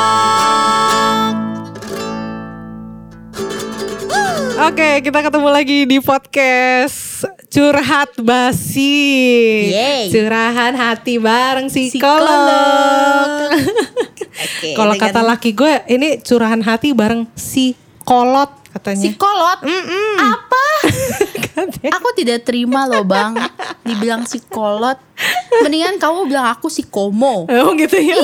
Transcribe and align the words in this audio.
Oke, 4.64 5.04
kita 5.04 5.20
ketemu 5.28 5.50
lagi 5.52 5.84
di 5.84 6.00
podcast 6.00 7.28
Curhat 7.52 8.16
Basi. 8.24 8.96
Yeay. 9.76 10.08
Curahan 10.08 10.72
hati 10.72 11.20
bareng 11.20 11.68
psikolog. 11.68 12.00
Psikolog. 12.00 13.60
Oke, 14.24 14.72
Kalau 14.72 14.96
dengan 14.96 15.04
kata 15.04 15.20
laki 15.28 15.52
gue, 15.52 15.84
ini 15.92 16.24
curahan 16.24 16.64
hati 16.64 16.96
bareng 16.96 17.28
si 18.04 18.06
kolot 18.06 18.52
katanya. 18.70 19.00
psikolog. 19.00 19.58
Apa? 20.20 20.64
Katanya. 21.54 21.90
Aku 21.94 22.10
tidak 22.18 22.44
terima 22.44 22.90
loh 22.90 23.06
bang 23.06 23.38
Dibilang 23.86 24.26
psikolog 24.26 24.98
Mendingan 25.62 26.02
kamu 26.02 26.26
bilang 26.26 26.50
aku 26.50 26.66
psikomo 26.66 27.46
Oh 27.46 27.70
gitu 27.78 27.94
ya. 27.94 28.18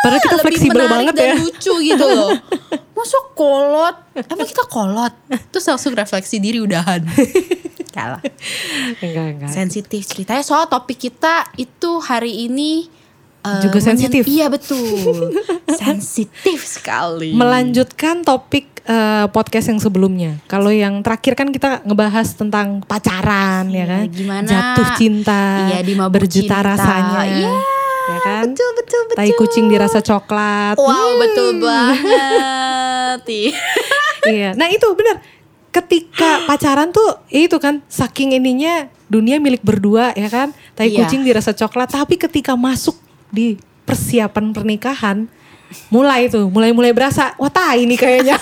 Padahal 0.00 0.22
kita 0.22 0.36
fleksibel 0.38 0.86
banget 0.86 1.12
dan 1.12 1.34
ya. 1.34 1.36
lucu 1.36 1.74
gitu 1.82 2.04
loh 2.06 2.30
Masuk 2.96 3.34
kolot 3.34 3.96
Emang 4.14 4.46
kita 4.46 4.62
kolot 4.64 5.10
Terus 5.50 5.66
langsung 5.66 5.92
refleksi 5.92 6.38
diri 6.38 6.62
udahan 6.62 7.02
Kalah 7.96 8.22
Enggak, 9.02 9.26
enggak. 9.34 9.50
Sensitif 9.50 10.06
ceritanya 10.06 10.46
soal 10.46 10.70
topik 10.70 11.02
kita 11.02 11.50
Itu 11.58 11.98
hari 11.98 12.46
ini 12.46 12.86
eh, 13.42 13.62
Juga 13.66 13.82
sensitif. 13.82 14.22
Iya 14.24 14.46
betul 14.46 15.34
Sensitif 15.74 16.62
sekali 16.62 17.34
Melanjutkan 17.34 18.22
topik 18.22 18.75
eh, 18.86 19.26
podcast 19.28 19.66
yang 19.68 19.78
sebelumnya. 19.78 20.38
Kalau 20.46 20.70
yang 20.70 21.02
terakhir 21.02 21.34
kan 21.34 21.50
kita 21.50 21.82
ngebahas 21.82 22.28
tentang 22.32 22.80
pacaran 22.82 23.66
ya 23.68 23.76
Iya, 23.76 23.84
kan. 23.84 24.00
gimana? 24.08 24.48
Jatuh 24.48 24.88
cinta. 24.94 25.42
Iya, 25.68 25.78
di 25.82 25.92
berjuta 25.94 26.56
cinta. 26.56 26.64
rasanya. 26.64 27.22
Iya, 27.26 27.52
Ya 28.06 28.18
kan? 28.22 28.42
Betul 28.46 28.70
betul 28.78 29.00
betul 29.04 29.18
Tai 29.18 29.30
kucing 29.34 29.66
dirasa 29.66 29.98
coklat. 29.98 30.78
Wow 30.78 31.18
betul 31.18 31.58
banget 31.58 33.20
Iya. 33.26 33.52
Iya. 34.26 34.50
Nah 34.54 34.70
itu 34.70 34.86
benar. 34.94 35.18
Ketika 35.70 36.46
pacaran 36.46 36.88
tuh 36.88 37.20
itu 37.28 37.58
kan 37.58 37.82
saking 37.84 38.32
ininya 38.32 38.86
dunia 39.06 39.36
milik 39.36 39.60
berdua 39.60 40.14
ya 40.14 40.30
kan. 40.30 40.54
Tai 40.72 40.86
Iya. 40.86 41.02
kucing 41.02 41.26
dirasa 41.26 41.50
coklat. 41.50 41.90
Tapi 41.90 42.14
ketika 42.14 42.54
masuk 42.54 42.94
di 43.28 43.58
persiapan 43.82 44.50
pernikahan, 44.50 45.26
mulai 45.90 46.26
tuh, 46.30 46.48
mulai-mulai 46.50 46.92
berasa, 46.92 47.34
wah 47.36 47.50
tai 47.50 47.84
ini 47.86 47.94
kayaknya. 47.94 48.36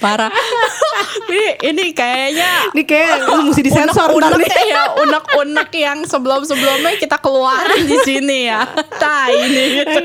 Parah 0.00 0.32
Ini, 1.28 1.60
ini 1.60 1.84
kayaknya 1.92 2.72
ini 2.72 2.82
kayak 2.88 3.28
mesti 3.46 3.60
disensor 3.60 4.08
ntar 4.16 4.32
unek-unek 4.32 4.48
nih. 4.48 4.72
ya 4.72 4.82
unek-unek 4.96 5.68
yang 5.76 5.98
sebelum-sebelumnya 6.08 6.96
kita 6.96 7.20
keluarin 7.20 7.84
di 7.84 7.96
sini 8.00 8.48
ya 8.48 8.64
Tai 8.96 9.28
ini 9.28 9.84
gitu 9.84 10.00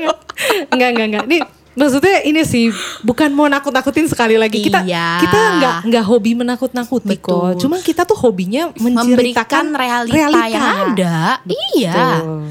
Enggak, 0.68 0.88
enggak, 0.92 1.06
enggak. 1.08 1.24
Nih 1.24 1.40
maksudnya 1.76 2.24
ini 2.24 2.42
sih 2.42 2.72
bukan 3.00 3.30
mau 3.30 3.46
nakut-nakutin 3.46 4.08
sekali 4.08 4.34
lagi. 4.34 4.64
Kita 4.64 4.82
Iya. 4.82 5.20
kita 5.20 5.38
enggak 5.52 5.76
enggak 5.84 6.04
hobi 6.04 6.32
menakut-nakuti 6.34 7.16
kok. 7.16 7.60
Cuma 7.60 7.78
kita 7.78 8.02
tuh 8.02 8.16
hobinya 8.16 8.72
Memberikan 8.72 9.04
menceritakan 9.06 9.64
realita, 9.72 10.42
yang 10.48 10.64
ada 10.90 11.16
Iya 11.76 11.92
Betul. 11.92 12.42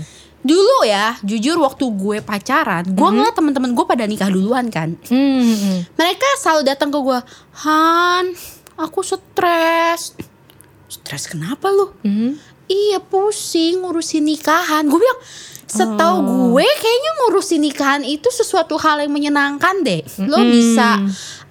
Dulu 0.46 0.78
ya 0.86 1.18
jujur 1.20 1.58
waktu 1.58 1.86
gue 1.90 2.18
pacaran 2.22 2.86
Gue 2.86 3.10
ngeliat 3.10 3.34
temen-temen 3.34 3.74
gue 3.74 3.82
pada 3.82 4.06
nikah 4.06 4.30
duluan 4.30 4.70
kan 4.70 4.94
Hmm, 5.10 5.42
hmm. 5.42 5.80
Mereka 5.92 6.28
selalu 6.38 6.62
datang 6.64 6.94
ke 6.94 7.00
gue 7.02 7.20
Han 7.66 8.30
aku 8.78 9.02
stres 9.02 10.14
Stres 10.86 11.26
kenapa 11.26 11.66
lu? 11.68 11.90
Hmm. 12.00 12.38
Iya 12.66 12.98
pusing 13.00 13.86
ngurusin 13.86 14.26
nikahan. 14.26 14.86
Gue 14.90 15.00
bilang 15.00 15.22
Setahu 15.66 16.18
gue 16.54 16.62
kayaknya 16.62 17.12
ngurusin 17.26 17.62
nikahan 17.62 18.02
itu 18.06 18.30
sesuatu 18.30 18.78
hal 18.78 19.02
yang 19.02 19.12
menyenangkan 19.12 19.82
deh. 19.82 20.06
Lo 20.30 20.38
Mm-mm. 20.40 20.54
bisa 20.54 21.02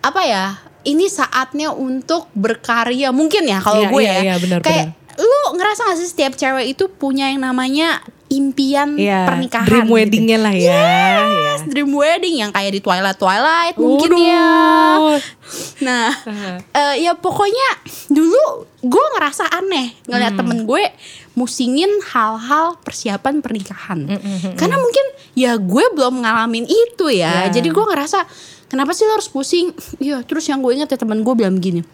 Apa 0.00 0.22
ya 0.22 0.44
Ini 0.84 1.08
saatnya 1.08 1.72
untuk 1.72 2.28
berkarya. 2.36 3.08
Mungkin 3.08 3.48
ya 3.48 3.58
kalau 3.64 3.88
Iya, 3.88 3.90
gue 3.90 4.02
iya, 4.04 4.12
ya. 4.12 4.20
iya, 4.22 4.34
benar, 4.36 4.58
Kayak 4.60 4.86
Lu 5.14 5.40
ngerasa 5.54 5.86
gak 5.88 5.98
sih 5.98 6.10
setiap 6.10 6.34
cewek 6.34 6.74
itu 6.74 6.90
punya 6.90 7.30
yang 7.30 7.40
namanya 7.46 8.02
Impian 8.34 8.94
Iya, 8.94 9.24
pernikahan 9.24 9.64
dream 9.64 9.86
gitu. 9.86 9.94
weddingnya 9.94 10.38
lah 10.38 10.52
ya. 10.52 10.82
Yes, 11.24 11.62
dream 11.64 11.90
wedding 11.90 12.34
yang 12.36 12.50
kayak 12.50 12.70
di 12.70 12.80
Twilight 12.80 13.14
Twilight 13.14 13.76
mungkin 13.76 14.10
ya. 14.16 14.50
Nah, 15.80 16.08
eh, 16.72 16.94
ya 17.00 17.12
pokoknya 17.12 17.68
dulu 18.08 18.64
gue 18.80 19.04
ngerasa 19.12 19.44
aneh 19.50 19.92
ngeliat 20.04 20.32
Hmm. 20.32 20.40
temen 20.40 20.58
gue 20.64 20.82
musingin 21.34 21.90
hal-hal 22.04 22.80
persiapan 22.80 23.38
pernikahan. 23.38 24.08
Mm, 24.08 24.54
Karena 24.54 24.76
mungkin 24.76 25.06
ya 25.34 25.54
gue 25.54 25.84
belum 25.92 26.22
ngalamin 26.22 26.64
itu 26.64 27.06
ya. 27.08 27.46
Ya. 27.46 27.52
Jadi 27.52 27.68
gue 27.68 27.84
ngerasa 27.84 28.24
kenapa 28.66 28.90
sih 28.92 29.04
lo 29.04 29.14
harus 29.14 29.28
pusing? 29.28 29.70
Iya, 29.98 30.22
terus 30.22 30.46
yang 30.46 30.58
gue 30.58 30.72
inget 30.72 30.88
ya 30.88 30.98
temen 30.98 31.20
gue 31.20 31.34
bilang 31.34 31.58
gini. 31.58 31.84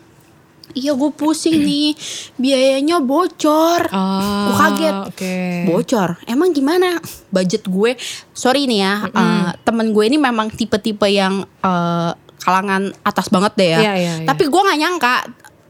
Iya 0.73 0.95
gue 0.95 1.11
pusing 1.11 1.61
nih 1.61 1.93
biayanya 2.37 3.03
bocor. 3.03 3.91
Oh, 3.91 4.51
Gue 4.51 4.57
kaget. 4.57 4.97
Oke. 5.11 5.35
Bocor. 5.67 6.09
Emang 6.25 6.51
gimana? 6.51 6.99
Budget 7.29 7.67
gue. 7.67 7.99
Sorry 8.31 8.65
nih 8.67 8.81
ya, 8.81 8.95
eh, 9.07 9.51
temen 9.63 9.91
gue 9.91 10.05
ini 10.07 10.17
memang 10.17 10.49
tipe-tipe 10.49 11.07
yang 11.07 11.43
eh, 11.43 12.11
kalangan 12.41 12.95
atas 13.03 13.29
banget 13.29 13.53
deh 13.57 13.69
ya. 13.75 13.81
Iya, 13.81 13.93
iya, 13.95 14.13
iya. 14.23 14.27
Tapi 14.27 14.49
gue 14.49 14.61
nggak 14.61 14.81
nyangka 14.81 15.15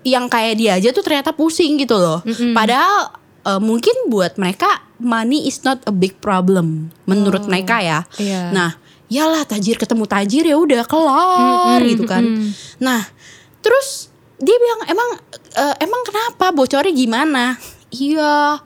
yang 0.01 0.33
kayak 0.33 0.55
dia 0.57 0.73
aja 0.81 0.89
tuh 0.93 1.05
ternyata 1.05 1.33
pusing 1.33 1.77
gitu 1.77 1.97
loh. 1.97 2.21
Padahal 2.53 3.17
eh, 3.49 3.61
mungkin 3.61 4.13
buat 4.13 4.37
mereka 4.37 4.85
money 5.01 5.49
is 5.49 5.65
not 5.65 5.81
a 5.89 5.93
big 5.93 6.21
problem 6.21 6.93
menurut 7.09 7.49
mereka 7.49 7.81
ya. 7.81 8.05
Iya. 8.21 8.53
Nah, 8.53 8.71
yalah 9.11 9.43
tajir 9.43 9.75
ketemu 9.75 10.05
tajir 10.07 10.45
ya 10.47 10.55
udah 10.55 10.85
kelar 10.87 11.81
gitu 11.83 12.05
kan. 12.07 12.23
Nah, 12.79 13.09
terus 13.59 14.10
dia 14.41 14.57
bilang 14.57 14.81
emang 14.89 15.11
eh, 15.55 15.75
emang 15.81 16.01
kenapa 16.03 16.51
bocornya 16.51 16.91
gimana? 16.91 17.45
Iya, 17.91 18.59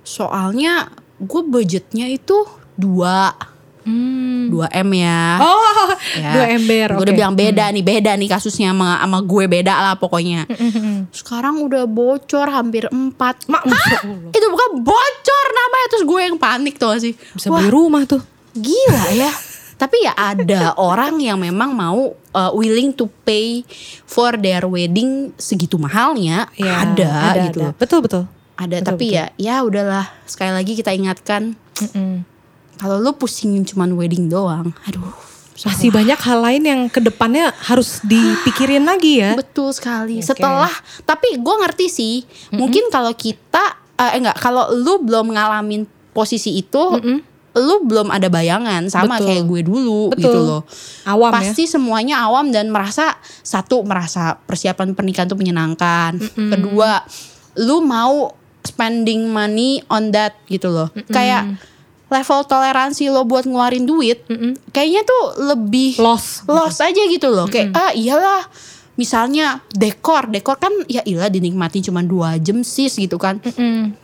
soalnya 0.00 0.88
gue 1.16 1.42
budgetnya 1.42 2.06
itu 2.06 2.44
dua 2.74 3.32
Hmm. 3.84 4.48
dua 4.48 4.64
m 4.72 4.96
ya. 4.96 5.36
Oh, 5.44 5.92
Ya. 6.16 6.32
dua 6.32 6.46
ember. 6.56 6.88
Gue 6.88 6.96
oke. 6.96 7.04
udah 7.04 7.14
bilang 7.14 7.36
beda 7.36 7.68
nih, 7.68 7.84
beda 7.84 8.16
nih 8.16 8.32
kasusnya 8.32 8.72
sama, 8.72 8.96
sama 8.96 9.20
gue 9.20 9.44
beda 9.44 9.76
lah 9.76 9.94
pokoknya. 10.00 10.48
Sekarang 11.12 11.60
udah 11.60 11.84
bocor 11.84 12.48
hampir 12.48 12.88
empat. 12.88 13.44
Mak. 13.44 13.62
Itu 14.32 14.46
bukan 14.48 14.80
bocor 14.80 15.46
namanya 15.52 15.86
terus 15.92 16.04
gue 16.08 16.20
yang 16.24 16.40
panik 16.40 16.80
tuh 16.80 16.96
sih. 16.96 17.12
Bisa 17.36 17.52
beli 17.52 17.68
rumah 17.68 18.08
tuh. 18.08 18.24
Gila 18.56 19.04
ya. 19.12 19.28
Tapi 19.84 19.96
ya 20.00 20.16
ada 20.16 20.72
orang 20.92 21.20
yang 21.20 21.36
memang 21.36 21.76
mau 21.76 22.16
uh, 22.16 22.50
willing 22.56 22.96
to 22.96 23.04
pay 23.28 23.60
for 24.08 24.32
their 24.40 24.64
wedding 24.64 25.36
segitu 25.36 25.76
mahalnya. 25.76 26.48
Iya, 26.56 26.72
ada, 26.72 27.12
gitu. 27.52 27.60
ada. 27.60 27.76
Betul, 27.76 28.00
betul. 28.00 28.24
Ada 28.54 28.80
Betul, 28.80 28.88
tapi 28.94 29.06
ya 29.10 29.34
ya 29.34 29.66
udahlah 29.66 30.06
sekali 30.30 30.54
lagi 30.54 30.78
kita 30.78 30.94
ingatkan 30.94 31.58
kalau 32.78 33.02
lu 33.02 33.10
pusingin 33.18 33.66
cuman 33.66 33.92
wedding 33.98 34.30
doang. 34.30 34.70
Aduh. 34.86 35.02
Masih 35.54 35.94
banyak 35.94 36.18
hal 36.18 36.38
lain 36.42 36.62
yang 36.66 36.80
ke 36.90 36.98
depannya 36.98 37.54
harus 37.62 38.02
dipikirin 38.02 38.82
lagi 38.82 39.22
ya. 39.22 39.38
Betul 39.38 39.70
sekali. 39.70 40.18
Oke. 40.18 40.26
Setelah 40.26 40.70
tapi 41.06 41.38
gue 41.38 41.54
ngerti 41.62 41.86
sih, 41.86 42.14
mungkin 42.54 42.90
kalau 42.90 43.14
kita 43.14 43.78
eh 43.94 44.18
enggak 44.18 44.38
kalau 44.38 44.70
lu 44.74 45.02
belum 45.06 45.30
ngalamin 45.30 45.86
posisi 46.10 46.58
itu, 46.58 46.98
lu 47.54 47.86
belum 47.86 48.10
ada 48.10 48.26
bayangan 48.26 48.90
sama 48.90 49.18
Betul. 49.18 49.26
kayak 49.30 49.44
gue 49.46 49.60
dulu 49.62 50.02
Betul. 50.10 50.22
gitu 50.26 50.38
loh. 50.42 50.62
Awam 51.06 51.30
ya. 51.30 51.34
Pasti 51.38 51.64
semuanya 51.70 52.26
awam 52.26 52.50
dan 52.50 52.68
merasa 52.68 53.14
satu 53.46 53.86
merasa 53.86 54.34
persiapan 54.42 54.92
pernikahan 54.92 55.30
tuh 55.30 55.38
menyenangkan. 55.38 56.18
Kedua, 56.34 56.98
lu 57.62 57.78
mau 57.80 58.34
spending 58.66 59.30
money 59.30 59.86
on 59.86 60.10
that 60.10 60.34
gitu 60.50 60.66
loh. 60.66 60.90
Kayak 61.08 61.54
level 62.10 62.46
toleransi 62.46 63.10
lo 63.10 63.26
buat 63.26 63.42
ngeluarin 63.42 63.86
duit, 63.86 64.22
kayaknya 64.70 65.02
tuh 65.02 65.24
lebih 65.50 65.98
Loss. 65.98 66.46
loss 66.46 66.78
aja 66.78 67.02
gitu 67.10 67.26
loh 67.32 67.50
kayak 67.50 67.74
ah 67.74 67.90
iyalah 67.90 68.46
misalnya 68.94 69.58
dekor 69.74 70.30
dekor 70.30 70.54
kan 70.54 70.70
ya 70.86 71.02
iyalah 71.02 71.26
dinikmatin 71.26 71.82
cuma 71.82 72.06
dua 72.06 72.38
jam 72.38 72.62
sis 72.62 72.94
gitu 72.94 73.18
kan 73.18 73.42
tapi 73.42 73.50
itu 73.50 74.03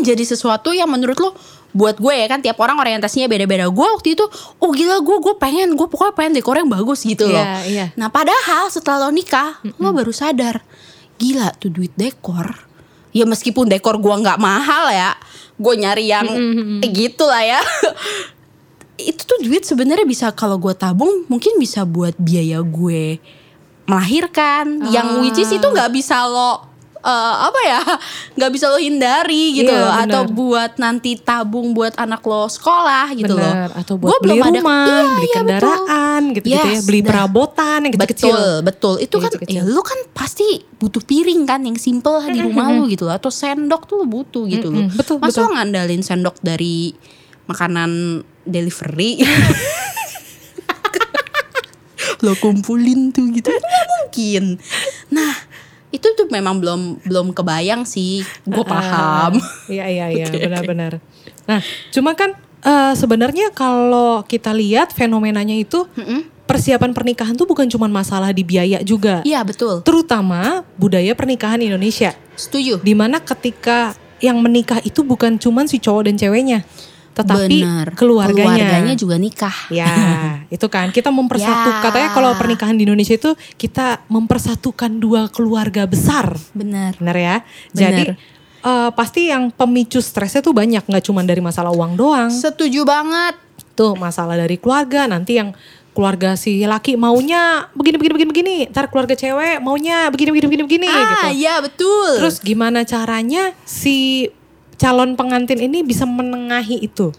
menjadi 0.00 0.24
sesuatu 0.24 0.72
yang 0.72 0.88
menurut 0.88 1.20
lo 1.20 1.30
buat 1.70 2.02
gue 2.02 2.10
ya 2.10 2.26
kan 2.26 2.42
tiap 2.42 2.58
orang 2.58 2.80
orientasinya 2.82 3.30
beda-beda. 3.30 3.70
Gue 3.70 3.86
waktu 3.86 4.18
itu 4.18 4.24
oh 4.58 4.70
gila 4.74 4.98
gue 5.04 5.16
gue 5.22 5.34
pengen 5.38 5.78
gue 5.78 5.86
pokoknya 5.86 6.14
pengen 6.16 6.32
dekor 6.40 6.56
yang 6.58 6.70
bagus 6.72 7.06
gitu 7.06 7.30
loh. 7.30 7.38
Iya, 7.38 7.58
iya. 7.68 7.86
nah 7.94 8.10
padahal 8.10 8.72
setelah 8.72 9.06
lo 9.06 9.14
nikah 9.14 9.62
lo 9.78 9.94
baru 9.94 10.10
sadar 10.10 10.64
gila 11.20 11.54
tuh 11.60 11.70
duit 11.70 11.94
dekor. 11.94 12.66
Ya 13.10 13.26
meskipun 13.26 13.70
dekor 13.70 13.98
gue 13.98 14.14
nggak 14.14 14.38
mahal 14.38 14.90
ya 14.90 15.14
gue 15.60 15.74
nyari 15.76 16.04
yang 16.08 16.26
gitu 16.80 17.28
lah 17.28 17.44
ya. 17.44 17.60
Itu 19.10 19.24
tuh 19.24 19.40
duit 19.44 19.64
sebenarnya 19.64 20.04
bisa 20.04 20.28
kalau 20.34 20.60
gue 20.60 20.74
tabung 20.76 21.24
mungkin 21.30 21.56
bisa 21.56 21.86
buat 21.86 22.16
biaya 22.18 22.60
gue 22.64 23.20
melahirkan. 23.86 24.90
Yang 24.90 25.08
which 25.22 25.40
is 25.40 25.50
itu 25.54 25.66
nggak 25.66 25.90
bisa 25.94 26.26
lo 26.28 26.69
eh, 27.02 27.12
apa 27.42 27.60
ya 27.62 27.80
nggak 28.36 28.50
bisa 28.50 28.66
lo 28.66 28.76
hindari 28.76 29.54
gitu 29.54 29.68
Iya, 29.68 29.80
loh 29.80 29.92
bener. 29.94 30.04
atau 30.06 30.22
buat 30.28 30.72
nanti 30.76 31.16
tabung 31.16 31.70
buat 31.70 31.92
anak 31.94 32.20
lo 32.22 32.44
sekolah 32.46 33.10
gitu 33.12 33.32
loh 33.32 33.40
Bener. 33.46 33.70
Atau 33.72 33.94
Gua 33.96 34.10
buat 34.10 34.20
beli 34.20 34.30
belum 34.32 34.42
ada- 34.42 34.52
rumah, 34.54 34.84
Iya, 34.84 35.02
beli 35.10 35.20
iya, 35.22 35.34
kendaraan 35.34 36.22
gitu-gitu 36.30 36.52
ya. 36.60 36.64
Yes, 36.70 36.82
Beli 36.82 37.00
dah. 37.00 37.08
perabotan 37.08 37.78
yang 37.80 37.92
kecil-kecil. 37.92 38.28
Betul, 38.30 38.52
betul. 38.62 38.94
Itu 38.98 39.14
Yang 39.14 39.20
kan 39.20 39.30
kecil-kecil. 39.30 39.56
ya 39.56 39.62
lu 39.66 39.80
kan 39.80 39.98
pasti 40.10 40.46
butuh 40.76 41.00
piring 41.00 41.42
kan 41.44 41.60
yang 41.60 41.76
simple 41.76 42.20
di 42.26 42.40
rumah 42.40 42.68
lu 42.70 42.84
gitu 42.86 43.04
loh. 43.04 43.14
Atau 43.14 43.28
sendok 43.28 43.84
tuh 43.84 43.98
lu 43.98 44.06
butuh 44.06 44.44
gitu 44.46 44.68
loh. 44.68 44.84
Mm-mm, 44.84 44.94
betul, 44.94 45.16
Masa 45.16 45.40
betul. 45.40 45.42
lo 45.42 45.54
ngandalin 45.54 46.00
sendok 46.00 46.36
dari 46.38 46.92
makanan 47.46 47.90
delivery? 48.44 49.20
lo 52.20 52.36
kumpulin 52.36 53.08
tuh 53.10 53.32
gitu 53.32 53.48
nggak 53.48 53.64
mungkin. 53.94 54.44
Nah, 55.08 55.32
itu 55.90 56.06
tuh 56.14 56.26
memang 56.30 56.62
belum 56.62 57.02
belum 57.02 57.26
kebayang 57.34 57.82
sih. 57.82 58.22
Gue 58.46 58.62
paham. 58.62 59.38
Iya 59.66 59.86
iya 59.90 60.06
iya 60.10 60.26
benar-benar. 60.46 61.02
Nah 61.50 61.60
cuma 61.90 62.14
kan 62.14 62.34
eh, 62.62 62.92
sebenarnya 62.94 63.50
kalau 63.50 64.22
kita 64.22 64.54
lihat 64.54 64.94
fenomenanya 64.94 65.58
itu 65.58 65.86
Mm-mm. 65.98 66.30
persiapan 66.46 66.94
pernikahan 66.94 67.34
tuh 67.34 67.46
bukan 67.46 67.66
cuma 67.70 67.86
masalah 67.86 68.34
di 68.34 68.42
biaya 68.42 68.82
juga, 68.82 69.22
Iya 69.22 69.42
betul. 69.46 69.86
terutama 69.86 70.66
budaya 70.74 71.14
pernikahan 71.14 71.62
Indonesia, 71.62 72.10
Setuju. 72.34 72.82
di 72.82 72.90
mana 72.90 73.22
ketika 73.22 73.94
yang 74.18 74.42
menikah 74.42 74.82
itu 74.82 75.06
bukan 75.06 75.38
cuma 75.38 75.62
si 75.70 75.78
cowok 75.78 76.10
dan 76.10 76.18
ceweknya, 76.18 76.66
tetapi 77.20 77.56
Bener. 77.60 77.86
keluarganya. 77.94 78.56
Keluarganya 78.56 78.94
juga 78.96 79.16
nikah. 79.20 79.56
Ya, 79.68 79.88
itu 80.54 80.66
kan 80.72 80.88
kita 80.90 81.12
mempersatu. 81.12 81.68
Ya. 81.68 81.80
Katanya 81.84 82.10
kalau 82.16 82.30
pernikahan 82.36 82.74
di 82.74 82.88
Indonesia 82.88 83.14
itu 83.16 83.32
kita 83.60 84.02
mempersatukan 84.08 84.96
dua 84.96 85.28
keluarga 85.28 85.84
besar. 85.84 86.34
Bener. 86.56 86.96
Benar 86.96 87.16
ya. 87.16 87.36
Benar. 87.70 87.76
Jadi 87.76 88.04
eh, 88.64 88.90
pasti 88.96 89.28
yang 89.28 89.52
pemicu 89.52 90.00
stresnya 90.00 90.40
tuh 90.40 90.56
banyak, 90.56 90.84
nggak 90.84 91.04
cuma 91.04 91.20
dari 91.22 91.44
masalah 91.44 91.70
uang 91.70 91.96
doang. 91.96 92.32
Setuju 92.32 92.82
banget. 92.88 93.36
Tuh 93.76 93.96
masalah 93.96 94.36
dari 94.36 94.56
keluarga, 94.60 95.08
nanti 95.08 95.40
yang 95.40 95.56
keluarga 95.90 96.38
si 96.38 96.62
laki 96.62 96.94
maunya 96.94 97.66
begini 97.74 97.98
begini 97.98 98.14
begini 98.14 98.30
begini, 98.30 98.56
ntar 98.70 98.86
keluarga 98.88 99.18
cewek 99.18 99.58
maunya 99.58 100.06
begini 100.08 100.30
begini 100.30 100.46
begini 100.46 100.64
begini 100.64 100.86
ah, 100.88 100.96
gitu. 101.02 101.26
iya 101.34 101.54
betul. 101.58 102.10
Terus 102.22 102.36
gimana 102.40 102.86
caranya 102.86 103.52
si 103.66 104.30
calon 104.80 105.12
pengantin 105.12 105.60
ini 105.60 105.84
bisa 105.84 106.08
menengahi 106.08 106.80
itu? 106.80 107.12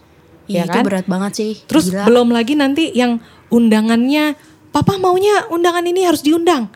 Iya, 0.50 0.66
ya 0.66 0.68
itu 0.68 0.74
kan? 0.74 0.84
berat 0.84 1.06
banget 1.06 1.32
sih. 1.38 1.52
Terus 1.70 1.94
Gila. 1.94 2.10
belum 2.10 2.34
lagi 2.34 2.58
nanti 2.58 2.90
yang 2.90 3.22
undangannya, 3.54 4.34
papa 4.74 4.98
maunya 4.98 5.46
undangan 5.54 5.86
ini 5.86 6.02
harus 6.02 6.26
diundang. 6.26 6.66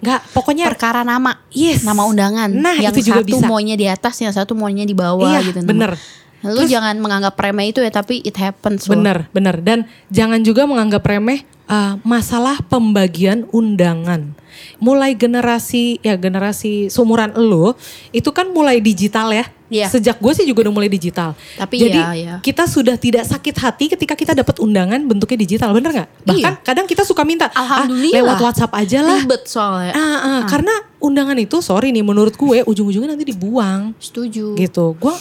Nggak, 0.00 0.20
pokoknya 0.36 0.64
perkara 0.68 1.00
nama. 1.04 1.40
Yes. 1.52 1.84
Nama 1.84 2.02
undangan. 2.04 2.48
Nah, 2.52 2.76
yang 2.76 2.92
itu 2.92 3.12
juga 3.12 3.24
satu 3.24 3.36
bisa. 3.36 3.48
maunya 3.48 3.76
di 3.76 3.86
atas, 3.88 4.14
yang 4.20 4.32
satu 4.32 4.52
maunya 4.56 4.84
di 4.84 4.96
bawah 4.96 5.28
Iya, 5.28 5.40
gitu. 5.44 5.64
bener. 5.64 5.96
Lu 6.40 6.64
jangan 6.64 6.96
menganggap 6.96 7.36
remeh 7.36 7.68
itu 7.68 7.84
ya, 7.84 7.92
tapi 7.92 8.24
it 8.24 8.32
happens 8.40 8.88
loh. 8.88 8.96
Bener, 8.96 9.28
bener. 9.32 9.60
Dan 9.60 9.84
jangan 10.08 10.40
juga 10.40 10.64
menganggap 10.64 11.04
remeh 11.04 11.44
uh, 11.70 11.94
masalah 12.02 12.58
pembagian 12.66 13.46
undangan. 13.54 14.34
Mulai 14.82 15.14
generasi, 15.14 16.02
ya 16.02 16.18
generasi 16.18 16.90
seumuran 16.90 17.32
lo, 17.38 17.78
itu 18.10 18.28
kan 18.34 18.50
mulai 18.50 18.82
digital 18.82 19.30
ya. 19.30 19.46
Iya. 19.70 19.86
Sejak 19.86 20.18
gue 20.18 20.34
sih 20.34 20.42
juga 20.50 20.66
udah 20.66 20.74
mulai 20.74 20.90
digital. 20.90 21.38
Tapi 21.54 21.78
Jadi 21.78 21.94
ya, 21.94 22.10
ya. 22.10 22.34
kita 22.42 22.66
sudah 22.66 22.98
tidak 22.98 23.22
sakit 23.22 23.54
hati 23.54 23.86
ketika 23.86 24.18
kita 24.18 24.34
dapat 24.34 24.58
undangan 24.58 24.98
bentuknya 25.06 25.38
digital, 25.46 25.70
bener 25.70 25.94
nggak? 25.94 26.08
Bahkan 26.26 26.54
kadang 26.66 26.90
kita 26.90 27.06
suka 27.06 27.22
minta, 27.22 27.46
ah, 27.54 27.86
lewat 27.86 28.42
WhatsApp 28.42 28.74
aja 28.74 28.98
lah. 29.06 29.22
Ribet 29.22 29.46
soalnya. 29.46 29.94
Ah, 29.94 30.18
ah, 30.18 30.40
Karena 30.50 30.74
undangan 30.98 31.38
itu, 31.38 31.62
sorry 31.62 31.94
nih, 31.94 32.02
menurut 32.02 32.34
gue 32.34 32.66
ujung-ujungnya 32.66 33.14
nanti 33.14 33.30
dibuang 33.30 33.94
Setuju. 34.02 34.58
gitu. 34.58 34.98
Gue 34.98 35.14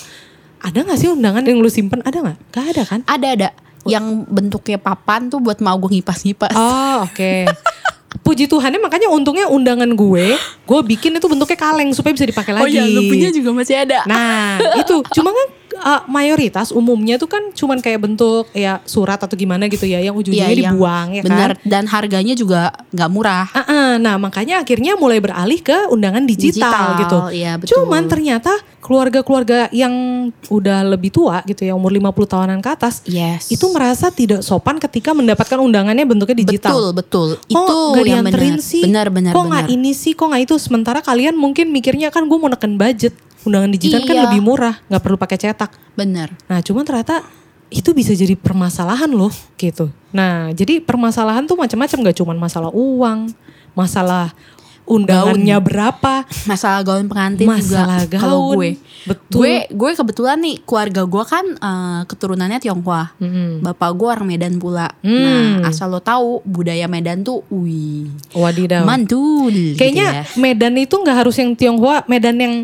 ada 0.60 0.81
nggak 0.81 0.98
sih 0.98 1.13
undangan 1.13 1.46
yang 1.46 1.62
lu 1.62 1.69
simpen? 1.69 2.01
Ada 2.01 2.18
nggak? 2.18 2.38
Gak 2.50 2.66
ada 2.74 2.84
kan? 2.90 3.00
Ada 3.06 3.28
ada 3.38 3.50
yang 3.85 4.27
bentuknya 4.27 4.75
papan 4.75 5.29
tuh 5.29 5.39
buat 5.39 5.59
mau 5.59 5.77
gue 5.77 5.99
ngipas-ngipas. 5.99 6.55
Oh 6.55 7.05
oke. 7.05 7.33
Puji 8.25 8.49
Tuhannya 8.49 8.81
makanya 8.81 9.05
untungnya 9.09 9.45
undangan 9.45 9.89
gue, 9.93 10.33
gue 10.65 10.79
bikin 10.81 11.17
itu 11.17 11.25
bentuknya 11.29 11.57
kaleng 11.57 11.93
supaya 11.93 12.13
bisa 12.13 12.25
dipakai 12.25 12.57
Oh 12.57 12.65
lagi. 12.65 12.77
iya, 12.77 12.85
lu 12.89 13.05
punya 13.05 13.29
juga 13.29 13.53
masih 13.53 13.85
ada. 13.85 14.01
Nah 14.09 14.57
itu, 14.81 15.01
cuma 15.13 15.29
kan 15.29 15.47
uh, 15.79 16.01
mayoritas 16.05 16.69
umumnya 16.69 17.15
tuh 17.15 17.25
kan 17.25 17.51
cuman 17.51 17.79
kayak 17.79 17.99
bentuk 17.99 18.45
ya 18.51 18.83
surat 18.83 19.17
atau 19.17 19.33
gimana 19.33 19.65
gitu 19.65 19.83
ya, 19.83 19.99
yang 19.99 20.13
ujung-ujungnya 20.13 20.51
Iya, 20.51 20.55
yang 20.55 20.75
dibuang 20.75 21.07
ya 21.11 21.21
Bener. 21.23 21.49
kan. 21.55 21.63
Dan 21.63 21.83
harganya 21.87 22.33
juga 22.33 22.61
nggak 22.89 23.09
murah. 23.09 23.45
Ah, 23.49 23.61
ah, 23.63 23.91
nah 23.95 24.15
makanya 24.15 24.59
akhirnya 24.59 24.95
mulai 24.95 25.17
beralih 25.17 25.59
ke 25.59 25.87
undangan 25.89 26.23
digital, 26.23 26.69
Digital, 26.69 26.87
gitu. 27.01 27.17
iya, 27.33 27.51
betul. 27.55 27.71
Cuman 27.83 28.05
ternyata 28.05 28.51
keluarga-keluarga 28.79 29.69
yang 29.69 29.93
udah 30.47 30.81
lebih 30.83 31.09
tua 31.09 31.39
gitu 31.43 31.63
ya, 31.63 31.73
umur 31.73 31.91
50 31.91 32.09
tahunan 32.25 32.59
ke 32.59 32.69
atas, 32.69 33.01
Yes. 33.05 33.47
itu 33.47 33.63
merasa 33.69 34.09
tidak 34.09 34.41
sopan 34.41 34.75
ketika 34.77 35.13
mendapatkan 35.13 35.55
undangannya 35.55 36.03
bentuknya 36.03 36.37
digital. 36.41 36.73
Betul, 36.73 36.87
betul. 36.91 37.27
Kok 37.37 37.47
itu 37.47 37.75
nggak 37.93 38.07
yang 38.07 38.25
benar. 38.25 38.59
sih? 38.59 38.83
Benar, 38.83 39.07
benar, 39.09 39.31
Kok 39.31 39.45
nggak 39.45 39.67
ini 39.69 39.91
sih? 39.93 40.11
Kok 40.13 40.25
nggak 40.27 40.43
itu? 40.43 40.55
Sementara 40.57 40.99
kalian 40.99 41.35
mungkin 41.35 41.69
mikirnya 41.69 42.09
kan 42.09 42.25
gue 42.25 42.37
mau 42.37 42.49
neken 42.49 42.75
budget. 42.75 43.13
Undangan 43.47 43.71
digital 43.71 44.03
kan 44.03 44.15
Iya. 44.15 44.24
lebih 44.27 44.41
murah, 44.44 44.75
nggak 44.91 45.01
perlu 45.03 45.15
pakai 45.15 45.38
cetak. 45.39 45.71
Benar. 45.95 46.36
Nah, 46.51 46.59
cuman 46.59 46.83
ternyata 46.83 47.24
itu 47.69 47.94
bisa 47.94 48.12
jadi 48.18 48.33
permasalahan 48.33 49.07
loh, 49.13 49.31
gitu. 49.56 49.94
Nah, 50.09 50.50
jadi 50.51 50.81
permasalahan 50.81 51.45
tuh 51.45 51.53
macam-macam, 51.53 51.97
gak 52.09 52.18
cuman 52.18 52.38
masalah 52.41 52.71
uang, 52.74 53.30
masalah 53.77 54.33
undangannya 54.89 55.57
berapa, 55.62 56.25
masalah 56.44 56.81
gaun 56.81 57.06
pengantin 57.06 57.45
Masalah 57.45 58.03
juga 58.03 58.18
kalau 58.18 58.51
gue 58.51 58.74
betul. 59.06 59.38
gue 59.38 59.53
gue 59.69 59.91
kebetulan 59.94 60.36
nih 60.36 60.57
keluarga 60.59 61.06
gue 61.06 61.24
kan 61.24 61.45
eh, 61.45 62.01
keturunannya 62.03 62.57
Tionghoa 62.57 63.13
Mm-mm. 63.15 63.62
bapak 63.62 63.89
gue 63.94 64.07
orang 64.09 64.25
Medan 64.25 64.57
pula 64.57 64.89
Hmm. 65.00 65.62
nah 65.62 65.69
asal 65.69 65.88
lo 65.88 66.00
tahu 66.00 66.41
budaya 66.41 66.89
Medan 66.89 67.21
tuh 67.21 67.45
wih 67.47 68.09
Wadidaw. 68.33 68.83
mantul 68.83 69.53
gitu 69.53 69.77
Kayaknya 69.77 70.07
ya. 70.12 70.24
Medan 70.36 70.74
itu 70.75 70.91
nggak 70.91 71.18
harus 71.19 71.38
yang 71.38 71.53
Tionghoa, 71.53 72.03
Medan 72.06 72.36
yang 72.36 72.56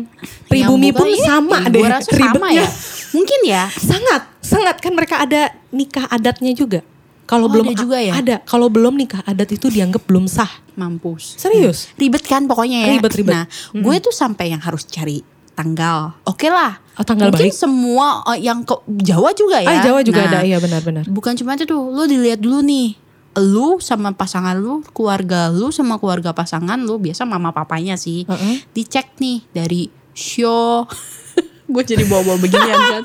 pribumi 0.46 0.90
Yang 0.90 0.98
pun 0.98 1.06
iya, 1.08 1.24
sama 1.24 1.58
deh 1.64 1.78
gue 1.78 1.88
rasa 1.88 2.10
sama 2.10 2.48
ya 2.50 2.66
mungkin 3.12 3.40
ya 3.44 3.64
Sangat, 3.70 4.22
sangat 4.40 4.76
kan 4.76 4.92
mereka 4.92 5.22
ada 5.22 5.48
nikah 5.70 6.04
adatnya 6.06 6.50
juga. 6.50 6.80
Kalau 7.26 7.46
Oh, 7.46 7.52
belum 7.52 7.66
ada 7.68 7.76
juga 7.76 7.98
ya? 7.98 8.14
Ada. 8.14 8.36
Kalau 8.42 8.66
belum 8.66 8.94
nikah 8.94 9.20
adat 9.22 9.50
itu 9.50 9.66
dianggap 9.66 10.02
belum 10.04 10.26
sah. 10.26 10.48
mampus 10.72 11.34
Serius? 11.36 11.88
ribet 11.94 12.20
kan 12.22 12.44
pokoknya 12.44 12.84
ya 12.84 12.88
Ribet, 12.92 13.16
ribet. 13.16 13.32
nah 13.32 13.44
gue 13.72 13.96
tuh 13.98 14.12
sampai 14.12 14.52
yang 14.52 14.60
harus 14.60 14.84
cari 14.84 15.24
tanggal 15.52 16.12
oke 16.22 16.44
lah 16.46 16.76
Oh, 16.94 17.02
tanggal 17.02 17.28
mungkin 17.28 17.48
baik. 17.48 17.56
semua 17.56 18.20
eh, 18.28 18.40
yang 18.42 18.60
ke 18.60 18.72
Jawa 18.86 19.32
juga 19.32 19.56
ya 19.58 19.68
Ah, 19.70 19.80
Jawa 19.80 20.00
juga 20.00 20.20
Nah, 20.22 20.28
ada, 20.30 20.38
iya 20.42 20.56
benar-benar. 20.56 21.04
bukan 21.06 21.32
cuma 21.34 21.52
itu 21.52 21.64
tuh 21.64 21.80
lu 21.80 22.04
dilihat 22.04 22.38
dulu 22.38 22.60
nih 22.60 22.92
lu 23.38 23.76
sama 23.78 24.12
pasangan 24.12 24.52
lu 24.54 24.84
keluarga 24.90 25.48
lu 25.48 25.68
sama 25.70 25.96
keluarga 25.96 26.32
pasangan 26.32 26.76
lu 26.78 26.96
biasa 26.96 27.24
mama 27.24 27.50
papanya 27.50 27.96
sih 27.96 28.24
Heeh. 28.24 28.64
dicek 28.70 29.16
nih 29.16 29.48
dari 29.50 29.88
show 30.12 30.84
gue 31.72 31.82
jadi 31.82 32.04
bawa-bawa 32.04 32.36
beginian 32.38 32.80
kan 32.92 33.02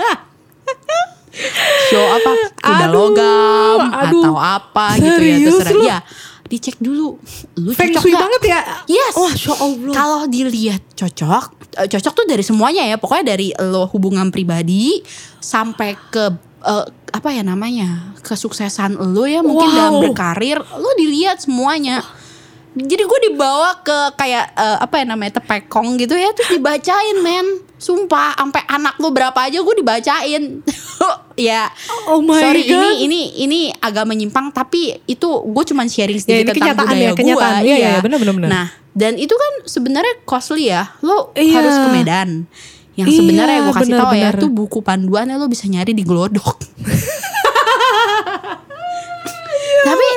show 1.88 2.06
apa 2.12 2.32
kuda 2.60 2.86
Aduh, 2.86 2.92
logam 2.92 3.80
aduh. 3.88 4.22
atau 4.22 4.36
apa 4.36 4.86
gitu 5.00 5.22
ya 5.24 5.38
terserah 5.48 5.74
lu? 5.74 5.84
ya 5.88 6.00
dicek 6.52 6.76
dulu 6.84 7.16
lu 7.56 7.72
Feng 7.72 7.96
cocok 7.96 8.04
shui 8.04 8.12
banget 8.12 8.42
ya? 8.52 8.60
Yes. 8.84 9.16
Wah, 9.16 9.32
Masya 9.32 9.56
Allah. 9.56 9.94
Kalau 9.96 10.22
dilihat 10.28 10.84
cocok, 11.00 11.44
eh, 11.80 11.88
cocok 11.88 12.12
tuh 12.12 12.26
dari 12.28 12.44
semuanya 12.44 12.84
ya. 12.84 13.00
Pokoknya 13.00 13.40
dari 13.40 13.56
lo 13.56 13.88
hubungan 13.88 14.28
pribadi 14.36 15.00
sampai 15.40 15.96
ke 16.12 16.28
eh, 16.68 16.86
apa 17.16 17.30
ya 17.32 17.48
namanya 17.48 18.12
kesuksesan 18.20 19.00
lo 19.16 19.24
ya 19.24 19.40
mungkin 19.40 19.64
Wow. 19.72 19.78
dalam 19.80 19.96
berkarir 20.04 20.60
lo 20.60 20.92
dilihat 21.00 21.40
semuanya. 21.40 22.04
Jadi 22.72 23.04
gue 23.04 23.20
dibawa 23.32 23.80
ke 23.80 24.20
kayak 24.20 24.52
eh, 24.52 24.78
apa 24.84 25.00
ya 25.00 25.06
namanya 25.08 25.40
tepekong 25.40 25.96
gitu 26.04 26.20
ya 26.20 26.36
terus 26.36 26.52
dibacain 26.52 27.24
men. 27.24 27.48
Sumpah 27.80 28.36
sampai 28.36 28.68
anak 28.68 29.00
lo 29.00 29.16
berapa 29.16 29.40
aja 29.40 29.64
gue 29.64 29.76
dibacain. 29.80 30.44
ya. 31.44 31.68
Oh 32.06 32.20
my 32.20 32.38
Sorry 32.38 32.64
God. 32.64 32.74
ini 32.74 32.90
ini 33.02 33.22
ini 33.42 33.60
agak 33.74 34.06
menyimpang 34.06 34.50
tapi 34.50 35.02
itu 35.04 35.28
gue 35.42 35.64
cuman 35.66 35.86
sharing 35.86 36.18
Ya, 36.18 36.24
sedikit 36.40 36.54
ini 36.54 36.62
tentang 36.62 36.78
budaya 36.78 37.02
ya, 37.02 37.12
gue. 37.12 37.24
Iya, 37.62 37.76
iya, 37.76 37.92
benar, 38.00 38.18
benar, 38.18 38.34
benar. 38.36 38.50
Nah, 38.50 38.68
dan 38.92 39.16
itu 39.16 39.32
kan 39.32 39.52
sebenarnya 39.66 40.14
costly 40.24 40.68
ya. 40.68 40.94
Lo 41.00 41.34
Iya. 41.34 41.58
harus 41.58 41.76
ke 41.76 41.88
Medan. 41.92 42.30
Yang 42.92 43.08
Iya, 43.08 43.18
sebenarnya 43.18 43.58
gue 43.62 43.74
kasih 43.74 43.94
tahu 43.96 44.12
ya, 44.12 44.30
benar. 44.30 44.34
tuh 44.38 44.50
buku 44.50 44.80
panduannya 44.80 45.36
lo 45.36 45.48
bisa 45.48 45.66
nyari 45.66 45.92
di 45.92 46.04
Glodok. 46.04 46.60
tapi 49.82 50.08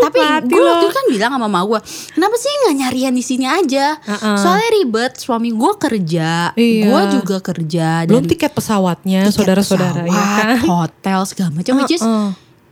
tapi 0.00 0.18
gue 0.46 0.60
waktu 0.60 0.84
itu 0.84 0.92
kan 0.92 1.06
bilang 1.08 1.30
sama 1.32 1.44
mama 1.44 1.60
gue, 1.64 1.80
kenapa 2.10 2.34
sih 2.34 2.48
nggak 2.48 2.76
nyarian 2.78 3.12
di 3.12 3.20
sini 3.20 3.44
aja? 3.44 3.96
Uh-uh. 3.98 4.36
Soalnya 4.36 4.68
ribet. 4.74 5.12
Suami 5.14 5.50
gue 5.50 5.72
kerja, 5.74 6.52
Iya. 6.52 6.84
gue 6.84 7.02
juga 7.18 7.36
kerja. 7.40 8.04
Belum 8.04 8.20
dan 8.20 8.28
tiket 8.28 8.52
pesawatnya, 8.52 9.20
saudara-saudara 9.28 10.02
ya 10.02 10.08
pesawat, 10.08 10.38
kan? 10.38 10.56
hotel 10.64 11.20
segala 11.24 11.50
macam. 11.52 11.72
Which 11.76 11.92
is 11.92 12.02
Uh-uh. 12.02 12.30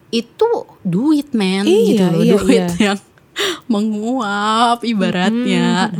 itu 0.09 0.49
duit 0.81 1.31
man 1.33 1.65
Iya, 1.65 1.83
gitu 1.85 2.05
loh, 2.07 2.21
iya, 2.21 2.33
duit 2.35 2.65
iya. 2.73 2.87
yang 2.87 2.99
menguap 3.73 4.81
ibaratnya. 4.81 5.93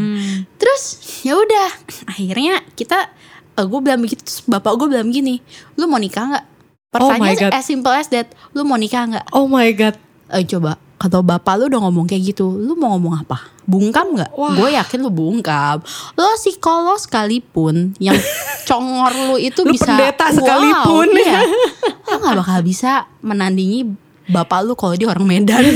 Terus 0.57 0.83
ya 1.21 1.35
udah 1.35 1.69
akhirnya 2.07 2.65
kita 2.73 3.11
gue 3.57 3.81
bilang 3.81 4.01
begitu 4.01 4.21
terus 4.21 4.41
bapak 4.45 4.77
gue 4.77 4.89
bilang 4.89 5.09
gini, 5.09 5.41
lu 5.75 5.85
mau 5.85 5.97
nikah 5.97 6.29
nggak? 6.29 6.47
Oh 6.95 7.13
Pertanyaan 7.13 7.37
God. 7.43 7.53
as 7.53 7.65
simple 7.65 7.91
as 7.91 8.09
that, 8.09 8.25
lu 8.53 8.63
mau 8.63 8.77
nikah 8.77 9.05
nggak? 9.05 9.27
Oh 9.31 9.45
my 9.45 9.69
god. 9.71 9.97
Eh 10.29 10.45
coba 10.45 10.77
kalau 10.97 11.21
bapak 11.21 11.61
lu 11.61 11.69
udah 11.69 11.81
ngomong 11.85 12.09
kayak 12.09 12.33
gitu, 12.33 12.57
lu 12.57 12.73
mau 12.73 12.97
ngomong 12.97 13.21
apa? 13.21 13.53
Bungkam 13.69 14.17
nggak? 14.17 14.33
Gue 14.33 14.73
yakin 14.73 14.99
lu 15.05 15.13
bungkam. 15.13 15.85
Lo 16.17 16.25
psikolog 16.41 16.97
sekalipun 16.97 17.93
yang 18.01 18.17
congor 18.69 19.13
lu 19.13 19.37
itu 19.37 19.61
Lu 19.61 19.77
bisa 19.77 19.93
pendeta 19.93 20.33
Wow, 20.33 20.37
sekalipun. 20.41 21.07
iya. 21.13 21.41
Lo 22.09 22.17
gak 22.17 22.37
bakal 22.41 22.59
bisa 22.65 23.05
menandingi 23.21 23.93
bapak 24.27 24.65
lu 24.65 24.73
kalau 24.73 24.97
dia 24.97 25.13
orang 25.13 25.29
Medan. 25.29 25.65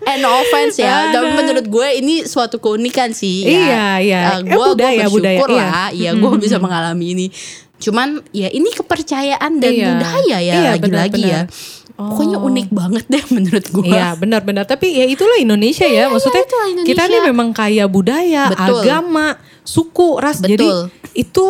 Eh 0.00 0.16
no 0.18 0.30
offense 0.32 0.80
ya, 0.80 1.12
tapi 1.12 1.36
menurut 1.36 1.66
gue 1.66 1.88
ini 2.00 2.24
suatu 2.24 2.58
keunikan 2.58 3.12
sih. 3.12 3.44
ya. 3.44 3.50
Iya, 3.50 3.86
iya. 4.00 4.20
Eh, 4.38 4.40
gue 4.48 4.56
budaya, 4.72 5.06
bersyukur 5.06 5.48
iya. 5.52 5.60
lah, 5.60 5.88
iya 5.92 6.10
gue 6.16 6.30
bisa 6.40 6.56
mengalami 6.58 7.06
ini. 7.14 7.26
Cuman 7.80 8.08
ya 8.30 8.48
ini 8.48 8.70
kepercayaan 8.70 9.52
dan 9.56 9.72
Iya. 9.72 9.86
budaya 9.90 10.36
ya 10.38 10.54
Iya, 10.54 10.70
lagi-lagi 10.74 11.22
ya. 11.22 11.40
benar-benar. 11.42 11.78
Pokoknya 12.00 12.38
Oh. 12.38 12.46
unik 12.46 12.68
banget 12.70 13.04
deh 13.06 13.24
menurut 13.34 13.64
gue. 13.66 13.84
Iya 13.86 14.14
benar-benar 14.14 14.64
tapi 14.64 14.88
ya 14.90 15.04
itulah 15.04 15.36
Indonesia 15.36 15.84
ya 15.84 16.06
maksudnya 16.06 16.42
itulah 16.42 16.66
Indonesia. 16.70 16.90
kita 16.90 17.02
nih 17.06 17.20
memang 17.24 17.48
kaya 17.50 17.84
budaya 17.86 18.48
Betul. 18.48 18.80
agama 18.80 19.26
suku 19.62 20.16
ras 20.16 20.40
jadi 20.40 20.60
Betul. 20.60 20.80
itu 21.14 21.46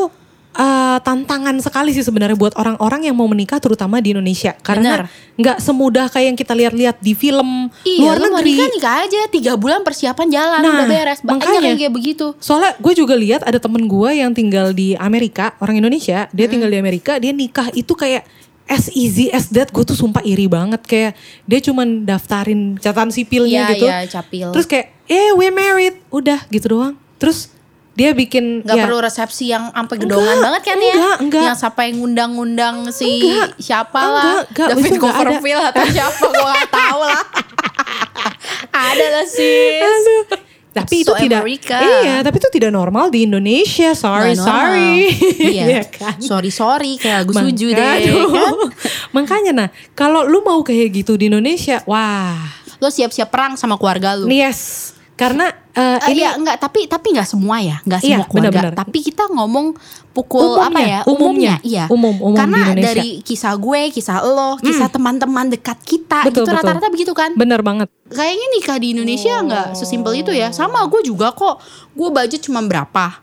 uh, 0.52 0.98
tantangan 0.98 1.54
sekali 1.58 1.90
sih 1.90 2.00
sebenarnya 2.00 2.34
buat 2.34 2.54
orang-orang 2.54 3.06
yang 3.06 3.14
mau 3.14 3.26
menikah 3.26 3.56
terutama 3.56 3.98
di 3.98 4.10
Indonesia 4.10 4.54
karena 4.56 5.06
nggak 5.34 5.58
semudah 5.58 6.06
kayak 6.06 6.26
yang 6.26 6.36
kita 6.36 6.52
lihat-lihat 6.52 6.96
di 6.98 7.12
film 7.12 7.70
Iya, 7.82 8.00
luar 8.02 8.16
lu 8.18 8.26
negeri 8.32 8.50
nikah 8.52 8.68
nikah 8.72 8.96
aja 9.04 9.20
tiga 9.28 9.52
bulan 9.54 9.80
persiapan 9.80 10.26
jalan 10.28 10.60
Nah, 10.60 10.72
udah 10.74 10.86
beres. 10.86 11.18
Makanya. 11.22 11.60
yang 11.66 11.78
kayak 11.78 11.94
begitu. 11.94 12.26
Soalnya 12.38 12.74
gue 12.76 12.92
juga 12.92 13.14
lihat 13.14 13.42
ada 13.42 13.56
temen 13.56 13.84
gue 13.84 14.10
yang 14.12 14.30
tinggal 14.30 14.70
di 14.70 14.94
Amerika, 14.94 15.54
orang 15.58 15.78
Indonesia, 15.78 16.26
dia 16.28 16.44
Hmm. 16.44 16.52
tinggal 16.52 16.70
di 16.70 16.78
Amerika, 16.78 17.12
dia 17.16 17.30
nikah 17.30 17.70
itu 17.72 17.94
kayak 17.94 18.26
as 18.66 18.86
easy 18.92 19.30
as 19.30 19.50
that. 19.50 19.68
Gue 19.68 19.82
tuh 19.82 19.94
sumpah 19.94 20.22
iri 20.22 20.46
banget 20.46 20.82
kayak 20.82 21.12
dia 21.44 21.58
cuman 21.60 22.04
daftarin 22.04 22.74
catatan 22.76 23.10
sipilnya 23.10 23.66
Iya, 23.66 23.72
gitu. 23.72 23.86
iya, 23.86 23.98
capil. 24.06 24.48
Terus 24.50 24.66
kayak, 24.66 24.86
eh 25.06 25.30
we 25.32 25.48
married, 25.48 25.98
udah 26.08 26.42
gitu 26.48 26.66
doang. 26.70 26.94
Terus 27.16 27.50
dia 28.00 28.16
bikin 28.16 28.64
Nggak 28.64 28.76
ya, 28.80 28.84
perlu 28.88 28.98
resepsi 28.98 29.52
yang 29.52 29.68
sampai 29.68 29.96
gedongan 30.00 30.24
Enggak, 30.24 30.44
banget 30.48 30.62
kan 30.64 30.78
ya? 30.80 30.94
enggak, 30.96 31.16
enggak. 31.20 31.44
Yang 31.44 31.58
sampai 31.60 31.86
ngundang-ngundang 31.92 32.76
si 32.88 33.10
Enggak, 33.20 33.48
siapa 33.60 34.00
enggak, 34.00 34.16
lah, 34.16 34.32
enggak, 34.48 34.68
David 34.72 34.90
itu. 34.90 35.00
Copperfield 35.00 35.64
atau 35.68 35.84
siapa 35.84 36.24
gue 36.24 36.48
gak 36.48 36.70
tahu 36.72 37.00
lah. 37.04 37.22
ada 38.88 39.06
lah. 39.12 39.24
Aduh. 39.28 40.24
Tapi 40.70 41.02
itu 41.02 41.10
So 41.10 41.18
tidak 41.18 41.42
America. 41.42 41.82
Iya, 41.82 42.22
tapi 42.22 42.38
itu 42.38 42.46
tidak 42.54 42.70
normal 42.70 43.10
di 43.10 43.26
Indonesia. 43.26 43.90
Sorry, 43.90 44.38
sorry. 44.38 45.10
Iya. 45.36 45.64
Iya 45.76 45.82
kan? 45.90 46.16
Sorry 46.22 46.54
sorry 46.54 46.94
kayak 46.94 47.26
lagu 47.26 47.32
Maka- 47.34 47.44
suju 47.50 47.68
deh. 47.74 47.90
Aduh. 47.98 48.30
Kan? 48.30 48.54
Makanya 49.18 49.52
nah, 49.52 49.68
kalau 49.92 50.22
lu 50.24 50.46
mau 50.46 50.62
kayak 50.62 50.94
gitu 50.94 51.18
di 51.18 51.26
Indonesia, 51.26 51.82
wah, 51.84 52.38
Lo 52.78 52.88
siap-siap 52.88 53.28
perang 53.28 53.58
sama 53.58 53.76
keluarga 53.76 54.14
lu. 54.16 54.30
yes. 54.30 54.94
Karena 55.18 55.52
Eh, 55.70 55.98
ini 56.10 56.18
iya 56.18 56.34
enggak 56.34 56.58
tapi 56.58 56.84
tapi 56.84 57.14
nggak 57.14 57.24
semua 57.24 57.58
ya 57.58 57.78
nggak 57.80 58.00
Iya, 58.00 58.18
semua 58.18 58.26
keluarga 58.26 58.50
benar-benar. 58.50 58.74
tapi 58.76 58.98
kita 59.00 59.22
ngomong 59.28 59.66
pukul 60.10 60.42
Umumnya, 60.52 60.66
apa 60.66 60.80
ya 60.82 61.00
umumnya. 61.06 61.54
iya 61.62 61.84
Umum, 61.86 62.18
umum 62.18 62.34
di 62.34 62.38
karena 62.38 62.58
Indonesia. 62.68 62.86
dari 62.90 63.08
kisah 63.20 63.54
gue 63.54 63.80
kisah 63.88 64.18
lo 64.20 64.58
kisah 64.58 64.88
teman-teman 64.88 65.46
dekat 65.48 65.78
kita 65.80 66.26
Betul, 66.26 66.42
gitu 66.42 66.50
rata-rata 66.52 66.88
begitu 66.88 67.12
kan 67.12 67.30
bener 67.32 67.60
banget. 67.60 67.86
kayaknya 68.04 68.46
nikah 68.52 68.76
di 68.76 68.88
Indonesia 68.92 69.30
Oh. 69.32 69.46
nggak 69.46 69.66
sesimpel 69.72 70.12
itu 70.16 70.32
ya 70.32 70.50
sama 70.50 70.82
gue 70.84 71.00
juga 71.02 71.30
kok 71.30 71.62
gue 71.92 72.08
budget 72.08 72.42
cuma 72.42 72.58
berapa 72.60 73.22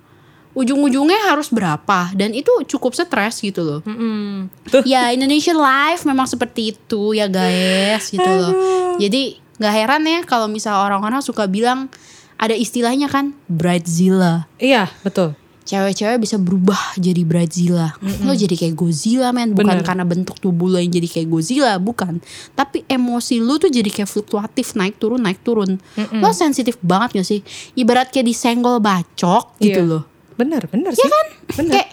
ujung-ujungnya 0.54 1.28
harus 1.28 1.48
berapa 1.48 2.10
dan 2.14 2.32
itu 2.32 2.50
cukup 2.66 2.92
stres 2.92 3.38
gitu 3.38 3.62
loh 3.62 3.80
Mm-mm. 3.84 4.50
Tuh. 4.66 4.82
ya 4.90 5.12
Indonesian 5.12 5.56
life 5.56 6.02
memang 6.02 6.26
seperti 6.26 6.72
itu 6.72 7.12
ya 7.12 7.28
guys 7.28 8.08
gitu 8.08 8.24
loh 8.24 8.54
jadi 8.96 9.36
nggak 9.58 9.74
heran 9.76 10.02
ya 10.04 10.20
kalau 10.24 10.48
misal 10.48 10.80
orang-orang 10.80 11.20
suka 11.20 11.46
bilang 11.46 11.90
ada 12.38 12.54
istilahnya 12.54 13.06
kan 13.06 13.34
bridezilla. 13.48 14.46
Iya, 14.56 14.90
betul. 15.02 15.34
cewek-cewek 15.64 16.24
bisa 16.24 16.40
berubah 16.40 16.80
jadi 16.96 17.28
bridezilla. 17.28 17.92
Lo 18.24 18.32
jadi 18.32 18.56
kayak 18.56 18.72
Godzilla 18.72 19.36
men. 19.36 19.52
Bukan 19.52 19.68
Bener. 19.74 19.84
karena 19.84 20.08
bentuk 20.08 20.40
tubuh 20.40 20.72
lo 20.72 20.80
yang 20.80 20.88
jadi 20.90 21.04
kayak 21.04 21.28
Godzilla 21.28 21.76
bukan. 21.76 22.24
Tapi 22.54 22.88
emosi 22.88 23.44
lo 23.44 23.60
tuh 23.60 23.68
jadi 23.68 23.84
kayak 23.86 24.08
fluktuatif 24.08 24.74
naik 24.74 24.96
turun 24.96 25.20
naik 25.20 25.44
turun. 25.44 25.76
Lo 26.16 26.32
sensitif 26.32 26.80
banget 26.80 27.20
gak 27.20 27.28
sih? 27.28 27.44
Ibarat 27.76 28.08
kayak 28.10 28.32
disenggol 28.32 28.80
bacok 28.80 29.60
gitu 29.60 29.84
Iya. 29.84 29.92
loh 29.92 30.04
Bener, 30.40 30.64
bener 30.68 30.96
sih. 30.96 31.04
kan? 31.04 31.28
Bener. 31.60 31.74
kayak 31.76 31.90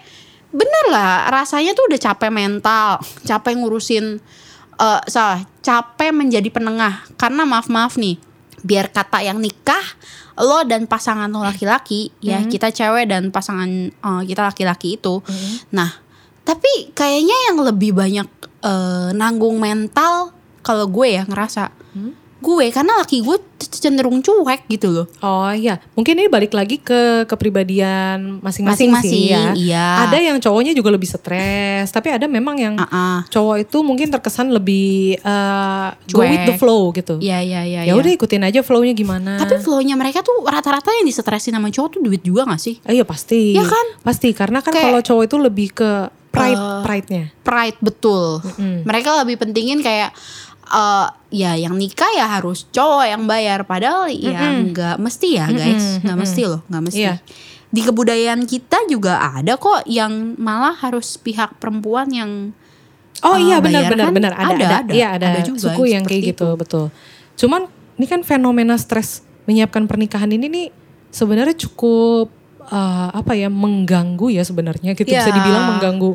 bener 0.55 0.85
lah. 0.95 1.27
Rasanya 1.35 1.75
tuh 1.75 1.91
udah 1.91 1.99
capek 1.99 2.31
mental. 2.31 3.03
Capek 3.27 3.59
ngurusin 3.59 4.23
eh 4.75 5.01
salah 5.11 5.43
capek 5.59 6.15
menjadi 6.15 6.47
penengah. 6.47 7.11
Karena 7.19 7.43
maaf 7.43 7.67
maaf 7.67 7.99
nih 7.99 8.23
biar 8.65 8.89
kata 8.89 9.21
yang 9.21 9.37
nikah 9.37 9.85
lo 10.37 10.65
dan 10.65 10.89
pasangan 10.89 11.29
lo 11.29 11.45
laki-laki 11.45 12.11
ya 12.19 12.41
Hmm. 12.41 12.49
kita 12.49 12.69
cewek 12.69 13.07
dan 13.07 13.29
pasangan 13.29 13.69
eh, 13.93 14.23
kita 14.25 14.43
laki-laki 14.43 14.97
itu 14.97 15.21
nah 15.71 15.93
tapi 16.43 16.91
kayaknya 16.91 17.37
yang 17.49 17.61
lebih 17.63 17.93
banyak 17.93 18.27
eh, 18.61 19.09
nanggung 19.13 19.57
mental 19.57 20.33
kalau 20.61 20.89
gue 20.89 21.13
ya 21.13 21.23
ngerasa 21.23 21.71
Hmm? 21.93 22.11
Gue 22.45 22.69
karena 22.69 23.01
laki 23.01 23.25
gue 23.25 23.37
cenderung 23.65 24.21
cuek 24.21 24.69
gitu 24.69 24.93
loh 24.93 25.07
Oh 25.19 25.49
iya, 25.49 25.81
mungkin 25.93 26.15
ini 26.15 26.29
balik 26.29 26.53
lagi 26.53 26.77
ke 26.77 27.25
kepribadian 27.25 28.41
masing-masing 28.41 28.93
sih 29.01 29.33
ya. 29.33 29.57
Iya. 29.57 29.87
Ada 30.05 30.19
yang 30.21 30.37
cowoknya 30.37 30.73
juga 30.73 30.93
lebih 30.93 31.09
stres, 31.09 31.89
tapi 31.89 32.11
ada 32.11 32.27
memang 32.27 32.57
yang 32.57 32.75
Ah-ah. 32.77 33.25
cowok 33.27 33.65
itu 33.65 33.79
mungkin 33.81 34.11
terkesan 34.11 34.51
lebih 34.51 35.17
eh, 35.17 35.89
go 36.11 36.21
with 36.21 36.45
the 36.45 36.57
flow 36.57 36.93
gitu. 36.93 37.17
Iya 37.19 37.41
iya 37.41 37.61
iya. 37.65 37.81
ya 37.83 37.91
iya. 37.91 37.95
udah 37.95 38.13
ikutin 38.13 38.45
aja 38.45 38.61
flownya 38.61 38.93
gimana. 38.93 39.39
Tapi 39.39 39.57
flow-nya 39.59 39.95
mereka 39.95 40.21
tuh 40.21 40.45
rata-rata 40.45 40.93
yang 40.93 41.07
disetresin 41.07 41.55
sama 41.55 41.71
cowok 41.71 41.89
tuh 41.91 42.01
duit 42.03 42.21
juga 42.21 42.45
gak 42.45 42.61
sih? 42.61 42.77
Eh, 42.85 42.99
iya 42.99 43.05
pasti. 43.07 43.55
Ya 43.55 43.65
kan? 43.65 43.87
Pasti 44.03 44.29
karena 44.31 44.61
kan 44.61 44.71
Kayak- 44.71 44.85
kalau 44.85 45.01
cowok 45.01 45.25
itu 45.25 45.37
lebih 45.39 45.69
ke 45.73 45.91
pride 46.35 46.59
Eh, 46.59 46.83
pride-nya. 46.83 47.25
Pride 47.41 47.79
betul. 47.79 48.43
Mm-mm. 48.43 48.83
Mereka 48.83 49.23
lebih 49.23 49.39
pentingin 49.39 49.79
kayak 49.79 50.11
eh 50.65 51.07
ya 51.35 51.53
yang 51.55 51.75
nikah 51.75 52.09
ya 52.13 52.27
harus 52.31 52.65
cowok 52.69 53.05
yang 53.05 53.23
bayar 53.25 53.65
padahal 53.65 54.09
ya 54.09 54.33
nggak 54.65 54.97
mesti 54.97 55.29
ya 55.35 55.47
guys, 55.49 56.01
nggak 56.01 56.17
mesti 56.17 56.43
loh, 56.45 56.61
nggak 56.67 56.83
mesti. 56.83 57.01
Iya. 57.03 57.15
Di 57.69 57.83
kebudayaan 57.83 58.47
kita 58.47 58.87
juga 58.87 59.19
ada 59.19 59.59
kok 59.59 59.83
yang 59.85 60.39
malah 60.39 60.73
harus 60.73 61.17
pihak 61.17 61.59
perempuan 61.59 62.07
yang 62.09 62.31
Oh 63.23 63.35
eh, 63.35 63.47
iya 63.47 63.57
benar 63.59 63.89
bayar 63.89 63.91
benar 63.91 64.07
kan? 64.07 64.15
benar 64.15 64.33
ada 64.33 64.45
Ada, 64.45 64.55
ada, 64.55 64.77
ada. 64.81 64.93
iya 64.93 65.09
ada, 65.17 65.27
Ada 65.33 65.41
juga 65.43 65.59
suku 65.71 65.83
yang 65.87 66.03
kayak 66.05 66.23
seperti 66.23 66.33
gitu 66.35 66.49
betul. 66.55 66.85
Cuman 67.35 67.63
ini 67.95 68.07
kan 68.07 68.21
fenomena 68.21 68.75
stres 68.75 69.23
menyiapkan 69.45 69.87
pernikahan 69.87 70.29
ini 70.29 70.47
nih 70.47 70.67
sebenarnya 71.09 71.55
cukup 71.57 72.29
eh, 72.65 73.09
apa 73.11 73.33
ya 73.35 73.49
mengganggu 73.49 74.29
ya 74.31 74.43
sebenarnya 74.43 74.93
gitu 74.93 75.09
bisa 75.09 75.31
Iya. 75.31 75.35
dibilang 75.35 75.65
mengganggu. 75.75 76.13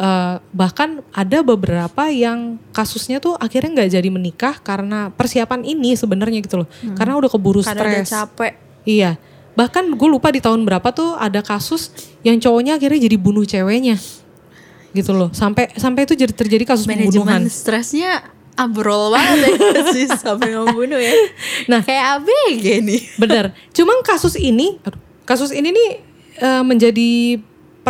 Eh, 0.00 0.34
bahkan 0.56 1.04
ada 1.12 1.44
beberapa 1.44 2.08
yang 2.08 2.56
kasusnya 2.72 3.20
tuh 3.20 3.36
akhirnya 3.36 3.84
nggak 3.84 4.00
jadi 4.00 4.08
menikah 4.08 4.56
karena 4.56 5.12
persiapan 5.12 5.60
ini 5.60 5.92
sebenarnya 5.92 6.40
gitu 6.40 6.64
loh. 6.64 6.68
Karena 6.96 7.20
udah 7.20 7.28
keburu 7.28 7.60
karena 7.60 7.84
udah 7.84 7.92
stres. 8.00 8.08
capek. 8.08 8.52
Iya. 8.88 9.20
Bahkan 9.52 9.92
gue 9.92 10.08
lupa 10.08 10.32
di 10.32 10.40
tahun 10.40 10.64
berapa 10.64 10.88
tuh 10.96 11.20
ada 11.20 11.44
kasus 11.44 11.92
yang 12.24 12.40
cowoknya 12.40 12.80
akhirnya 12.80 12.96
jadi 12.96 13.16
bunuh 13.20 13.44
ceweknya. 13.44 14.00
Gitu 14.96 15.12
loh. 15.12 15.28
Sampai 15.36 15.68
sampai 15.76 16.08
itu 16.08 16.16
jadi 16.16 16.32
terjadi 16.32 16.64
kasus 16.64 16.88
pembunuhan. 16.88 17.44
Manajemen 17.44 17.52
stresnya 17.52 18.24
abrol 18.56 19.12
banget 19.12 19.52
ya 19.52 19.84
sih 20.00 20.08
sampai 20.08 20.56
ngebunuh 20.56 20.96
ya. 20.96 21.12
Nah, 21.76 21.84
Kayak 21.84 22.24
ABG 22.24 22.64
nih. 22.88 23.00
benar. 23.20 23.52
Cuman 23.76 24.00
kasus 24.00 24.32
ini, 24.40 24.80
aduh, 24.80 24.96
kasus 25.28 25.52
ini 25.52 25.68
nih 25.76 25.88
eh, 26.40 26.62
menjadi 26.64 27.36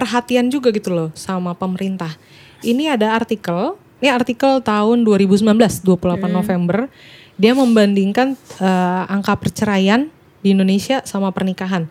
perhatian 0.01 0.49
juga 0.49 0.73
gitu 0.73 0.89
loh 0.89 1.09
sama 1.13 1.53
pemerintah. 1.53 2.17
Ini 2.65 2.97
ada 2.97 3.13
artikel, 3.13 3.77
ini 4.01 4.09
artikel 4.09 4.65
tahun 4.65 5.05
2019, 5.05 5.45
28 5.45 6.25
November. 6.33 6.89
Dia 7.37 7.53
membandingkan 7.53 8.33
eh, 8.61 9.03
angka 9.13 9.37
perceraian 9.37 10.09
di 10.41 10.57
Indonesia 10.57 11.05
sama 11.05 11.29
pernikahan. 11.37 11.85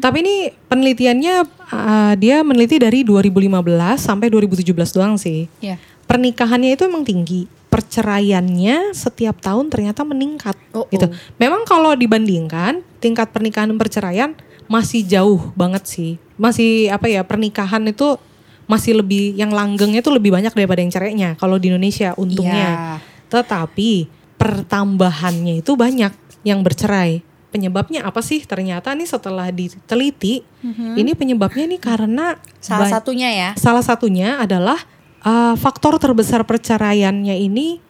Tapi 0.00 0.16
ini 0.24 0.36
penelitiannya 0.68 1.34
eh, 1.72 2.12
dia 2.16 2.40
meneliti 2.40 2.80
dari 2.80 3.04
2015 3.04 3.52
sampai 4.00 4.32
2017 4.32 4.72
doang 4.96 5.20
sih. 5.20 5.44
Ya. 5.60 5.76
Pernikahannya 6.06 6.74
itu 6.74 6.86
emang 6.86 7.02
tinggi, 7.02 7.50
perceraiannya 7.66 8.94
setiap 8.94 9.42
tahun 9.42 9.68
ternyata 9.68 10.06
meningkat 10.06 10.54
Oh, 10.70 10.86
gitu. 10.88 11.06
oh. 11.06 11.12
Memang 11.36 11.66
kalau 11.66 11.92
dibandingkan 11.92 12.80
tingkat 12.98 13.34
pernikahan 13.34 13.74
dan 13.74 13.78
perceraian 13.78 14.30
masih 14.66 15.02
jauh 15.02 15.50
banget 15.54 15.82
sih. 15.86 16.12
Masih 16.38 16.90
apa 16.90 17.10
ya 17.10 17.26
pernikahan 17.26 17.82
itu 17.86 18.18
masih 18.66 18.98
lebih 18.98 19.34
yang 19.34 19.54
langgengnya 19.54 20.02
itu 20.02 20.10
lebih 20.10 20.34
banyak 20.34 20.50
daripada 20.50 20.82
yang 20.82 20.90
cerainya 20.90 21.30
kalau 21.38 21.54
di 21.56 21.70
Indonesia 21.70 22.14
untungnya. 22.14 22.70
Iya. 22.70 22.96
Tetapi 23.30 23.90
pertambahannya 24.36 25.62
itu 25.62 25.74
banyak 25.74 26.12
yang 26.42 26.62
bercerai. 26.62 27.22
Penyebabnya 27.50 28.04
apa 28.04 28.20
sih? 28.20 28.42
Ternyata 28.42 28.92
nih 28.92 29.08
setelah 29.08 29.48
diteliti, 29.48 30.44
ini 30.92 31.12
penyebabnya 31.14 31.64
nih 31.64 31.80
karena 31.80 32.36
Salah 32.60 32.90
satunya 32.90 33.30
ya. 33.32 33.50
salah 33.56 33.80
satunya 33.80 34.36
adalah 34.36 34.76
uh, 35.26 35.54
faktor 35.58 35.98
terbesar 35.98 36.46
perceraiannya 36.46 37.34
ini 37.42 37.82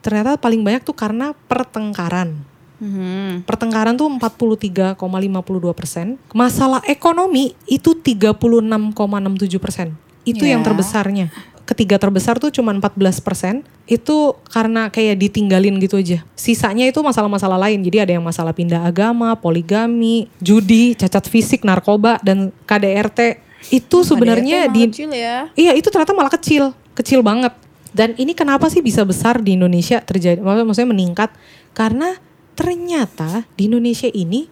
ternyata 0.00 0.38
paling 0.38 0.62
banyak 0.62 0.86
tuh 0.86 0.94
karena 0.94 1.34
pertengkaran. 1.50 2.36
Mhm. 2.78 3.48
Pertengkaran 3.48 3.96
tuh 3.96 4.10
43,52 4.10 5.72
persen. 5.72 6.20
Masalah 6.36 6.84
ekonomi 6.84 7.56
itu 7.64 7.96
36,67 7.96 9.58
persen. 9.58 9.96
Itu 10.24 10.44
yang 10.44 10.60
Ya. 10.60 10.66
terbesarnya. 10.72 11.26
Ketiga 11.64 11.96
terbesar 11.96 12.36
tuh 12.36 12.52
cuma 12.52 12.76
14 12.76 13.24
persen. 13.24 13.64
Itu 13.88 14.36
karena 14.52 14.92
kayak 14.92 15.16
ditinggalin 15.16 15.80
gitu 15.80 15.96
aja. 15.96 16.20
Sisanya 16.36 16.84
itu 16.84 17.00
masalah-masalah 17.00 17.56
lain. 17.56 17.80
Jadi 17.80 18.04
ada 18.04 18.12
yang 18.12 18.24
masalah 18.24 18.52
pindah 18.52 18.84
agama, 18.84 19.32
poligami, 19.40 20.28
judi, 20.44 20.92
cacat 20.92 21.24
fisik, 21.24 21.64
narkoba, 21.64 22.20
dan 22.20 22.52
KDRT. 22.68 23.40
Itu 23.72 24.04
sebenarnya 24.04 24.68
di 24.68 24.92
kecil 24.92 25.08
ya. 25.08 25.48
Iya 25.56 25.72
itu 25.72 25.88
ternyata 25.88 26.12
malah 26.12 26.28
kecil, 26.28 26.76
kecil 26.94 27.20
banget. 27.20 27.52
Dan 27.90 28.14
ini 28.14 28.34
kenapa 28.34 28.66
sih 28.66 28.82
bisa 28.82 29.02
besar 29.02 29.38
di 29.38 29.54
Indonesia 29.54 30.00
terjadi? 30.00 30.42
mak- 30.42 30.66
Maksudnya 30.66 30.90
meningkat 30.90 31.30
karena 31.70 32.18
ternyata 32.54 33.46
di 33.54 33.66
Indonesia 33.66 34.06
ini 34.08 34.50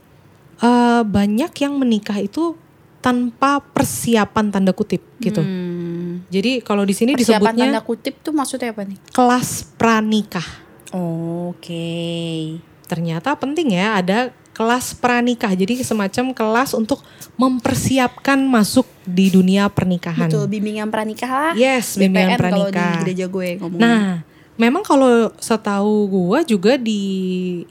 eh, 0.59 1.03
banyak 1.03 1.51
yang 1.57 1.75
menikah 1.75 2.19
itu 2.19 2.55
tanpa 2.99 3.59
persiapan 3.59 4.55
tanda 4.55 4.71
kutip 4.71 5.03
gitu. 5.19 5.43
Hmm. 5.43 6.23
Jadi 6.31 6.63
kalau 6.63 6.87
di 6.87 6.95
sini 6.95 7.19
Persiapan 7.19 7.51
disebutnya 7.51 7.65
tanda 7.67 7.83
kutip 7.83 8.15
tuh 8.23 8.31
maksudnya 8.31 8.71
apa 8.71 8.87
nih? 8.87 8.99
kelas 9.11 9.75
pranikah. 9.75 10.47
Oke. 10.95 12.63
Ternyata 12.87 13.35
penting 13.35 13.75
ya 13.75 13.99
ada 13.99 14.31
kelas 14.63 14.95
pranikah. 14.95 15.51
Jadi 15.51 15.83
semacam 15.83 16.31
kelas 16.31 16.71
untuk 16.73 17.03
mempersiapkan 17.35 18.39
masuk 18.39 18.87
di 19.03 19.27
dunia 19.27 19.67
pernikahan. 19.67 20.31
Betul, 20.31 20.47
bimbingan 20.47 20.87
pranikah 20.87 21.27
lah. 21.27 21.53
Yes, 21.59 21.99
BPN 21.99 22.15
bimbingan 22.15 22.39
kalau 22.39 22.71
pranikah. 22.71 22.87
di 22.95 22.99
gereja 23.03 23.27
gue 23.27 23.49
ngomong. 23.59 23.81
Nah, 23.83 24.23
memang 24.55 24.87
kalau 24.87 25.35
setahu 25.43 26.07
gua 26.07 26.47
juga 26.47 26.79
di 26.79 27.03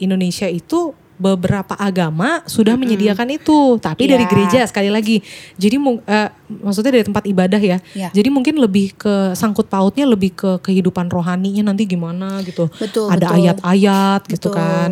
Indonesia 0.04 0.52
itu 0.52 0.92
beberapa 1.22 1.78
agama 1.78 2.42
sudah 2.50 2.74
menyediakan 2.74 3.38
itu, 3.38 3.78
tapi 3.78 4.10
dari 4.10 4.26
Iya. 4.26 4.32
gereja 4.34 4.60
sekali 4.66 4.90
lagi. 4.90 5.22
Jadi 5.54 5.78
eh, 6.10 6.30
maksudnya 6.50 6.98
dari 6.98 7.06
tempat 7.06 7.24
ibadah 7.30 7.62
ya. 7.62 7.78
Iya. 7.94 8.10
Jadi 8.10 8.30
mungkin 8.34 8.58
lebih 8.58 8.98
ke 8.98 9.38
sangkut 9.38 9.70
pautnya 9.70 10.10
lebih 10.10 10.34
ke 10.34 10.52
kehidupan 10.66 11.14
rohaninya 11.14 11.70
nanti 11.70 11.86
gimana 11.86 12.42
gitu. 12.42 12.68
Betul, 12.74 13.08
Ada 13.14 13.30
betul. 13.30 13.38
ayat-ayat 13.38 14.22
gitu 14.28 14.50
Betul. 14.50 14.58
kan. 14.58 14.92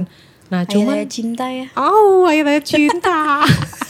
Nah, 0.49 0.65
cuman 0.65 0.97
Ayat-ayat 0.97 1.09
cinta 1.09 1.45
ya. 1.47 1.67
Oh, 1.75 2.25
ayat-ayat 2.25 2.65
cinta. 2.65 3.45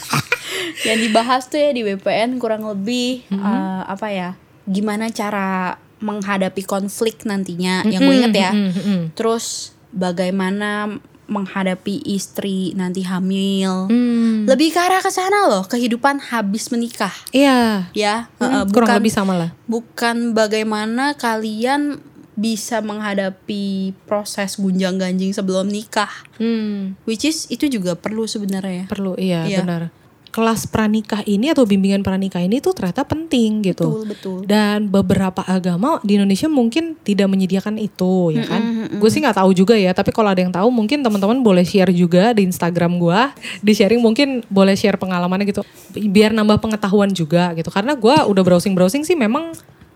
Yang 0.86 0.98
dibahas 1.02 1.42
tuh 1.46 1.56
ya 1.56 1.70
di 1.70 1.82
BPN 1.82 2.36
kurang 2.36 2.64
lebih 2.64 3.24
Mm-hmm. 3.26 3.40
eh, 3.42 3.82
apa 3.86 4.06
ya? 4.08 4.30
Gimana 4.64 5.08
cara 5.08 5.76
menghadapi 5.98 6.62
konflik 6.62 7.24
nantinya 7.24 7.84
yang 7.84 8.00
gue 8.00 8.14
inget 8.14 8.34
ya. 8.34 8.50
Mm, 8.50 8.60
mm, 8.66 8.82
mm. 8.82 9.02
Terus 9.12 9.46
bagaimana 9.90 10.88
menghadapi 11.26 12.02
istri 12.08 12.72
nanti 12.72 13.00
hamil. 13.02 13.86
Hmm, 13.86 14.44
Lebih 14.44 14.74
ke 14.74 14.80
arah 14.80 14.98
ke 14.98 15.08
sana 15.08 15.46
loh, 15.46 15.62
kehidupan 15.62 16.18
habis 16.24 16.68
menikah. 16.68 17.12
Iya. 17.30 17.86
Ya, 17.92 18.26
Mm, 18.36 18.42
eh, 18.42 18.64
kurang 18.66 18.88
bukan 18.88 18.96
lebih 18.98 19.12
sama 19.12 19.32
lah. 19.34 19.50
bukan 19.64 20.32
bagaimana 20.32 21.14
kalian 21.14 22.02
bisa 22.40 22.80
menghadapi 22.80 23.92
proses 24.08 24.56
gunjang-ganjing 24.56 25.36
sebelum 25.36 25.68
nikah. 25.68 26.08
Hmm. 26.40 26.96
Which 27.04 27.28
is 27.28 27.44
itu 27.52 27.68
juga 27.68 27.92
perlu 27.92 28.24
sebenarnya. 28.24 28.88
Perlu, 28.88 29.12
iya, 29.20 29.44
Iya. 29.44 29.60
benar. 29.60 29.82
Kelas 30.30 30.62
pranikah 30.70 31.26
ini 31.26 31.50
atau 31.50 31.66
bimbingan 31.66 32.06
pranikah 32.06 32.38
ini 32.38 32.62
tuh 32.62 32.70
ternyata 32.70 33.02
penting 33.02 33.66
gitu. 33.66 33.90
Betul, 33.90 34.06
betul. 34.14 34.38
Dan 34.46 34.86
beberapa 34.86 35.42
agama 35.42 35.98
di 36.06 36.14
Indonesia 36.14 36.46
mungkin 36.46 36.94
tidak 37.02 37.26
menyediakan 37.26 37.74
itu, 37.82 38.30
ya 38.38 38.46
kan? 38.46 38.62
Mm-mm, 38.62 38.78
mm-mm. 38.94 38.98
Gue 39.02 39.10
sih 39.10 39.18
nggak 39.18 39.42
tahu 39.42 39.50
juga 39.50 39.74
ya. 39.74 39.90
Tapi 39.90 40.14
kalau 40.14 40.30
ada 40.30 40.38
yang 40.38 40.54
tahu, 40.54 40.70
mungkin 40.70 41.02
teman-teman 41.02 41.42
boleh 41.42 41.66
share 41.66 41.90
juga 41.90 42.30
di 42.30 42.46
Instagram 42.46 43.02
gue. 43.02 43.20
Di 43.58 43.74
sharing 43.74 43.98
mungkin 43.98 44.46
boleh 44.46 44.78
share 44.78 45.02
pengalamannya 45.02 45.50
gitu, 45.50 45.66
biar 45.98 46.30
nambah 46.30 46.62
pengetahuan 46.62 47.10
juga 47.10 47.50
gitu. 47.58 47.74
Karena 47.74 47.98
gue 47.98 48.14
udah 48.30 48.42
browsing-browsing 48.46 49.02
sih 49.02 49.18
memang 49.18 49.50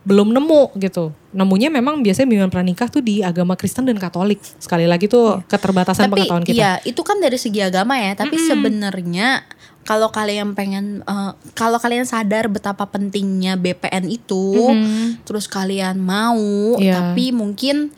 belum 0.05 0.37
nemu 0.37 0.77
gitu. 0.77 1.17
Nemunya 1.33 1.73
memang 1.73 2.05
biasanya 2.05 2.29
bimbingan 2.29 2.53
pranikah 2.53 2.93
tuh 2.93 3.01
di 3.01 3.25
agama 3.25 3.57
Kristen 3.57 3.89
dan 3.89 3.97
Katolik. 3.97 4.39
Sekali 4.61 4.85
lagi 4.85 5.09
tuh 5.09 5.41
keterbatasan 5.49 6.13
Tapi 6.13 6.29
pengetahuan 6.29 6.45
kita. 6.45 6.55
iya, 6.55 6.73
itu 6.85 7.01
kan 7.01 7.17
dari 7.19 7.41
segi 7.41 7.65
agama 7.65 7.97
ya. 7.97 8.13
Tapi 8.13 8.37
sebenarnya 8.37 9.43
kalau 9.85 10.09
kalian 10.09 10.53
pengen, 10.53 11.01
eh, 11.01 11.33
kalau 11.53 11.81
kalian 11.81 12.05
sadar 12.05 12.49
betapa 12.49 12.85
pentingnya 12.85 13.57
BPN 13.57 14.09
itu, 14.09 14.53
Mhm. 14.73 15.25
terus 15.25 15.49
kalian 15.49 16.01
mau, 16.01 16.77
Iya. 16.77 17.01
tapi 17.01 17.33
mungkin 17.33 17.91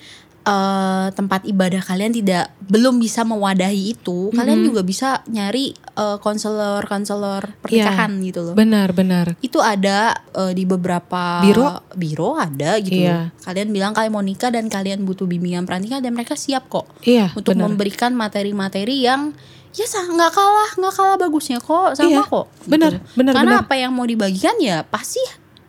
eh, 0.46 1.08
tempat 1.10 1.42
ibadah 1.42 1.82
kalian 1.82 2.14
tidak 2.14 2.54
belum 2.70 3.02
bisa 3.02 3.26
mewadahi 3.26 3.98
itu, 3.98 4.30
kalian 4.30 4.62
Mhm. 4.62 4.66
juga 4.70 4.86
bisa 4.86 5.08
nyari 5.26 5.74
eh, 5.96 6.18
konselor-konselor 6.20 7.56
pernikahan 7.58 8.20
gitu 8.20 8.40
loh. 8.42 8.54
Benar, 8.54 8.92
benar. 8.92 9.26
itu 9.40 9.58
ada 9.58 10.12
eh, 10.30 10.52
di 10.52 10.62
beberapa 10.62 11.40
Biro? 11.40 11.80
biro 11.92 12.36
ada 12.36 12.76
gitu 12.78 13.00
Iya. 13.02 13.32
loh. 13.32 13.42
Kalian 13.42 13.68
bilang 13.70 13.92
kalian 13.92 14.12
mau 14.12 14.20
nikah 14.20 14.48
dan 14.48 14.66
kalian 14.66 15.02
butuh 15.02 15.24
bimbingan 15.24 15.64
pernikahan 15.64 16.00
dan 16.00 16.12
mereka 16.12 16.34
siap 16.34 16.68
kok 16.68 16.86
Iya, 17.00 17.32
untuk 17.32 17.52
benar. 17.52 17.66
memberikan 17.66 18.12
materi-materi 18.12 19.02
yang 19.02 19.32
ya 19.72 19.84
sah 19.84 20.04
nggak 20.04 20.30
kalah 20.30 20.70
nggak 20.74 20.94
kalah 20.94 21.16
bagusnya 21.16 21.58
kok 21.58 21.92
sama 21.92 22.08
Iya, 22.10 22.20
kok. 22.24 22.46
gitu. 22.54 22.70
benar, 22.70 22.92
benar, 23.12 23.32
Karena 23.34 23.50
benar. 23.54 23.64
apa 23.64 23.74
yang 23.74 23.92
mau 23.92 24.04
dibagikan 24.04 24.56
ya 24.56 24.80
pasti 24.82 25.20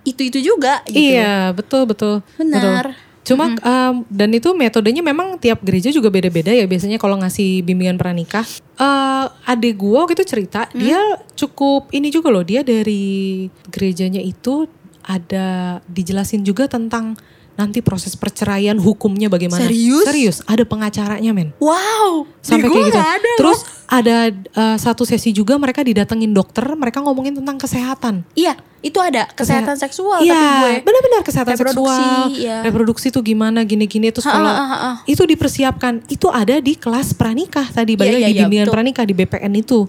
itu 0.03 0.23
itu 0.23 0.39
juga 0.41 0.79
gitu. 0.87 1.19
Iya, 1.19 1.51
betul 1.51 1.83
betul. 1.83 2.23
Benar. 2.37 2.95
Betul. 2.95 3.05
Cuma 3.27 3.51
em, 3.51 3.95
dan 4.07 4.29
itu 4.31 4.49
metodenya 4.55 5.03
memang 5.03 5.35
tiap 5.35 5.59
gereja 5.59 5.91
juga 5.91 6.07
beda-beda 6.07 6.49
ya. 6.49 6.63
Biasanya 6.63 6.95
kalau 6.95 7.19
ngasih 7.19 7.61
bimbingan 7.61 7.99
pranikah, 7.99 8.47
eh 8.79 9.25
adik 9.45 9.75
gua 9.75 10.07
waktu 10.07 10.15
itu 10.15 10.25
cerita 10.25 10.71
Mm. 10.71 10.79
dia 10.79 10.99
cukup 11.35 11.91
ini 11.91 12.07
juga 12.07 12.31
loh. 12.31 12.41
Dia 12.41 12.63
dari 12.63 13.47
gerejanya 13.67 14.23
itu 14.23 14.65
ada 15.03 15.79
dijelasin 15.87 16.43
juga 16.43 16.67
tentang 16.67 17.15
nanti 17.57 17.81
proses 17.81 18.13
perceraian 18.13 18.77
hukumnya 18.77 19.27
bagaimana. 19.27 19.65
Serius? 19.65 20.05
Serius, 20.05 20.37
ada 20.45 20.61
pengacaranya 20.61 21.33
men. 21.33 21.57
Wow, 21.57 22.29
Sampai 22.39 22.69
kayak 22.69 22.93
gitu. 22.93 23.01
ada 23.01 23.31
Terus 23.41 23.59
loh. 23.65 23.76
Ada 23.88 24.32
eh, 24.36 24.78
satu 24.78 25.08
sesi 25.08 25.32
juga 25.32 25.56
mereka 25.56 25.80
didatengin 25.80 26.36
dokter, 26.36 26.67
mereka 26.76 27.00
ngomongin 27.00 27.39
tentang 27.39 27.56
kesehatan. 27.56 28.28
Iya, 28.36 28.60
itu 28.84 29.00
ada 29.00 29.32
kesehatan 29.32 29.80
seksual 29.80 30.19
Iya, 30.21 30.36
tapi 30.36 30.47
gue. 30.60 30.73
benar-benar 30.84 31.21
kesehatan 31.23 31.56
Reproduksi, 31.56 31.95
seksual, 31.95 32.23
iya. 32.36 32.58
reproduksi 32.67 33.08
tuh 33.10 33.23
gimana 33.23 33.63
gini-gini 33.63 34.12
terus 34.12 34.28
Ha, 34.28 34.36
kalau 34.36 34.52
ha, 34.52 34.63
ha, 34.67 34.78
ha. 34.78 34.91
itu 35.08 35.23
dipersiapkan, 35.23 36.04
itu 36.12 36.28
ada 36.28 36.60
di 36.60 36.76
kelas 36.76 37.15
pranikah 37.15 37.63
tadi, 37.71 37.95
Iya, 37.95 38.00
balik 38.04 38.12
iya, 38.12 38.26
lagi 38.28 38.36
iya, 38.36 38.43
bimbingan 38.45 38.67
pranikah 38.69 39.04
di 39.08 39.13
BPN 39.15 39.54
itu. 39.56 39.88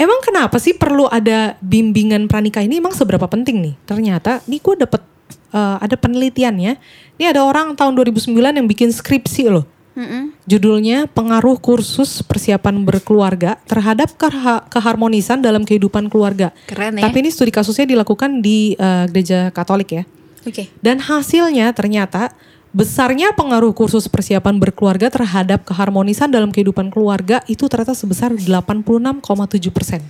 Emang 0.00 0.20
kenapa 0.24 0.56
sih 0.56 0.72
perlu 0.72 1.04
ada 1.04 1.60
bimbingan 1.60 2.28
pranikah 2.28 2.64
ini? 2.64 2.80
Emang 2.80 2.96
seberapa 2.96 3.28
penting 3.28 3.60
nih? 3.60 3.74
Ternyata, 3.84 4.40
nih 4.48 4.60
gue 4.64 4.74
dapet 4.80 5.04
eh, 5.52 5.76
ada 5.80 5.96
penelitiannya. 6.00 6.72
Ini 7.20 7.24
ada 7.36 7.44
orang 7.44 7.76
tahun 7.76 7.92
2009 8.00 8.32
yang 8.32 8.64
bikin 8.68 8.92
skripsi 8.92 9.52
loh. 9.52 9.75
Mm-mm. 9.96 10.36
Judulnya 10.44 11.08
Pengaruh 11.08 11.56
Kursus 11.56 12.20
Persiapan 12.20 12.84
Berkeluarga 12.84 13.56
Terhadap 13.64 14.12
keha- 14.14 14.62
Keharmonisan 14.68 15.40
dalam 15.40 15.64
Kehidupan 15.64 16.12
Keluarga. 16.12 16.52
Keren 16.68 17.00
ya. 17.00 17.08
Tapi 17.08 17.16
ini 17.18 17.32
studi 17.32 17.48
kasusnya 17.48 17.88
dilakukan 17.88 18.44
di 18.44 18.76
eh, 18.76 19.04
gereja 19.08 19.48
Katolik 19.50 19.90
ya. 19.90 20.04
Oke. 20.44 20.68
Dan 20.78 21.00
hasilnya 21.00 21.72
ternyata 21.72 22.30
besarnya 22.70 23.32
pengaruh 23.32 23.72
kursus 23.72 24.04
persiapan 24.04 24.60
berkeluarga 24.60 25.08
terhadap 25.08 25.64
keharmonisan 25.64 26.28
dalam 26.28 26.52
kehidupan 26.52 26.92
keluarga 26.92 27.40
itu 27.48 27.64
ternyata 27.66 27.96
sebesar 27.96 28.36
86,7 28.36 29.24
persen. 29.72 30.04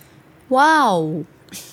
Wow. 0.51 1.23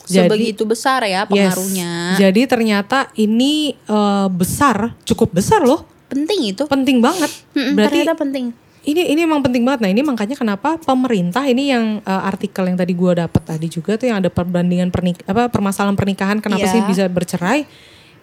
Jadi- 0.06 0.54
Sebegitu 0.54 0.64
besar 0.64 1.02
ya 1.02 1.26
pengaruhnya. 1.26 2.14
Jadi 2.16 2.46
ternyata 2.46 3.10
ini 3.16 3.74
eh, 3.76 4.28
besar, 4.30 4.94
cukup 5.02 5.34
besar 5.34 5.66
loh, 5.66 5.90
Penting 6.14 6.40
itu. 6.48 6.64
penting 6.66 6.98
banget. 7.00 7.32
Mm-mm, 7.52 7.74
Berarti 7.74 8.00
ternyata 8.00 8.16
penting. 8.16 8.46
ini 8.84 9.02
ini 9.10 9.22
emang 9.22 9.42
penting 9.42 9.64
banget. 9.64 9.80
Nah 9.82 9.90
ini 9.90 10.02
makanya 10.02 10.36
kenapa 10.36 10.78
pemerintah 10.78 11.42
ini 11.44 11.70
yang 11.70 12.00
eh, 12.00 12.22
artikel 12.24 12.64
yang 12.64 12.78
tadi 12.78 12.94
gua 12.94 13.18
dapat 13.18 13.42
tadi 13.44 13.68
juga 13.68 13.96
tuh 13.96 14.08
yang 14.08 14.20
ada 14.20 14.30
perbandingan 14.30 14.90
pernik 14.90 15.24
apa 15.24 15.48
permasalahan 15.48 15.96
pernikahan 15.96 16.38
kenapa 16.38 16.64
Iya. 16.64 16.72
sih 16.72 16.82
bisa 16.84 17.04
bercerai? 17.08 17.66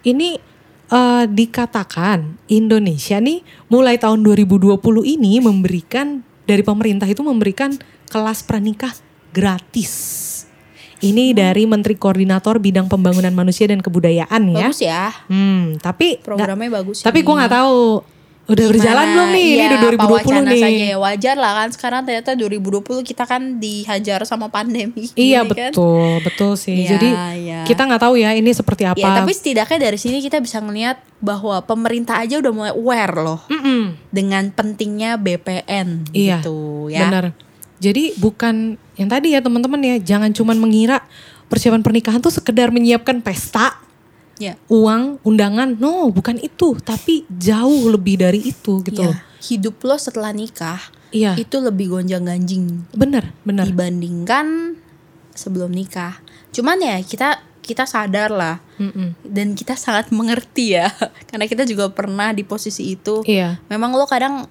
Ini 0.01 0.29
eh, 0.87 1.25
dikatakan 1.25 2.39
Indonesia 2.47 3.17
nih 3.17 3.41
mulai 3.67 3.97
tahun 3.97 4.23
2020 4.23 4.79
ini 5.03 5.37
memberikan 5.37 6.21
dari 6.43 6.61
pemerintah 6.61 7.05
itu 7.05 7.21
memberikan 7.21 7.75
kelas 8.07 8.41
pranikah 8.41 8.91
gratis. 9.31 9.91
Ini 11.01 11.33
dari 11.33 11.65
Menteri 11.65 11.93
Koordinator 11.93 12.57
Bidang 12.57 12.85
Pembangunan 12.85 13.33
Manusia 13.33 13.65
dan 13.65 13.81
Kebudayaan 13.81 14.41
ya. 14.47 14.69
Bagus 14.69 14.79
ya. 14.79 15.09
Hmm, 15.25 15.77
tapi 15.77 16.17
Programnya 16.17 16.69
bagus. 16.71 17.01
tapi 17.01 17.21
gue 17.21 17.33
nggak 17.33 17.51
tahu 17.51 18.05
Udah 18.41 18.67
berjalan 18.67 19.05
belum 19.07 19.29
nih? 19.31 19.47
Ini 19.47 19.55
Iya, 19.55 19.65
udah 19.69 19.79
2020 19.79 19.95
apa 19.95 20.11
wacana 20.11 20.49
nih. 20.49 20.59
saja 20.59 20.83
ya 20.83 20.97
wajar 20.99 21.35
lah 21.37 21.51
kan 21.55 21.69
sekarang 21.71 22.01
ternyata 22.03 22.31
2020 22.33 22.83
kita 23.01 23.23
kan 23.23 23.41
dihajar 23.57 24.19
sama 24.25 24.49
pandemi. 24.49 25.07
Iya 25.13 25.45
kan. 25.45 25.71
betul, 25.71 26.19
betul 26.19 26.51
sih. 26.53 26.83
Iya, 26.83 26.89
Jadi 26.91 27.09
iya. 27.39 27.59
kita 27.63 27.85
nggak 27.85 28.01
tahu 28.01 28.17
ya 28.17 28.33
ini 28.33 28.51
seperti 28.51 28.83
apa. 28.83 28.97
Ya 28.97 29.13
tapi 29.15 29.31
setidaknya 29.31 29.77
dari 29.81 29.95
sini 29.95 30.19
kita 30.19 30.37
bisa 30.37 30.59
ngelihat 30.59 30.99
bahwa 31.17 31.63
pemerintah 31.63 32.17
aja 32.17 32.37
udah 32.37 32.51
mulai 32.51 32.73
aware 32.73 33.15
loh 33.15 33.39
Mm-mm. 33.47 33.95
dengan 34.09 34.49
pentingnya 34.49 35.15
BPN 35.15 36.11
Iya, 36.11 36.41
gitu 36.41 36.89
ya. 36.89 37.07
benar. 37.07 37.25
Jadi 37.79 38.13
bukan 38.15 38.75
yang 39.01 39.09
tadi 39.09 39.33
ya 39.33 39.41
teman-teman 39.41 39.81
ya, 39.81 39.95
jangan 39.97 40.29
cuman 40.29 40.55
mengira 40.55 41.01
persiapan 41.49 41.81
pernikahan 41.81 42.21
tuh 42.21 42.29
sekedar 42.29 42.69
menyiapkan 42.69 43.19
pesta, 43.19 43.81
Ya. 44.37 44.57
uang, 44.69 45.21
undangan. 45.21 45.77
No, 45.77 46.09
bukan 46.09 46.37
itu, 46.37 46.73
tapi 46.81 47.25
jauh 47.29 47.89
lebih 47.89 48.17
dari 48.17 48.41
itu 48.45 48.81
gitu 48.81 49.05
loh. 49.05 49.17
Hidup 49.41 49.81
lo 49.81 49.97
setelah 49.97 50.33
nikah 50.33 50.81
Iya, 51.11 51.33
itu 51.35 51.57
lebih 51.57 51.91
gonjang-ganjing 51.91 52.87
benar, 52.93 53.33
benar. 53.43 53.67
dibandingkan 53.67 54.77
sebelum 55.33 55.69
nikah. 55.69 56.21
Cuman 56.49 56.77
ya 56.77 56.97
kita 57.01 57.41
kita 57.61 57.85
sadar 57.85 58.33
lah 58.33 58.57
Mm-mm. 58.81 59.13
dan 59.21 59.53
kita 59.53 59.77
sangat 59.77 60.09
mengerti 60.09 60.73
ya 60.73 60.89
karena 61.29 61.45
kita 61.45 61.61
juga 61.63 61.93
pernah 61.93 62.33
di 62.33 62.41
posisi 62.41 62.95
itu. 62.95 63.21
Iya. 63.21 63.61
Memang 63.69 63.93
lo 63.93 64.05
kadang 64.05 64.49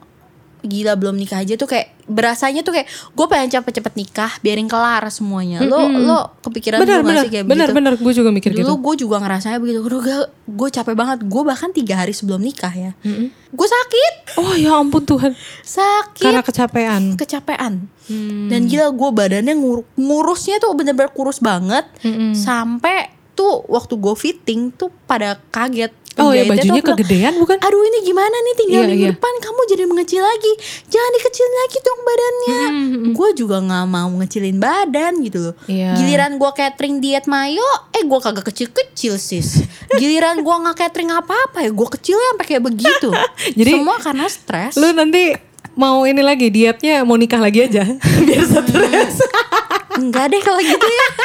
gila 0.62 0.92
belum 0.94 1.14
nikah 1.14 1.38
aja 1.38 1.54
tuh 1.54 1.66
kayak 1.66 1.92
berasanya 2.04 2.60
tuh 2.60 2.72
kayak 2.72 2.86
gue 2.88 3.26
pengen 3.26 3.48
cepet-cepet 3.50 3.94
nikah 3.94 4.32
biarin 4.38 4.66
kelar 4.66 5.06
semuanya. 5.08 5.60
Lo 5.60 5.78
Mm-mm. 5.80 6.04
lo 6.04 6.18
kepikiran 6.40 6.76
gak 6.76 6.86
benar, 7.00 7.22
sih 7.22 7.30
kayak 7.30 7.46
benar, 7.46 7.66
begitu? 7.66 7.76
benar. 7.76 7.92
Gue 7.96 8.12
juga 8.12 8.30
mikir 8.30 8.50
Dulu 8.50 8.60
gitu. 8.60 8.74
gue 8.76 8.94
juga 9.00 9.16
ngerasanya 9.18 9.58
begitu. 9.58 9.78
Aduh 9.80 10.02
gue 10.44 10.68
capek 10.70 10.94
banget. 10.94 11.18
Gue 11.22 11.42
bahkan 11.42 11.70
tiga 11.70 11.94
hari 11.96 12.10
sebelum 12.10 12.38
nikah 12.38 12.70
ya. 12.70 12.92
Mm-mm. 13.00 13.30
Gue 13.50 13.66
sakit, 13.66 14.14
Oh 14.36 14.54
ya 14.54 14.74
ampun 14.74 15.02
Tuhan, 15.02 15.34
sakit, 15.60 16.22
karena 16.22 16.40
kecapean. 16.40 17.02
kecapean. 17.14 17.86
Hmm. 18.04 18.46
Dan 18.46 18.66
gila 18.66 18.90
gue 18.90 19.10
badannya 19.10 19.54
ngur- 19.54 19.86
ngurusnya 19.94 20.58
tuh 20.58 20.72
bener-bener 20.72 21.10
kurus 21.10 21.38
banget. 21.38 21.82
Mm-mm. 22.00 22.32
Sampai 22.32 23.10
tuh 23.32 23.64
waktu 23.66 23.94
gue 23.96 24.14
fitting 24.14 24.70
tuh 24.70 24.90
pada 25.04 25.38
kaget. 25.48 25.90
Oh 26.20 26.30
ya 26.30 26.44
tuh 26.44 26.52
bajunya 26.52 26.82
kegedean 26.84 27.34
bukan? 27.40 27.56
Aduh 27.56 27.82
ini 27.82 27.98
gimana 28.04 28.36
nih 28.36 28.54
tinggal 28.56 28.80
Iya, 28.80 28.88
minggu 28.88 29.06
iya. 29.08 29.12
depan 29.16 29.34
kamu 29.40 29.60
jadi 29.66 29.84
mengecil 29.88 30.22
lagi. 30.22 30.52
Jangan 30.86 31.10
dikecilin 31.16 31.54
lagi 31.56 31.78
dong 31.80 32.00
badannya. 32.00 32.60
Mm-mm. 32.70 33.12
Gue 33.16 33.28
juga 33.32 33.56
nggak 33.58 33.86
mau 33.86 34.10
ngecilin 34.20 34.56
badan 34.56 35.12
gitu 35.24 35.38
loh. 35.50 35.54
Iya. 35.64 35.96
Giliran 35.96 36.32
gue 36.36 36.50
catering 36.52 36.96
diet 36.98 37.24
mayo, 37.24 37.66
eh 37.90 38.04
gue 38.04 38.18
kagak 38.20 38.46
kecil-kecil 38.46 39.16
sis. 39.16 39.64
Giliran 39.96 40.40
gue 40.40 40.54
nggak 40.54 40.76
catering 40.78 41.10
apa-apa 41.10 41.64
ya 41.64 41.70
gue 41.70 41.88
kecilnya 41.90 42.26
sampai 42.36 42.46
kayak 42.46 42.62
begitu. 42.62 43.08
Jadi, 43.58 43.70
Semua 43.74 43.96
karena 43.98 44.26
stres. 44.28 44.76
Lu 44.76 44.92
nanti 44.92 45.32
mau 45.74 46.02
ini 46.04 46.20
lagi 46.20 46.50
dietnya 46.50 47.06
mau 47.06 47.16
nikah 47.16 47.40
lagi 47.40 47.64
aja 47.64 47.86
biar 48.26 48.44
stres. 48.44 49.14
Enggak 49.90 50.30
deh 50.30 50.40
kalau 50.40 50.60
gitu 50.60 50.86
ya. 50.86 51.08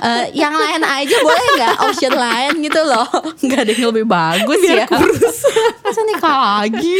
Eh, 0.00 0.32
yang 0.32 0.56
lain 0.56 0.80
aja 0.80 1.12
boleh 1.20 1.44
nggak 1.54 1.76
option 1.84 2.14
lain 2.16 2.64
gitu 2.64 2.80
loh. 2.80 3.04
Enggak 3.44 3.68
ada 3.68 3.70
yang 3.70 3.88
lebih 3.92 4.06
bagus 4.06 4.56
biar 4.58 4.78
ya. 4.80 4.86
kurus. 4.88 5.38
Masa 5.84 6.00
nikah 6.02 6.36
lagi? 6.56 6.96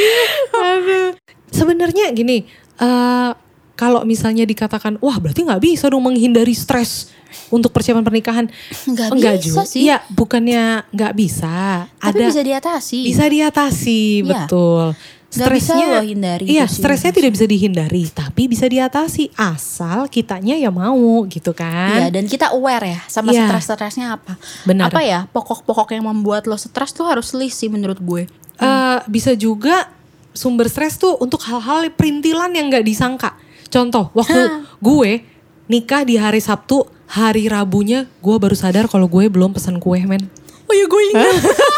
Sebenarnya 1.51 2.13
gini, 2.13 2.45
eh 2.77 3.31
kalau 3.73 4.05
misalnya 4.05 4.45
dikatakan, 4.45 5.01
wah 5.01 5.17
berarti 5.17 5.41
nggak 5.43 5.63
bisa 5.65 5.89
dong 5.89 6.05
menghindari 6.05 6.53
stres 6.53 7.09
untuk 7.49 7.73
persiapan 7.73 8.05
pernikahan. 8.05 8.45
Nggak 8.85 9.09
Enggak 9.11 9.35
bisa 9.41 9.45
juga. 9.49 9.63
sih. 9.65 9.81
Iya, 9.89 10.05
bukannya 10.13 10.65
nggak 10.93 11.13
bisa. 11.17 11.89
Tapi 11.97 12.21
Ada 12.21 12.29
bisa 12.29 12.43
diatasi. 12.45 12.99
bisa 13.01 13.25
diatasi, 13.25 14.01
Iya. 14.21 14.29
betul. 14.45 14.93
Nggak 15.31 15.51
bisa 15.55 15.73
lo 15.79 16.03
hindari 16.03 16.43
Iya, 16.51 16.67
stresnya 16.67 17.15
tidak 17.15 17.39
bisa 17.39 17.47
dihindari, 17.47 18.11
tapi 18.11 18.51
bisa 18.51 18.67
diatasi 18.67 19.31
asal 19.39 20.11
kitanya 20.11 20.59
ya 20.59 20.75
mau 20.75 21.23
gitu 21.31 21.55
Iya 21.55 22.11
kan. 22.11 22.11
dan 22.11 22.27
kita 22.27 22.51
aware 22.51 22.99
ya 22.99 23.01
sama 23.07 23.31
Iya. 23.31 23.47
stres-stresnya 23.47 24.19
apa. 24.19 24.35
Benar. 24.67 24.91
Apa 24.91 25.07
ya 25.07 25.31
pokok-pokok 25.31 25.95
yang 25.95 26.11
membuat 26.11 26.51
lo 26.51 26.59
stres 26.59 26.91
tuh 26.91 27.07
harus 27.07 27.31
list 27.31 27.63
sih 27.63 27.71
menurut 27.71 28.03
gue. 28.03 28.27
Eh, 28.59 28.99
bisa 29.07 29.39
juga 29.39 29.87
sumber 30.35 30.67
stres 30.67 30.99
tuh 30.99 31.15
untuk 31.23 31.39
hal-hal 31.47 31.87
perintilan 31.95 32.51
yang 32.51 32.67
nggak 32.67 32.83
disangka. 32.83 33.39
Contoh, 33.71 34.11
waktu 34.11 34.35
Hah. 34.35 34.67
gue 34.83 35.23
nikah 35.71 36.03
di 36.03 36.19
hari 36.19 36.43
Sabtu, 36.43 36.83
hari 37.07 37.47
Rabunya 37.47 38.11
gue 38.19 38.35
baru 38.35 38.59
sadar 38.59 38.91
kalau 38.91 39.07
gue 39.07 39.31
belum 39.31 39.55
pesan 39.55 39.79
kue 39.79 40.03
men. 40.03 40.27
Oh 40.67 40.75
ya 40.75 40.91
gue 40.91 41.03
ingat. 41.15 41.35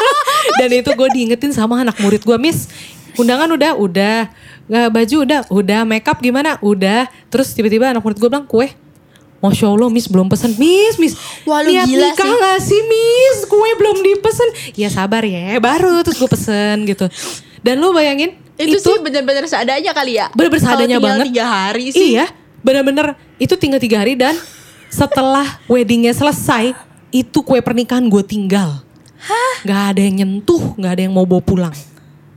Dan 0.61 0.71
itu 0.73 0.91
gue 0.93 1.09
diingetin 1.13 1.53
sama 1.53 1.81
anak 1.81 1.97
murid 2.01 2.25
gue, 2.25 2.37
Miss, 2.37 2.69
undangan 3.19 3.49
udah, 3.53 3.73
udah, 3.77 4.19
nggak 4.69 4.89
baju 4.93 5.17
udah, 5.25 5.41
udah, 5.51 5.81
makeup 5.89 6.19
gimana, 6.21 6.57
udah. 6.61 7.09
Terus 7.29 7.53
tiba-tiba 7.57 7.93
anak 7.93 8.03
murid 8.05 8.19
gue 8.21 8.31
bilang 8.31 8.47
kue. 8.47 8.71
Masya 9.43 9.75
Allah 9.75 9.91
Miss 9.91 10.07
belum 10.07 10.31
pesan 10.31 10.55
Miss, 10.55 11.03
Miss 11.03 11.19
Wah, 11.43 11.67
Niat 11.67 11.91
gila 11.91 12.15
nikah 12.15 12.31
sih. 12.31 12.39
gak 12.39 12.59
sih 12.63 12.81
Miss 12.87 13.43
Kue 13.51 13.75
belum 13.75 13.99
dipesen 13.99 14.47
Ya 14.79 14.87
sabar 14.87 15.27
ya 15.27 15.59
Baru 15.59 16.07
terus 16.07 16.15
gue 16.23 16.31
pesen 16.31 16.87
gitu 16.87 17.11
Dan 17.59 17.83
lu 17.83 17.91
bayangin 17.91 18.39
itu, 18.61 18.79
sih 18.79 18.97
bener-bener 19.01 19.45
seadanya 19.49 19.93
kali 19.97 20.21
ya. 20.21 20.29
Bener-bener 20.37 20.63
seadanya 20.63 20.97
tinggal 21.01 21.09
banget. 21.19 21.27
tiga 21.33 21.45
hari 21.49 21.87
sih. 21.91 22.09
Iya, 22.15 22.27
bener-bener 22.61 23.07
itu 23.41 23.55
tinggal 23.57 23.81
tiga 23.81 24.05
hari 24.05 24.15
dan 24.15 24.37
setelah 24.93 25.59
weddingnya 25.67 26.13
selesai, 26.13 26.77
itu 27.11 27.39
kue 27.41 27.59
pernikahan 27.65 28.05
gue 28.07 28.23
tinggal. 28.23 28.85
Hah? 29.23 29.55
Gak 29.65 29.83
ada 29.95 30.01
yang 30.03 30.17
nyentuh, 30.23 30.77
gak 30.77 30.99
ada 30.99 31.03
yang 31.09 31.15
mau 31.15 31.25
bawa 31.25 31.43
pulang. 31.43 31.75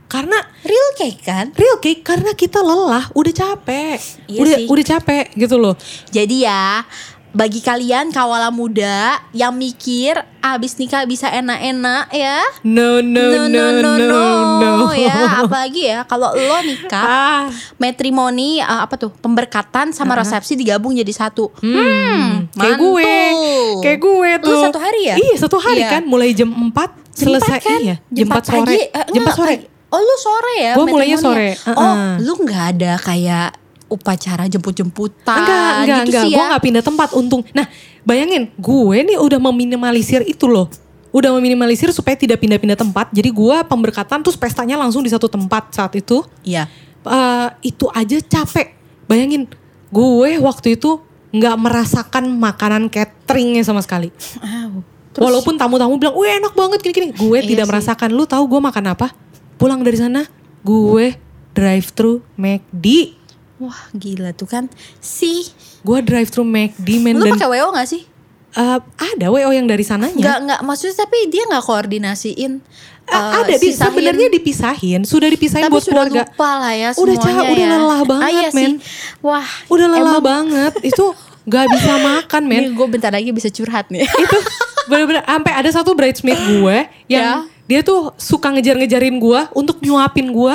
Karena 0.06 0.38
Real 0.66 0.90
cake 0.94 1.20
kan? 1.20 1.46
real 1.52 1.78
cake, 1.78 2.02
karena 2.02 2.30
kita 2.32 2.58
lelah, 2.58 3.06
udah 3.12 3.32
capek, 3.32 3.98
Iya 4.26 4.38
udah 4.38 4.56
sih. 4.56 4.66
udah 4.66 4.84
capek 4.88 5.24
gitu 5.32 5.56
loh. 5.56 5.74
Jadi 6.08 6.42
ya 6.42 6.82
bagi 7.30 7.60
kalian 7.60 8.08
kawala 8.10 8.48
muda 8.48 9.20
yang 9.30 9.52
mikir 9.52 10.16
abis 10.40 10.74
nikah 10.74 11.04
bisa 11.04 11.28
enak-enak 11.28 12.08
ya. 12.10 12.40
No 12.64 12.98
no 12.98 13.44
no 13.44 13.62
no 13.76 13.92
no, 14.00 14.88
ya 14.90 15.44
apalagi 15.44 15.84
ya 15.86 16.00
kalau 16.02 16.32
lo 16.32 16.56
nikah 16.64 16.96
Ah, 16.96 17.44
matrimoni 17.76 18.58
uh, 18.58 18.80
apa 18.80 18.96
tuh 18.96 19.12
pemberkatan 19.12 19.92
sama 19.92 20.16
resepsi 20.16 20.56
digabung 20.56 20.96
jadi 20.96 21.12
satu. 21.12 21.52
Hmm, 21.60 22.48
kayak 22.52 22.76
gue, 22.76 23.04
mantul. 23.04 23.68
kayak 23.80 23.98
gue 24.00 24.30
Lu 24.32 24.46
tuh. 24.46 24.60
satu 24.64 24.78
hari 24.80 25.00
ya? 25.04 25.14
Iya 25.14 25.34
satu 25.36 25.56
hari 25.58 25.80
Iya. 25.82 25.90
kan, 25.90 26.02
mulai 26.04 26.32
jam 26.32 26.48
4 26.48 26.72
Jam 26.72 27.32
selesai 27.32 27.58
kan? 27.60 27.78
iya, 27.78 27.96
jam 28.10 28.26
4 28.26 28.42
sore, 28.42 28.56
pagi, 28.64 28.76
eh, 28.82 28.88
jam 29.06 29.12
4 29.12 29.12
enggak, 29.20 29.36
sore. 29.36 29.48
pagi. 29.52 29.66
Oh 29.96 30.02
lu 30.02 30.16
sore 30.16 30.54
ya? 30.60 30.72
Gua 30.76 30.84
mulainya 30.86 31.16
ya? 31.16 31.24
sore, 31.24 31.48
Oh 31.66 31.72
uh-uh. 31.72 32.20
lu 32.20 32.32
nggak 32.38 32.64
ada 32.76 32.92
kayak 33.00 33.48
upacara 33.86 34.44
jemput-jemputan 34.46 35.38
Enggak, 35.40 35.70
enggak, 35.78 35.96
gitu 36.02 36.10
enggak. 36.10 36.24
sih 36.26 36.30
Gue 36.30 36.42
ya? 36.42 36.52
gak 36.52 36.62
pindah 36.62 36.82
tempat 36.82 37.08
untung. 37.14 37.46
Nah, 37.50 37.66
bayangin 38.02 38.50
gue 38.52 38.96
nih 39.00 39.16
udah 39.16 39.38
meminimalisir 39.40 40.26
itu 40.26 40.44
loh. 40.44 40.66
Udah 41.10 41.30
meminimalisir 41.32 41.94
supaya 41.94 42.12
tidak 42.12 42.42
pindah-pindah 42.42 42.74
tempat. 42.74 43.08
Jadi 43.08 43.30
gue 43.30 43.56
pemberkatan 43.62 44.20
terus 44.20 44.34
pestanya 44.34 44.74
langsung 44.74 45.00
di 45.00 45.08
satu 45.08 45.30
tempat 45.30 45.70
saat 45.70 45.94
itu. 45.94 46.26
Iya. 46.42 46.66
Eh, 47.00 47.48
itu 47.64 47.86
aja 47.88 48.18
capek. 48.18 48.74
Bayangin, 49.06 49.46
gue 49.88 50.30
waktu 50.36 50.74
itu 50.74 50.98
nggak 51.30 51.56
merasakan 51.56 52.26
makanan 52.32 52.90
cateringnya 52.90 53.62
sama 53.62 53.80
sekali. 53.80 54.10
Wow. 54.42 54.82
Walaupun 55.16 55.56
tamu-tamu 55.56 55.96
bilang, 55.96 56.12
wih 56.12 56.28
enak 56.28 56.52
banget 56.52 56.82
gini-gini. 56.82 57.14
Gue 57.14 57.38
Iya 57.38 57.48
tidak 57.48 57.64
sih. 57.64 57.70
merasakan. 57.70 58.08
Lu 58.10 58.26
tahu 58.26 58.50
gue 58.50 58.60
makan 58.60 58.84
apa? 58.90 59.14
Pulang 59.56 59.80
dari 59.80 59.96
sana, 59.96 60.22
gue 60.60 61.16
drive 61.50 61.88
thru 61.90 62.20
McD. 62.34 63.16
Wah 63.56 63.88
gila 63.90 64.30
tuh 64.30 64.44
kan 64.44 64.68
si 64.98 65.48
Gue 65.80 66.04
drive 66.04 66.28
thru 66.28 66.44
McD 66.44 67.00
men 67.00 67.16
Lu 67.16 67.24
pakai 67.30 67.48
WO 67.48 67.72
gak 67.72 67.88
sih? 67.88 68.04
Eh, 68.52 68.78
ada 68.82 69.26
WO 69.26 69.48
yang 69.48 69.64
dari 69.64 69.80
sananya. 69.80 70.12
Enggak, 70.12 70.38
enggak 70.38 70.60
maksudnya 70.62 70.96
tapi 70.98 71.24
dia 71.26 71.44
nggak 71.46 71.60
koordinasiin 71.62 72.60
Eh, 73.06 73.14
eh, 73.14 73.32
ada 73.38 73.54
di 73.54 73.70
sebenarnya 73.70 74.28
dipisahin, 74.28 75.00
sudah 75.02 75.30
dipisahin 75.30 75.62
tapi 75.62 75.72
buat 75.72 75.84
sudah 75.84 76.04
keluarga. 76.04 76.22
lupa 76.26 76.50
lah 76.58 76.74
ya 76.74 76.90
Udah 76.90 77.14
semuanya 77.14 77.38
ca- 77.38 77.46
udah 77.46 77.62
ya. 77.62 77.70
lelah 77.72 78.00
banget, 78.02 78.26
ah, 78.26 78.30
iya 78.34 78.48
men. 78.50 78.64
sih. 78.66 78.74
Wah, 79.20 79.48
Udah 79.70 79.86
lelah 79.86 80.02
emang- 80.12 80.26
banget. 80.26 80.72
Itu 80.90 81.04
gak 81.44 81.66
bisa 81.70 81.92
makan, 81.96 82.42
men. 82.44 82.62
Gue 82.74 82.86
bentar 82.90 83.08
lagi 83.08 83.30
bisa 83.30 83.46
curhat 83.48 83.86
nih. 83.88 84.02
itu 84.02 84.38
bener-bener 84.86 85.22
sampai 85.22 85.52
ada 85.54 85.70
satu 85.70 85.94
bridesmaid 85.94 86.34
gue 86.36 86.76
yang 87.14 87.46
Ya. 87.46 87.55
Dia 87.66 87.82
tuh 87.82 88.14
suka 88.14 88.48
ngejar-ngejarin 88.48 89.16
gue 89.16 89.40
untuk 89.52 89.78
nyuapin 89.80 90.30
gue 90.30 90.54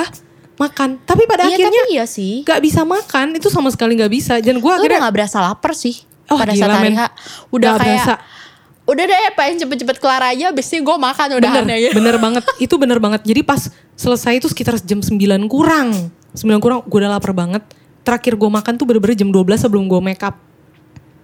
makan. 0.54 0.96
Tapi 1.02 1.22
pada 1.24 1.44
Iya 1.44 1.56
akhirnya 1.58 1.82
tapi 1.82 1.92
iya 1.92 2.04
sih. 2.04 2.34
gak 2.42 2.60
bisa 2.60 2.82
makan. 2.82 3.36
Itu 3.36 3.48
sama 3.48 3.68
sekali 3.68 3.94
gak 3.94 4.08
bisa. 4.08 4.36
Dan 4.38 4.58
gue 4.58 4.64
Lu 4.64 4.68
udah 4.68 4.80
akhirnya 4.80 5.04
gak 5.04 5.14
berasa 5.14 5.38
lapar 5.40 5.72
sih 5.72 6.04
Oh, 6.26 6.38
pada 6.38 6.54
gila, 6.54 6.64
saat 6.64 6.72
hari. 6.78 6.94
H. 6.94 7.02
Udah 7.50 7.70
Nggak 7.74 7.82
kayak 7.82 8.00
berasa. 8.00 8.14
udah 8.82 9.04
deh 9.04 9.20
pengen 9.32 9.56
cepet-cepet 9.60 9.96
kelar 9.96 10.22
aja 10.24 10.50
abis 10.50 10.66
ini 10.72 10.82
gue 10.82 10.96
makan 10.96 11.28
udah 11.38 11.50
bener, 11.54 11.64
aneh 11.68 11.92
bener 11.98 12.16
banget. 12.16 12.42
Itu 12.56 12.74
bener 12.76 12.98
banget. 12.98 13.20
Jadi 13.22 13.40
pas 13.42 13.60
selesai 13.94 14.40
itu 14.40 14.48
sekitar 14.48 14.80
jam 14.80 14.98
9 14.98 15.12
kurang. 15.46 15.92
9 16.32 16.48
kurang 16.58 16.80
gue 16.82 16.98
udah 16.98 17.12
lapar 17.12 17.30
banget. 17.30 17.60
Terakhir 18.02 18.34
gue 18.34 18.48
makan 18.48 18.72
tuh 18.74 18.86
bener-bener 18.88 19.14
jam 19.14 19.28
12 19.28 19.38
sebelum 19.60 19.84
gue 19.86 20.00
make 20.00 20.24
up. 20.24 20.34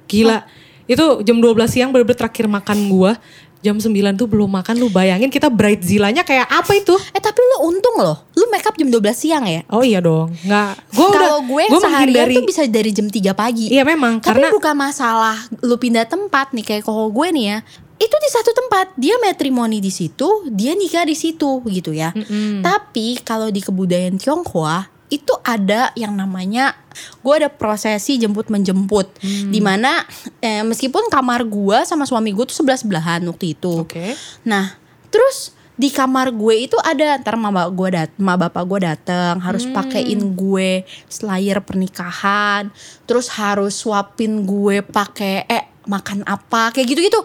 Gila. 0.07 0.45
Itu 0.85 1.21
jam 1.21 1.37
12 1.37 1.57
siang 1.69 1.91
bener-bener 1.91 2.17
terakhir 2.17 2.47
makan 2.47 2.79
gue. 2.89 3.13
Jam 3.59 3.77
9 3.77 3.91
tuh 4.15 4.27
belum 4.27 4.47
makan 4.49 4.79
lu 4.79 4.87
bayangin 4.89 5.29
kita 5.29 5.51
bright 5.51 5.83
zilanya 5.83 6.23
kayak 6.23 6.47
apa 6.47 6.73
itu? 6.75 6.95
Eh 7.11 7.19
tapi 7.19 7.39
lu 7.39 7.69
untung 7.69 7.99
loh, 7.99 8.27
lu 8.33 8.47
make 8.49 8.63
up 8.63 8.75
jam 8.75 8.87
12 8.87 8.99
siang 9.13 9.45
ya. 9.45 9.67
Oh 9.69 9.83
iya 9.83 9.99
dong, 9.99 10.31
nggak. 10.43 10.73
Gue 10.95 11.07
udah. 11.07 11.19
Kalau 11.19 11.39
gue 11.43 11.63
gua 11.67 11.81
seharian 11.83 12.25
menghindari- 12.25 12.37
tuh 12.39 12.47
bisa 12.47 12.63
dari 12.65 12.91
jam 12.95 13.07
3 13.07 13.35
pagi. 13.35 13.67
Iya 13.69 13.83
memang 13.83 14.23
Tapi 14.23 14.27
karena 14.31 14.47
bukan 14.55 14.75
masalah 14.75 15.37
lu 15.61 15.75
pindah 15.75 16.07
tempat 16.07 16.55
nih 16.55 16.65
kayak 16.65 16.83
koko 16.83 17.11
gue 17.11 17.29
nih 17.35 17.47
ya. 17.55 17.59
Itu 17.99 18.15
di 18.15 18.31
satu 18.31 18.55
tempat, 18.55 18.95
dia 18.95 19.19
matrimoni 19.19 19.83
di 19.83 19.91
situ, 19.91 20.47
dia 20.55 20.71
nikah 20.79 21.03
di 21.03 21.19
situ 21.19 21.59
gitu 21.67 21.91
ya. 21.91 22.15
Mm-mm. 22.15 22.63
Tapi 22.63 23.19
kalau 23.27 23.51
di 23.51 23.59
kebudayaan 23.59 24.23
Tionghoa 24.23 24.87
itu 25.09 25.33
ada 25.41 25.91
yang 25.93 26.13
namanya 26.13 26.77
gue 27.21 27.35
ada 27.35 27.49
prosesi 27.49 28.17
jemput 28.17 28.49
menjemput 28.49 29.09
Hmm. 29.19 29.51
di 29.51 29.61
mana 29.61 30.05
eh, 30.39 30.61
meskipun 30.63 31.09
kamar 31.09 31.43
gue 31.45 31.85
sama 31.85 32.05
suami 32.05 32.31
gue 32.31 32.45
tuh 32.45 32.61
sebelah 32.61 32.77
sebelahan 32.77 33.21
waktu 33.25 33.57
itu 33.57 33.83
Oke. 33.89 34.13
Nah, 34.45 34.77
terus 35.09 35.53
di 35.79 35.89
kamar 35.89 36.35
gue 36.35 36.67
itu 36.67 36.75
ada 36.83 37.23
ntar 37.23 37.39
mama 37.39 37.71
gue 37.71 37.89
dat, 37.95 38.11
mama 38.19 38.51
bapak 38.51 38.67
gue 38.67 38.79
datang 38.83 39.39
harus 39.39 39.63
Hmm. 39.63 39.79
pakein 39.79 40.35
gue 40.35 40.83
slayer 41.07 41.63
pernikahan, 41.63 42.69
terus 43.07 43.31
harus 43.31 43.79
suapin 43.79 44.43
gue 44.43 44.83
pakai 44.83 45.47
eh 45.47 45.65
makan 45.87 46.27
apa 46.27 46.75
kayak 46.75 46.85
gitu 46.85 47.01
gitu, 47.01 47.21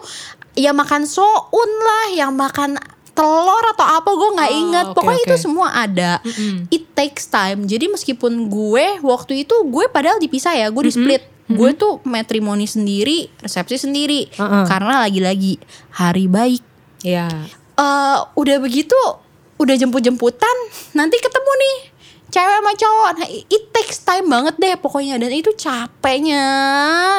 ya 0.54 0.70
makan 0.70 1.02
soun 1.04 1.70
lah, 1.82 2.06
yang 2.14 2.32
makan 2.32 2.78
telur 3.14 3.64
atau 3.70 3.86
apa 3.86 4.10
gue 4.10 4.30
nggak 4.34 4.50
Oh, 4.50 4.60
ingat, 4.60 4.86
oke, 4.90 4.94
pokoknya 4.98 5.22
oke. 5.22 5.28
itu 5.30 5.36
semua 5.38 5.68
ada. 5.70 6.18
Mm-mm. 6.20 6.66
It 6.68 6.90
takes 6.92 7.24
time. 7.26 7.64
Jadi 7.64 7.86
meskipun 7.86 8.50
gue 8.50 8.98
waktu 9.00 9.46
itu 9.46 9.54
gue 9.64 9.86
padahal 9.86 10.18
dipisah 10.18 10.52
ya, 10.52 10.66
gue 10.68 10.82
di 10.82 10.92
split. 10.92 11.22
Gue 11.44 11.72
tuh 11.72 12.00
matrimoni 12.02 12.64
sendiri, 12.64 13.28
resepsi 13.38 13.76
sendiri. 13.78 14.32
Uh-uh. 14.34 14.64
Karena 14.66 15.04
lagi-lagi 15.04 15.60
hari 15.92 16.26
baik. 16.26 16.62
Iya. 17.00 17.28
eh 17.74 18.18
udah 18.32 18.56
begitu, 18.58 18.96
udah 19.56 19.74
jemput-jemputan, 19.74 20.56
nanti 20.92 21.20
ketemu 21.20 21.52
nih 21.54 21.76
cewek 22.30 22.56
sama 22.58 22.72
cowok. 22.74 23.10
Nah, 23.14 23.28
it 23.30 23.64
takes 23.70 24.02
time 24.02 24.26
banget 24.26 24.54
deh 24.58 24.74
pokoknya 24.74 25.20
dan 25.20 25.30
itu 25.30 25.54
capeknya. 25.54 26.42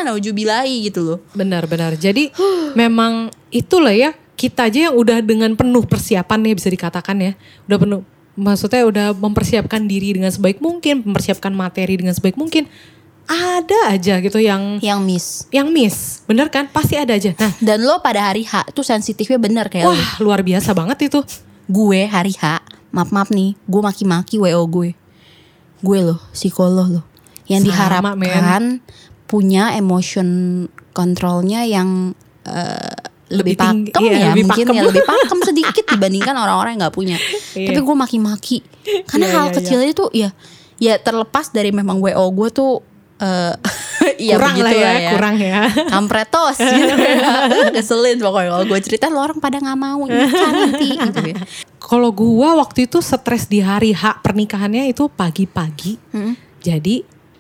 Naujubilahi 0.04 0.90
gitu 0.90 1.00
loh. 1.06 1.20
Benar-benar. 1.32 1.96
Jadi 1.96 2.32
memang 2.74 3.32
itulah 3.48 3.96
ya 3.96 4.12
kita 4.36 4.68
aja 4.68 4.92
yang 4.92 4.96
udah 4.96 5.24
dengan 5.24 5.56
penuh 5.56 5.84
persiapan 5.84 6.40
ya 6.46 6.54
bisa 6.54 6.70
dikatakan 6.70 7.16
ya. 7.20 7.32
Udah 7.66 7.78
penuh 7.80 8.02
maksudnya 8.36 8.84
udah 8.84 9.08
mempersiapkan 9.16 9.88
diri 9.88 10.12
dengan 10.12 10.28
sebaik 10.28 10.60
mungkin, 10.60 11.08
mempersiapkan 11.08 11.56
materi 11.56 11.96
dengan 11.96 12.12
sebaik 12.12 12.36
mungkin. 12.36 12.68
Ada 13.26 13.98
aja 13.98 14.22
gitu 14.22 14.38
yang 14.38 14.78
Yang 14.86 15.00
miss. 15.02 15.26
yang 15.50 15.74
miss. 15.74 16.22
Bener 16.30 16.46
kan? 16.54 16.70
Pasti 16.70 16.94
ada 16.94 17.18
aja. 17.18 17.34
Nah, 17.42 17.58
Dan 17.58 17.82
lo 17.82 17.98
pada 17.98 18.30
hari 18.30 18.46
H 18.46 18.70
tuh 18.70 18.86
sensitifnya 18.86 19.42
bener 19.42 19.66
kayak 19.66 19.90
lo. 19.90 19.98
wah 19.98 20.12
luar 20.22 20.46
biasa 20.46 20.78
banget 20.78 21.10
itu. 21.10 21.26
gue 21.66 22.06
hari 22.06 22.38
H 22.38 22.62
maaf 22.94 23.10
maaf 23.10 23.34
nih 23.34 23.58
gue 23.66 23.82
maki-maki 23.82 24.38
wo 24.38 24.46
gue 24.70 24.94
gue 25.82 26.00
loh 26.00 26.22
psikolog 26.30 27.02
loh 27.02 27.06
yang 27.50 27.66
Sama, 27.66 27.74
diharapkan 28.14 28.64
punya 29.26 29.74
emotion 29.74 30.30
controlnya 30.94 31.66
yang 31.66 32.14
eh, 32.46 33.05
lebih, 33.26 33.38
Lebih 33.42 33.56
tinggi, 33.58 33.90
pakem 33.90 34.02
iya, 34.04 34.14
ya 34.14 34.28
lebih 34.30 34.44
mungkin 34.46 34.66
pakem. 34.66 34.78
ya 34.78 34.82
lebih 34.86 35.04
pakem 35.04 35.40
sedikit 35.42 35.86
dibandingkan 35.94 36.36
orang-orang 36.36 36.72
yang 36.74 36.82
nggak 36.86 36.96
punya 36.96 37.18
Iya. 37.54 37.68
tapi 37.74 37.80
gue 37.82 37.96
maki-maki 37.96 38.58
karena 39.06 39.26
Iya, 39.26 39.34
hal 39.34 39.46
iya, 39.46 39.56
kecil 39.58 39.80
itu 39.82 40.06
ya 40.14 40.30
ya 40.76 40.94
terlepas 40.98 41.50
dari 41.50 41.72
memang 41.72 41.98
wo 41.98 42.12
gue 42.12 42.50
tuh 42.52 42.74
eh 43.16 43.56
ya 44.28 44.36
kurang 44.36 44.56
lah 44.60 44.70
begitulah 44.70 44.96
ya, 45.00 45.12
kurang 45.16 45.36
ya. 45.40 45.60
kampretos 45.88 46.58
gitu 46.68 46.96
ya. 47.00 47.32
Ngeselin 47.72 48.20
pokoknya 48.20 48.50
kalau 48.52 48.66
gue 48.68 48.80
cerita 48.84 49.08
lo 49.08 49.24
orang 49.24 49.40
pada 49.40 49.58
nggak 49.58 49.80
mau 49.80 50.04
nikah 50.04 50.52
nanti 50.52 50.90
gitu 51.00 51.20
ya. 51.24 51.38
Kalau 51.80 52.10
gua 52.12 52.60
waktu 52.60 52.90
itu 52.90 53.00
stres 53.00 53.48
di 53.48 53.62
hari 53.62 53.94
H 53.94 54.20
pernikahannya 54.20 54.90
itu 54.90 55.08
pagi-pagi. 55.08 55.96
Mm. 56.12 56.34
Jadi 56.60 56.96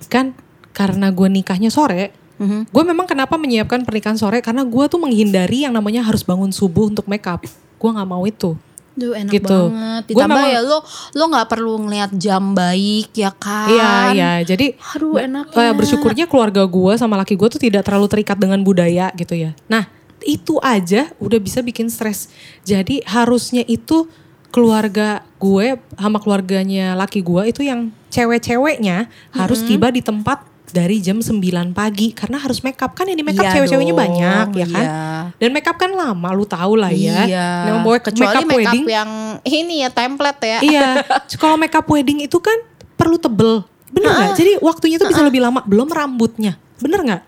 kan 0.07 0.31
karena 0.71 1.11
gue 1.11 1.27
nikahnya 1.27 1.67
sore, 1.67 2.13
Mhm. 2.35 2.67
gue 2.67 2.83
memang 2.83 3.07
kenapa 3.07 3.39
menyiapkan 3.39 3.83
pernikahan 3.83 4.19
sore 4.19 4.43
karena 4.43 4.61
gua 4.61 4.85
tuh 4.85 4.99
menghindari 4.99 5.63
yang 5.63 5.71
namanya 5.71 6.03
harus 6.03 6.21
bangun 6.21 6.51
subuh 6.51 6.91
untuk 6.91 7.07
make 7.07 7.23
up. 7.25 7.43
Gue 7.79 7.89
nggak 7.89 8.05
mau 8.05 8.23
itu. 8.23 8.59
Duh 8.95 9.11
enak 9.11 9.31
Gitu. 9.31 9.43
banget. 9.47 10.03
Gua 10.07 10.23
Ditambah 10.23 10.39
memang- 10.39 10.55
ya 10.55 10.61
lo 10.63 10.77
lo 11.11 11.23
nggak 11.27 11.47
perlu 11.47 11.73
ngeliat 11.83 12.11
jam 12.15 12.55
baik 12.55 13.11
ya 13.11 13.31
kan. 13.31 13.67
Iya 13.67 13.91
iya. 14.15 14.31
Jadi 14.43 14.75
Aduh 14.95 15.15
enak 15.15 15.51
eh, 15.51 15.73
bersyukurnya 15.75 16.25
keluarga 16.25 16.63
gua 16.63 16.95
sama 16.95 17.15
laki 17.15 17.35
gue 17.35 17.47
tuh 17.47 17.59
tidak 17.59 17.83
terlalu 17.83 18.07
terikat 18.07 18.39
dengan 18.39 18.63
budaya 18.63 19.11
gitu 19.13 19.35
ya. 19.35 19.51
Nah 19.67 19.87
itu 20.23 20.57
aja 20.59 21.11
udah 21.19 21.39
bisa 21.39 21.59
bikin 21.59 21.91
stres. 21.91 22.31
Jadi 22.63 23.03
harusnya 23.03 23.63
itu 23.63 24.07
keluarga 24.49 25.19
gue 25.35 25.75
sama 25.93 26.15
keluarganya 26.17 26.95
laki 26.95 27.19
gue 27.19 27.51
itu 27.51 27.67
yang 27.67 27.91
cewek-ceweknya 28.07 29.11
harus 29.31 29.59
tiba 29.61 29.91
di 29.91 29.99
tempat 29.99 30.47
dari 30.73 30.97
jam 30.99 31.21
9 31.21 31.41
pagi 31.71 32.11
karena 32.11 32.41
harus 32.41 32.59
make 32.65 32.79
up 32.81 32.97
kan 32.97 33.05
di 33.05 33.21
make 33.21 33.37
up 33.37 33.45
Iya 33.45 33.53
cewek-ceweknya 33.59 33.95
banyak 33.95 34.47
ya 34.57 34.65
kan. 34.67 34.85
iya. 34.85 35.03
Dan 35.37 35.49
make 35.53 35.67
up 35.69 35.77
kan 35.77 35.91
lama 35.93 36.29
lu 36.33 36.45
tahu 36.47 36.73
lah 36.79 36.89
ya. 36.89 37.25
Iya. 37.27 37.49
Nah, 37.69 37.71
mau 37.85 37.93
Kecuali 37.97 38.25
make 38.25 38.39
up 38.39 38.49
wedding 38.49 38.83
yang 38.89 39.11
ini 39.45 39.85
ya 39.85 39.89
template 39.93 40.41
ya. 40.41 40.59
iya. 40.65 40.89
Kalau 41.41 41.55
make 41.55 41.75
up 41.75 41.85
wedding 41.85 42.25
itu 42.25 42.37
kan 42.41 42.55
perlu 42.97 43.21
tebel. 43.21 43.61
Bener 43.93 44.09
nggak? 44.11 44.31
Jadi 44.35 44.51
waktunya 44.59 44.95
itu 44.97 45.05
bisa 45.07 45.21
lebih 45.21 45.39
lama. 45.43 45.61
Belum 45.63 45.87
rambutnya. 45.87 46.57
Bener 46.81 46.99
nggak? 47.05 47.21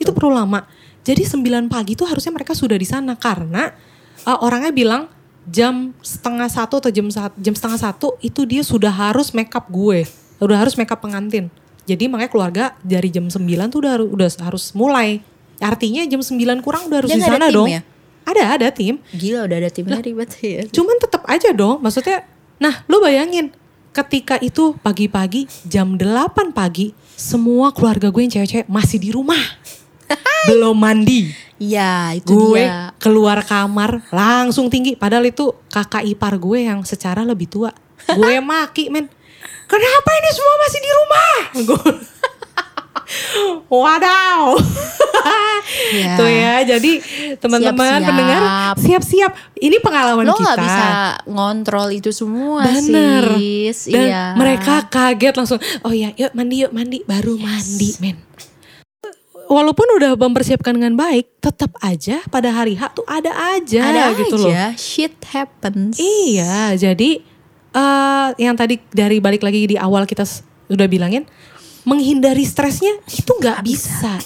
Itu 0.00 0.14
perlu 0.14 0.32
lama. 0.32 0.64
Jadi 1.04 1.20
9 1.28 1.68
pagi 1.68 1.92
itu 1.92 2.04
harusnya 2.08 2.32
mereka 2.32 2.56
sudah 2.56 2.80
di 2.80 2.88
sana 2.88 3.12
karena 3.12 3.68
uh, 4.24 4.38
orangnya 4.40 4.72
bilang 4.72 5.02
jam 5.44 5.92
setengah 6.00 6.48
satu 6.48 6.80
atau 6.80 6.88
jam 6.88 7.04
jam 7.36 7.52
setengah 7.52 7.76
satu 7.76 8.16
itu 8.24 8.48
dia 8.48 8.64
sudah 8.64 8.88
harus 8.88 9.36
make 9.36 9.52
up 9.52 9.68
gue, 9.68 10.08
udah 10.40 10.56
harus 10.56 10.72
make 10.80 10.88
up 10.88 11.04
pengantin. 11.04 11.52
Jadi 11.84 12.08
makanya 12.08 12.30
keluarga 12.32 12.64
dari 12.80 13.12
jam 13.12 13.28
9 13.28 13.40
tuh 13.68 13.78
udah 13.84 13.94
udah 14.04 14.28
harus 14.40 14.72
mulai. 14.72 15.20
Artinya 15.60 16.02
jam 16.08 16.20
9 16.20 16.64
kurang 16.64 16.88
udah 16.88 17.04
harus 17.04 17.10
di 17.12 17.20
sana 17.20 17.52
dong. 17.52 17.68
ya? 17.68 17.84
Ada 18.24 18.56
ada 18.56 18.68
tim. 18.72 18.96
Gila 19.12 19.44
udah 19.44 19.56
ada 19.60 19.70
timnya 19.70 20.00
ribet 20.00 20.32
ya. 20.40 20.64
Cuman 20.72 20.96
tetap 20.96 21.28
aja 21.28 21.52
dong, 21.52 21.84
maksudnya, 21.84 22.24
nah 22.56 22.80
lu 22.88 23.04
bayangin 23.04 23.52
ketika 23.92 24.40
itu 24.40 24.74
pagi-pagi 24.80 25.44
jam 25.68 25.94
8 26.00 26.50
pagi 26.56 26.96
semua 27.14 27.70
keluarga 27.70 28.08
gue 28.10 28.24
yang 28.26 28.32
cewek-cewek 28.32 28.66
masih 28.66 28.98
di 28.98 29.10
rumah. 29.12 29.38
Belum 30.48 30.74
mandi. 30.76 31.30
Iya 31.54 32.18
itu 32.18 32.34
Gue 32.34 32.66
dia. 32.66 32.90
keluar 32.98 33.40
kamar 33.46 34.02
langsung 34.10 34.66
tinggi 34.66 34.98
padahal 34.98 35.30
itu 35.30 35.54
kakak 35.70 36.02
ipar 36.02 36.34
gue 36.36 36.66
yang 36.66 36.82
secara 36.82 37.22
lebih 37.22 37.46
tua. 37.46 37.70
Gue 38.10 38.42
maki 38.42 38.90
men. 38.90 39.06
Kenapa 39.64 40.10
ini 40.14 40.30
semua 40.30 40.54
masih 40.60 40.80
di 40.80 40.90
rumah? 40.92 41.32
Gue- 41.64 41.98
Wadaw. 43.72 44.42
Iya. 45.92 46.14
Tuh 46.18 46.28
ya, 46.28 46.54
jadi 46.66 46.92
teman-teman 47.38 48.00
pendengar 48.00 48.42
siap-siap. 48.76 49.32
Ini 49.56 49.76
pengalaman 49.80 50.24
Lo 50.28 50.36
kita. 50.36 50.42
nggak 50.44 50.58
bisa 50.60 50.86
ngontrol 51.28 51.88
itu 51.92 52.10
semua 52.12 52.64
Bener. 52.68 53.24
sis. 53.36 53.88
Dan 53.92 54.08
iya. 54.08 54.24
mereka 54.36 54.84
kaget 54.88 55.34
langsung, 55.36 55.60
oh 55.84 55.92
ya 55.92 56.12
yuk 56.16 56.32
mandi 56.36 56.64
yuk 56.64 56.72
mandi, 56.72 57.00
baru 57.04 57.36
mandi 57.36 57.90
men. 58.00 58.16
Walaupun 59.44 60.00
udah 60.00 60.16
mempersiapkan 60.16 60.72
dengan 60.72 60.96
baik, 60.96 61.36
tetap 61.36 61.76
aja 61.84 62.24
pada 62.32 62.48
hari 62.48 62.80
H 62.80 62.96
tuh 62.96 63.04
ada 63.04 63.28
aja 63.52 63.80
ada 63.84 64.16
gitu 64.16 64.40
loh. 64.40 64.48
aja 64.48 64.72
shit 64.72 65.12
happens. 65.28 66.00
Iya, 66.00 66.72
jadi 66.80 67.20
eh 67.74 68.28
yang 68.38 68.54
tadi 68.54 68.78
dari 68.88 69.18
balik 69.18 69.42
lagi 69.42 69.66
di 69.66 69.76
awal 69.76 70.04
kita 70.04 70.22
udah 70.66 70.86
bilangin, 70.86 71.26
menghindari 71.82 72.42
stresnya 72.42 72.94
itu 73.06 73.30
nggak 73.32 73.60
bisa, 73.60 74.16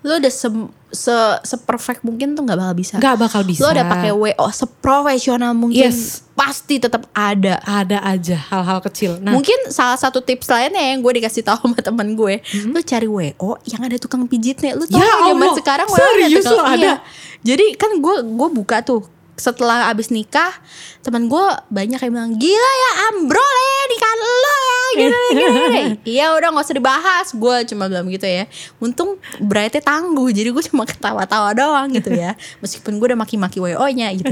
Lo 0.00 0.20
udah 0.20 0.28
se 0.28 0.48
se 0.92 1.16
seperfect 1.42 2.04
mungkin 2.04 2.36
tuh 2.36 2.44
nggak 2.44 2.60
bakal 2.60 2.74
bisa. 2.76 2.94
nggak 3.00 3.16
bakal 3.18 3.40
bisa. 3.42 3.60
Lo 3.60 3.72
udah 3.72 3.86
pakai 3.88 4.12
WO 4.12 4.46
seprofesional 4.52 5.56
mungkin 5.56 5.88
Yes. 5.88 6.20
pasti 6.34 6.76
tetap 6.76 7.08
ada. 7.10 7.56
ada 7.64 8.04
aja 8.04 8.36
hal-hal 8.36 8.84
kecil. 8.84 9.16
Nah, 9.16 9.32
Mungkin 9.32 9.72
salah 9.72 9.96
satu 9.96 10.20
tips 10.20 10.44
lainnya 10.46 10.92
yang 10.92 11.00
gue 11.00 11.18
dikasih 11.18 11.40
tahu 11.40 11.56
sama 11.66 11.80
teman 11.80 12.12
gue, 12.12 12.36
Hmm? 12.44 12.70
lo 12.70 12.80
cari 12.80 13.08
WO 13.08 13.56
yang 13.64 13.80
ada 13.80 13.96
tukang 13.96 14.28
pijitnya. 14.28 14.76
Lo 14.76 14.84
tau 14.84 15.00
Ya 15.00 15.08
zaman 15.24 15.50
sekarang 15.56 15.88
WO 15.88 15.96
ada 15.96 16.04
serius 16.20 16.44
tukang 16.44 16.52
lo 16.52 16.62
ada? 16.62 16.76
iya. 16.76 16.94
Jadi 17.40 17.66
kan 17.74 17.90
gue 17.96 18.14
gue 18.22 18.48
buka 18.52 18.84
tuh 18.84 19.08
setelah 19.34 19.90
abis 19.90 20.14
nikah 20.14 20.54
teman 21.02 21.26
gue 21.26 21.46
banyak 21.68 21.98
yang 21.98 22.12
bilang 22.14 22.32
gila 22.38 22.72
ya 22.78 22.90
ambrol 23.10 23.54
ya 23.58 23.82
nikah 23.90 24.12
lo 24.14 24.54
ya 24.54 24.80
gini. 24.94 25.82
Iya 26.14 26.36
udah 26.38 26.48
nggak 26.54 26.64
usah 26.70 26.76
dibahas 26.76 27.28
gue 27.34 27.56
cuma 27.74 27.90
bilang 27.90 28.06
gitu 28.08 28.26
ya. 28.26 28.46
Untung 28.78 29.18
brightnya 29.42 29.82
tangguh 29.82 30.30
jadi 30.30 30.54
gue 30.54 30.64
cuma 30.70 30.86
ketawa-tawa 30.86 31.50
doang 31.52 31.90
gitu 31.90 32.14
ya. 32.14 32.38
Meskipun 32.62 33.02
gue 33.02 33.06
udah 33.10 33.18
maki-maki 33.18 33.58
WO 33.58 33.86
nya 33.90 34.14
gitu. 34.14 34.30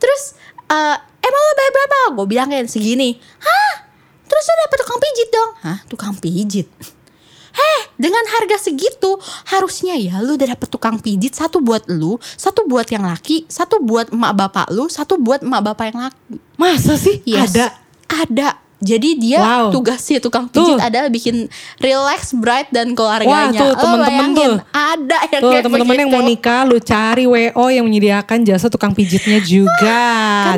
Terus 0.00 0.22
eh, 0.68 0.96
emang 1.00 1.42
lo 1.42 1.52
bayar 1.56 1.72
berapa? 1.72 1.98
Gue 2.20 2.26
bilangin 2.28 2.66
segini. 2.68 3.16
Hah? 3.40 3.88
Terus 4.28 4.44
lo 4.48 4.54
dapet 4.68 4.78
tukang 4.84 5.00
pijit 5.00 5.28
dong? 5.32 5.50
Hah? 5.64 5.78
Tukang 5.88 6.14
pijit? 6.20 6.68
Heh, 7.52 7.80
dengan 7.94 8.24
harga 8.26 8.56
segitu 8.58 9.20
harusnya 9.46 9.92
ya 9.94 10.18
lu 10.18 10.34
udah 10.34 10.52
dapet 10.52 10.68
tukang 10.68 10.96
pijit 10.96 11.32
satu 11.32 11.60
buat 11.60 11.84
lu, 11.86 12.16
satu 12.34 12.64
buat 12.64 12.88
yang 12.88 13.04
laki, 13.04 13.44
satu 13.46 13.78
buat 13.78 14.08
emak 14.08 14.32
bapak 14.34 14.66
lu, 14.70 14.88
satu 14.88 15.16
buat 15.16 15.40
emak 15.40 15.60
bapak 15.62 15.84
yang 15.92 16.00
laki. 16.08 16.40
Masa 16.56 16.96
sih 16.96 17.20
Yes. 17.22 17.52
ada? 17.52 17.66
Ada. 18.08 18.48
Jadi 18.82 19.14
dia 19.14 19.38
Wow. 19.38 19.70
tugasnya 19.70 20.18
tukang 20.18 20.50
pijit 20.50 20.74
Tuh. 20.74 20.82
adalah 20.82 21.06
bikin 21.06 21.46
relax 21.78 22.34
bright 22.34 22.66
dan 22.68 22.98
keluarganya. 22.98 23.54
Wah, 23.54 23.62
tuh, 23.62 23.72
temen-temen 23.78 24.28
tuh. 24.34 24.54
Ada 24.68 25.18
yang 25.30 25.40
Tuh 25.40 25.50
kayak 25.54 25.64
teman-teman 25.70 25.96
yang 25.96 26.10
mau 26.10 26.18
begitu. 26.18 26.42
nikah 26.42 26.60
lu 26.66 26.76
cari 26.82 27.24
WO 27.24 27.64
yang 27.70 27.86
menyediakan 27.86 28.42
jasa 28.42 28.66
tukang 28.66 28.90
pijitnya 28.90 29.38
juga. 29.38 30.02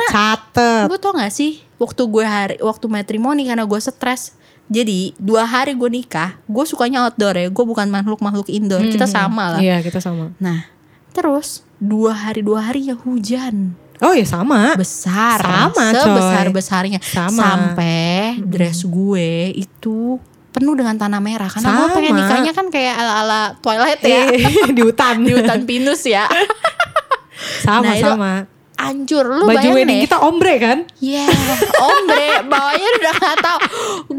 Catet. 0.08 0.88
Lu 0.88 0.96
tau 0.96 1.12
gak 1.12 1.28
sih 1.28 1.60
waktu 1.76 2.00
gue 2.00 2.24
hari 2.24 2.56
waktu 2.64 2.86
matrimoni 2.88 3.44
karena 3.44 3.68
gue 3.68 3.76
stres. 3.76 4.32
Jadi 4.64 5.12
dua 5.16 5.44
hari 5.44 5.72
gue 5.72 5.86
nikah, 5.86 6.40
gue 6.44 6.64
sukanya 6.64 7.04
outdoor 7.04 7.36
ya. 7.36 7.48
Gue 7.48 7.64
bukan 7.64 7.84
makhluk-makhluk 7.86 8.48
indoor. 8.48 8.80
Kita 8.82 9.04
sama 9.04 9.56
lah. 9.56 9.60
Iya 9.60 9.80
kita 9.80 10.00
sama. 10.00 10.32
Nah, 10.38 10.64
terus 11.10 11.60
dua 11.76 12.12
hari 12.12 12.40
dua 12.40 12.64
hari 12.64 12.88
ya 12.88 12.96
hujan 12.96 13.76
Oh 14.00 14.10
ya 14.10 14.26
sama. 14.26 14.74
besar, 14.74 15.38
Sama, 15.38 15.94
coy. 15.94 16.02
sebesar 16.02 16.44
besarnya, 16.50 16.98
Sama. 17.00 17.30
sampai 17.30 18.36
dress 18.42 18.82
gue 18.82 19.54
itu 19.54 20.18
penuh 20.50 20.74
dengan 20.74 20.94
tanah 20.94 21.18
merah 21.18 21.46
karena 21.46 21.66
gue 21.72 21.88
pengen 21.94 22.14
nikahnya 22.14 22.52
kan 22.52 22.66
kayak 22.70 22.94
ala 22.94 23.12
ala 23.22 23.40
Twilight 23.58 24.02
ya 24.02 24.34
Eh, 24.34 24.70
di 24.70 24.82
hutan. 24.82 25.22
di 25.26 25.32
hutan 25.32 25.62
pinus 25.62 26.02
ya. 26.04 26.26
sama 27.62 27.86
Nah, 27.86 27.94
itu 27.94 28.10
Hancur 28.74 29.24
lu 29.24 29.44
Baju 29.46 29.54
bayangin 29.54 29.76
wedding 29.78 30.00
kita 30.02 30.18
ombre 30.18 30.54
kan? 30.58 30.78
Yeah, 30.98 31.30
ombre 31.78 32.42
bawahnya 32.52 32.88
udah 33.00 33.14
gak 33.16 33.36
tahu. 33.38 33.58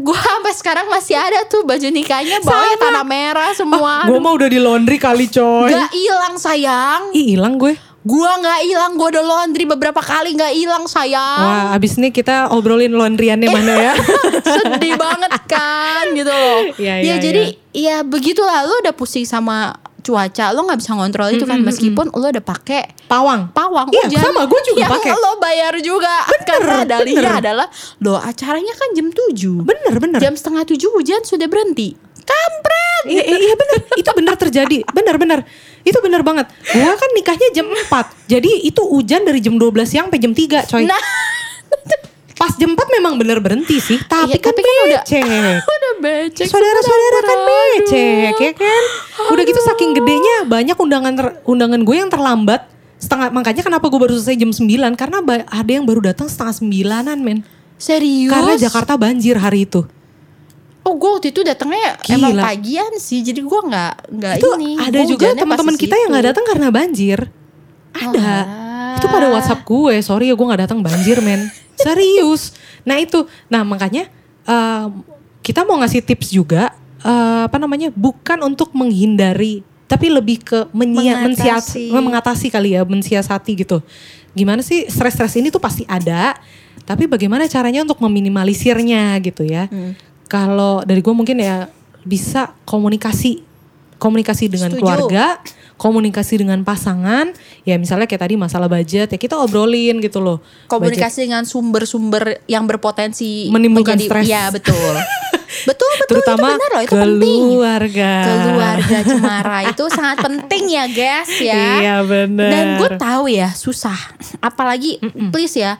Gue 0.00 0.18
sampai 0.18 0.52
sekarang 0.56 0.86
masih 0.88 1.16
ada 1.16 1.44
tuh 1.44 1.62
baju 1.62 1.88
nikahnya 1.92 2.40
bawahnya 2.40 2.76
Sama. 2.80 2.84
tanah 2.88 3.04
merah 3.04 3.50
semua. 3.52 3.92
Gue 4.08 4.18
mau 4.18 4.32
udah 4.34 4.48
di 4.48 4.56
laundry 4.56 4.96
kali 4.96 5.28
coy. 5.28 5.70
Gak 5.70 5.92
hilang 5.92 6.34
sayang. 6.40 7.12
Ih 7.12 7.36
hilang 7.36 7.60
gue. 7.60 7.76
Gua 8.06 8.38
nggak 8.38 8.60
hilang. 8.70 8.92
Gue 8.94 9.08
udah 9.18 9.24
laundry 9.26 9.66
beberapa 9.66 9.98
kali 9.98 10.38
nggak 10.38 10.54
hilang 10.54 10.86
sayang. 10.86 11.42
Wah 11.42 11.74
abis 11.74 11.98
ini 11.98 12.14
kita 12.14 12.54
obrolin 12.54 12.94
laundryannya 12.94 13.50
mana 13.50 13.74
ya. 13.90 13.92
Sedih 14.62 14.94
banget 14.94 15.34
kan 15.50 16.14
gitu 16.14 16.30
loh. 16.30 16.70
Iya, 16.78 16.94
ya 17.02 17.02
iya, 17.02 17.14
jadi 17.18 17.44
ya 17.74 17.96
begitulah 18.06 18.62
lu 18.62 18.78
udah 18.86 18.94
pusing 18.94 19.26
sama 19.26 19.74
cuaca 20.06 20.46
lo 20.50 20.62
nggak 20.62 20.78
bisa 20.78 20.92
ngontrol 20.92 21.28
itu 21.28 21.42
kan 21.42 21.58
meskipun 21.60 22.06
lo 22.08 22.26
udah 22.28 22.40
pakai 22.40 22.94
Pawang. 23.04 23.50
pawang 23.50 23.86
Iya, 23.88 24.06
hujan 24.06 24.22
sama, 24.24 24.46
gua 24.46 24.60
juga 24.62 24.78
yang 24.80 24.92
pakai. 24.92 25.10
lo 25.12 25.30
bayar 25.36 25.74
juga 25.80 26.14
karena 26.44 26.82
dalihnya 26.84 27.18
bener. 27.28 27.40
adalah 27.42 27.66
lo 27.98 28.14
acaranya 28.16 28.70
kan 28.72 28.88
jam 28.92 29.10
7 29.10 29.62
Bener 29.62 29.94
bener. 29.96 30.18
jam 30.18 30.32
setengah 30.32 30.62
tujuh 30.64 30.90
hujan 30.92 31.22
sudah 31.22 31.44
berhenti 31.44 31.98
kampret 32.18 33.02
Iya, 33.06 33.22
iya, 33.24 33.38
iya 33.40 33.54
bener, 33.54 33.76
itu 33.94 34.10
bener 34.12 34.34
terjadi, 34.34 34.78
bener 34.88 35.14
bener, 35.14 35.40
itu 35.80 35.94
bener 35.96 36.20
banget. 36.20 36.50
Gua 36.72 36.90
kan 36.92 37.10
nikahnya 37.12 37.48
jam 37.52 37.66
4 37.66 37.86
jadi 38.26 38.50
itu 38.62 38.82
hujan 38.82 39.22
dari 39.22 39.38
jam 39.38 39.54
12 39.54 39.62
siang 39.84 40.06
sampai 40.06 40.18
jam 40.18 40.32
3 40.32 40.66
coy. 40.66 40.82
nah 40.84 40.98
Pas 42.36 42.52
jam 42.52 42.68
4 42.68 42.76
memang 42.92 43.16
bener 43.16 43.40
berhenti 43.40 43.80
sih, 43.80 43.96
tapi 43.98 44.28
Iya, 44.28 44.36
kan 44.36 44.52
tapi 44.52 44.60
kan 44.60 44.74
udah- 44.84 45.02
becek. 45.02 45.24
udah 45.72 45.92
becek 46.04 46.46
Saudara-saudara 46.46 47.18
kan 47.24 47.38
becek 47.42 48.36
ya 48.36 48.52
kan. 48.52 48.82
Udah 49.32 49.42
gitu 49.42 49.60
saking 49.64 49.96
gedenya 49.96 50.44
banyak 50.44 50.76
undangan 50.76 51.12
ter- 51.16 51.36
undangan 51.42 51.80
gue 51.80 51.96
yang 51.96 52.12
terlambat. 52.12 52.68
Setengah 52.96 53.32
makanya 53.32 53.60
kenapa 53.60 53.88
gue 53.88 53.96
baru 53.96 54.12
selesai 54.14 54.36
jam 54.36 54.52
9 54.52 54.68
karena 54.94 55.18
ada 55.42 55.70
yang 55.70 55.84
baru 55.84 56.04
datang 56.04 56.28
setengah 56.28 56.54
sembilanan 56.54 57.18
men. 57.18 57.40
serius 57.76 58.32
Karena 58.32 58.56
Jakarta 58.56 58.96
banjir 58.96 59.36
hari 59.36 59.64
itu. 59.64 59.84
Oh 60.80 60.94
gue 60.94 61.10
waktu 61.10 61.28
itu 61.28 61.40
datangnya 61.40 61.98
Gila. 61.98 62.14
emang 62.14 62.36
pagian 62.38 62.94
sih 62.96 63.18
Jadi 63.20 63.42
gue 63.42 63.60
gak, 63.66 64.06
nggak 64.06 64.34
itu 64.38 64.48
ini 64.54 64.70
ada 64.78 64.96
Gua 64.96 65.10
juga 65.10 65.26
hujannya 65.26 65.34
pas 65.34 65.42
teman-teman 65.42 65.76
kita 65.76 65.94
yang 65.98 66.08
nggak 66.08 66.26
datang 66.30 66.44
karena 66.46 66.68
banjir. 66.70 67.18
Ada. 67.90 68.16
Wah. 68.16 68.65
Itu 68.96 69.06
pada 69.06 69.26
WhatsApp 69.32 69.62
gue, 69.62 69.94
sorry 70.00 70.32
ya 70.32 70.34
gue 70.34 70.46
nggak 70.46 70.62
datang 70.68 70.80
banjir 70.80 71.20
men. 71.20 71.48
Serius. 71.84 72.56
Nah 72.88 72.96
itu, 72.96 73.28
nah 73.52 73.62
makanya 73.62 74.08
eh, 74.48 74.86
kita 75.44 75.62
mau 75.68 75.76
ngasih 75.80 76.00
tips 76.02 76.32
juga 76.32 76.72
eh, 77.04 77.42
apa 77.46 77.56
namanya, 77.60 77.92
bukan 77.92 78.40
untuk 78.42 78.72
menghindari, 78.72 79.60
tapi 79.86 80.10
lebih 80.10 80.42
ke 80.42 80.58
menyia, 80.74 81.22
Mengatasi. 81.22 81.94
mengatasi 81.94 82.46
kali 82.50 82.74
ya, 82.74 82.82
mensiasati 82.82 83.52
gitu. 83.62 83.78
Gimana 84.34 84.60
sih 84.60 84.84
stres-stres 84.90 85.38
ini 85.38 85.48
tuh 85.48 85.62
pasti 85.62 85.86
ada, 85.88 86.36
tapi 86.84 87.06
bagaimana 87.08 87.46
caranya 87.48 87.86
untuk 87.86 88.02
meminimalisirnya 88.02 89.16
gitu 89.22 89.46
ya. 89.46 89.70
Hmm. 89.70 89.94
Kalau 90.26 90.82
dari 90.82 91.00
gue 91.00 91.14
mungkin 91.14 91.38
ya 91.38 91.70
bisa 92.02 92.54
komunikasi, 92.66 93.42
komunikasi 93.98 94.50
dengan 94.50 94.70
Setuju. 94.74 94.82
keluarga, 94.82 95.38
komunikasi 95.76 96.40
dengan 96.40 96.64
pasangan, 96.64 97.36
ya 97.68 97.76
misalnya 97.76 98.08
kayak 98.08 98.24
tadi 98.24 98.34
masalah 98.40 98.64
budget 98.64 99.12
ya 99.12 99.18
kita 99.20 99.36
obrolin 99.36 100.00
gitu 100.00 100.24
loh. 100.24 100.40
Budget. 100.40 100.72
Komunikasi 100.72 101.18
dengan 101.28 101.44
sumber-sumber 101.44 102.40
yang 102.48 102.64
berpotensi 102.64 103.52
Menimbulkan 103.52 104.00
stres. 104.00 104.24
Iya 104.24 104.48
betul 104.48 104.74
Betul 105.46 105.88
betul 106.02 106.20
terutama 106.20 106.52
itu 106.52 106.58
benar 106.58 106.70
loh 106.70 106.82
itu 106.82 106.96
penting 106.96 107.40
keluarga. 107.48 108.12
Keluarga 108.26 108.98
cemara 109.14 109.58
itu 109.70 109.84
sangat 109.88 110.18
penting 110.26 110.64
ya 110.68 110.84
guys 110.90 111.30
ya 111.38 111.64
Iya 111.80 111.96
benar. 112.02 112.50
Dan 112.50 112.64
gue 112.82 112.90
tahu 112.98 113.24
ya 113.30 113.48
susah 113.54 113.96
Apalagi 114.42 114.98
please 115.32 115.56
ya 115.56 115.78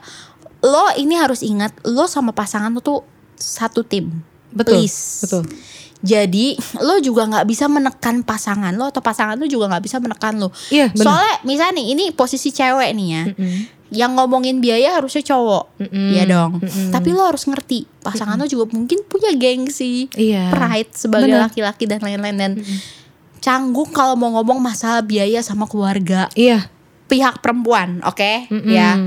Lo 0.63 0.87
ini 0.97 1.13
harus 1.19 1.43
ingat 1.45 1.75
Lo 1.83 2.07
sama 2.09 2.31
pasangan 2.33 2.73
lo 2.73 2.81
tuh 2.81 3.03
satu 3.37 3.83
tim 3.85 4.09
Betul, 4.49 4.87
Please 4.87 5.27
betul. 5.27 5.43
Jadi 5.97 6.53
lo 6.77 7.01
juga 7.01 7.25
nggak 7.25 7.45
bisa 7.49 7.65
menekan 7.65 8.21
pasangan 8.21 8.69
lo 8.73 8.85
atau 8.85 9.01
pasangan 9.01 9.33
lo 9.33 9.49
juga 9.49 9.65
nggak 9.65 9.81
bisa 9.81 9.97
menekan 9.97 10.37
lo. 10.37 10.53
Iya. 10.69 10.93
Soalnya 10.93 11.41
misalnya 11.41 11.81
nih 11.81 11.87
ini 11.97 12.03
posisi 12.13 12.53
cewek 12.53 12.93
nih 12.93 13.07
ya, 13.09 13.23
yang 13.87 14.13
ngomongin 14.13 14.61
biaya 14.61 14.99
harusnya 14.99 15.25
cowok, 15.25 15.79
Mm-mm. 15.81 16.09
ya 16.13 16.23
dong. 16.27 16.61
Mm-mm. 16.61 16.93
Tapi 16.93 17.09
lo 17.11 17.25
harus 17.25 17.47
ngerti 17.47 17.89
pasangan 18.03 18.37
lo 18.37 18.45
juga 18.45 18.69
mungkin 18.69 19.01
punya 19.09 19.33
gengsi, 19.33 20.05
Iya. 20.13 20.53
pride 20.53 20.93
sebagai 20.93 21.33
laki-laki 21.33 21.89
dan 21.89 22.03
lain-lain 22.03 22.37
dan 22.37 22.51
canggung 23.39 23.89
kalau 23.89 24.13
mau 24.13 24.33
ngomong 24.37 24.59
masalah 24.59 25.01
biaya 25.01 25.39
sama 25.41 25.65
keluarga 25.65 26.27
Iya. 26.35 26.67
pihak 27.07 27.39
perempuan, 27.41 28.03
oke? 28.03 28.51
Mm-mm. 28.51 28.69
Ya 28.69 28.99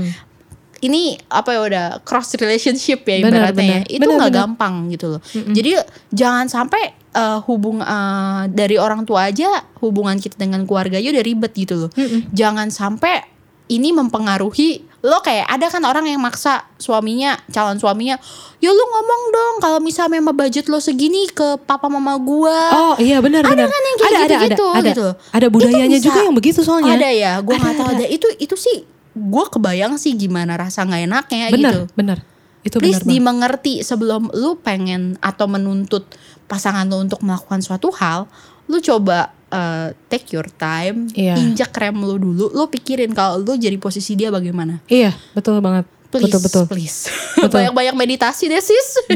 ini 0.81 1.13
apa 1.29 1.49
ya 1.53 1.61
udah 1.61 1.85
cross 2.01 2.33
relationship 2.35 3.05
ya 3.05 3.21
Benar, 3.21 3.53
ibaratnya 3.53 3.85
ya. 3.85 3.97
benar. 3.97 4.01
itu 4.01 4.09
nggak 4.17 4.33
gampang 4.33 4.73
gitu 4.89 5.05
loh 5.17 5.21
jadi 5.53 5.81
jangan 6.09 6.45
sampai 6.45 6.83
eh, 7.11 7.39
hubung 7.45 7.79
eh, 7.79 8.41
dari 8.49 8.75
orang 8.75 9.05
tua 9.05 9.29
aja 9.29 9.61
hubungan 9.79 10.17
kita 10.17 10.35
dengan 10.35 10.65
keluarga 10.65 10.97
aja 10.97 11.09
udah 11.09 11.23
ribet 11.23 11.53
gitu 11.53 11.85
loh 11.85 11.91
jangan 12.33 12.69
sampai 12.69 13.21
ini 13.69 13.95
mempengaruhi 13.95 14.83
lo 15.01 15.17
kayak 15.17 15.49
ada 15.49 15.65
kan 15.65 15.81
orang 15.81 16.05
yang 16.05 16.21
maksa 16.21 16.61
suaminya 16.77 17.33
calon 17.49 17.81
suaminya 17.81 18.21
ya 18.61 18.69
lu 18.69 18.83
ngomong 18.85 19.21
dong 19.33 19.55
kalau 19.57 19.79
misalnya 19.81 20.21
memang 20.21 20.37
budget 20.37 20.69
lo 20.69 20.77
segini 20.77 21.25
ke 21.25 21.57
papa 21.65 21.89
mama 21.89 22.21
gua 22.21 22.69
Oh 22.69 22.93
iya 23.01 23.17
benar 23.17 23.41
Ada 23.41 23.49
benar. 23.49 23.65
kan 23.65 23.81
yang 23.81 23.97
kayak 23.97 24.11
ada, 24.11 24.13
ada, 24.13 24.35
gitu-gitu, 24.45 24.65
ada, 24.69 24.77
ada, 24.77 24.89
gitu. 24.93 25.07
ada 25.33 25.47
budayanya 25.49 25.87
Itu 25.87 25.97
bisa. 25.97 26.07
juga 26.13 26.19
yang 26.21 26.35
begitu 26.37 26.59
soalnya. 26.61 26.93
ada 26.93 27.09
ya 27.09 27.31
gue 27.41 27.49
Ada, 27.49 27.61
nggak 27.65 27.75
tahu 27.75 27.87
ada. 27.89 27.97
ada 27.97 28.05
itu 28.13 28.27
itu 28.37 28.55
sih 28.55 28.77
gue 29.13 29.45
kebayang 29.49 29.95
sih 29.95 30.13
gimana 30.13 30.55
rasa 30.55 30.81
nggak 30.81 31.01
enaknya 31.03 31.45
Benar, 31.49 31.73
gitu 31.73 31.81
benar. 31.93 32.17
Itu 32.61 32.77
please 32.77 32.97
benar. 32.97 33.03
banget. 33.03 33.11
dimengerti 33.11 33.73
sebelum 33.81 34.29
lu 34.31 34.55
pengen 34.57 35.17
atau 35.19 35.45
menuntut 35.45 36.05
pasangan 36.45 36.85
lu 36.85 37.01
untuk 37.01 37.19
melakukan 37.19 37.59
suatu 37.59 37.89
hal 37.91 38.29
lu 38.65 38.79
coba 38.79 39.29
uh, 39.47 39.91
take 40.07 40.29
your 40.29 40.47
time 40.49 41.11
Iya. 41.11 41.35
injak 41.35 41.73
rem 41.73 41.97
lu 41.97 42.15
dulu 42.15 42.49
lu 42.49 42.63
pikirin 42.67 43.11
kalau 43.11 43.35
lu 43.37 43.55
jadi 43.55 43.75
posisi 43.75 44.13
dia 44.13 44.29
bagaimana 44.29 44.79
Iya, 44.85 45.11
betul 45.31 45.59
banget. 45.59 45.83
please 46.07 46.27
Betul 46.27 46.39
betul. 46.41 46.63
please 46.67 47.07
Betul. 47.41 47.55
banyak-banyak 47.57 47.95
meditasi 47.95 48.45
deh 48.45 48.59
sis 48.59 48.87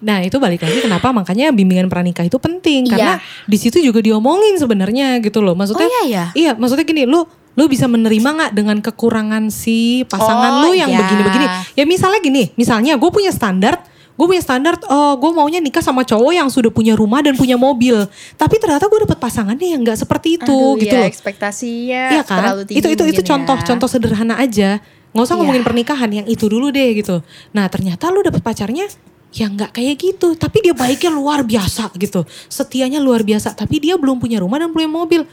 Nah 0.00 0.20
itu 0.20 0.36
balik 0.36 0.60
lagi 0.60 0.80
kenapa 0.80 1.10
makanya 1.10 1.50
bimbingan 1.50 1.86
pranikah 1.86 2.24
itu 2.24 2.36
penting 2.36 2.88
karena 2.88 3.16
Iya. 3.16 3.46
di 3.46 3.56
situ 3.56 3.78
juga 3.78 4.00
diomongin 4.00 4.56
sebenarnya 4.56 5.20
gitu 5.20 5.40
loh. 5.40 5.54
Maksudnya 5.54 5.84
Oh, 5.84 5.92
iya 6.02 6.02
ya? 6.06 6.24
Iya, 6.34 6.52
maksudnya 6.54 6.82
gini, 6.82 7.04
lu 7.04 7.24
lu 7.54 7.70
bisa 7.70 7.86
menerima 7.86 8.28
nggak 8.28 8.52
dengan 8.52 8.78
kekurangan 8.82 9.46
si 9.48 10.02
pasangan 10.06 10.60
Oh, 10.60 10.60
lu 10.66 10.70
yang 10.74 10.90
iya. 10.90 10.98
begini-begini? 10.98 11.46
Ya 11.78 11.84
misalnya 11.86 12.18
gini, 12.18 12.50
misalnya 12.54 12.98
gue 12.98 13.10
punya 13.10 13.30
standar 13.30 13.78
Gue 14.14 14.30
punya 14.30 14.46
standar, 14.46 14.78
oh 14.86 15.18
gue 15.18 15.30
maunya 15.34 15.58
nikah 15.58 15.82
sama 15.82 16.06
cowok 16.06 16.30
yang 16.30 16.46
sudah 16.46 16.70
punya 16.70 16.94
rumah 16.94 17.18
dan 17.18 17.34
punya 17.34 17.58
mobil. 17.58 17.98
Tapi 18.38 18.62
ternyata 18.62 18.86
gue 18.86 19.02
dapet 19.02 19.18
pasangannya 19.18 19.74
yang 19.74 19.82
nggak 19.82 19.98
seperti 19.98 20.38
itu 20.38 20.54
Aduh, 20.54 20.78
gitu 20.78 20.94
ya, 20.94 21.02
loh. 21.02 21.10
ekspektasinya 21.10 22.02
Iya 22.14 22.22
kan? 22.22 22.38
terlalu 22.38 22.60
tinggi 22.62 22.78
Itu 22.78 22.88
itu 22.94 22.94
itu 22.94 23.02
mungkin 23.10 23.26
contoh 23.26 23.56
ya. 23.58 23.66
contoh 23.66 23.88
sederhana 23.90 24.34
aja. 24.38 24.78
Nggak 25.10 25.18
usah 25.26 25.34
Iya. 25.34 25.40
ngomongin 25.42 25.64
pernikahan 25.66 26.10
yang 26.14 26.26
itu 26.30 26.46
dulu 26.46 26.70
deh 26.70 26.94
gitu. 26.94 27.26
Nah 27.58 27.66
ternyata 27.66 28.06
lu 28.14 28.22
dapet 28.22 28.38
pacarnya 28.38 28.86
yang 29.34 29.50
nggak 29.58 29.74
kayak 29.74 29.98
gitu. 29.98 30.38
Tapi 30.38 30.62
dia 30.62 30.74
baiknya 30.78 31.10
luar 31.10 31.42
biasa 31.42 31.90
gitu. 31.98 32.22
Setianya 32.46 33.02
luar 33.02 33.26
biasa. 33.26 33.50
Tapi 33.58 33.82
dia 33.82 33.98
belum 33.98 34.22
punya 34.22 34.38
rumah 34.38 34.62
dan 34.62 34.70
punya 34.70 34.86
mobil. 34.86 35.26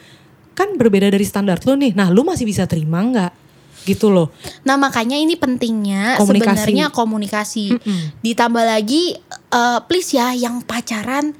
Kan 0.61 0.77
berbeda 0.77 1.09
dari 1.09 1.25
standar 1.25 1.57
lu 1.59 1.73
nih. 1.73 1.97
Nah 1.97 2.13
lu 2.13 2.21
masih 2.21 2.45
bisa 2.45 2.69
terima 2.69 3.01
nggak? 3.01 3.33
Gitu 3.81 4.13
loh. 4.13 4.29
Nah 4.61 4.77
makanya 4.77 5.17
ini 5.17 5.33
pentingnya 5.33 6.21
Komunikasi. 6.21 6.45
sebenarnya 6.53 6.85
komunikasi. 6.93 7.65
Mm-mm. 7.73 8.01
Ditambah 8.21 8.61
lagi 8.61 9.17
eh, 9.49 9.79
please 9.89 10.13
ya 10.13 10.37
yang 10.37 10.61
pacaran 10.61 11.33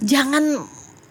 jangan 0.00 0.64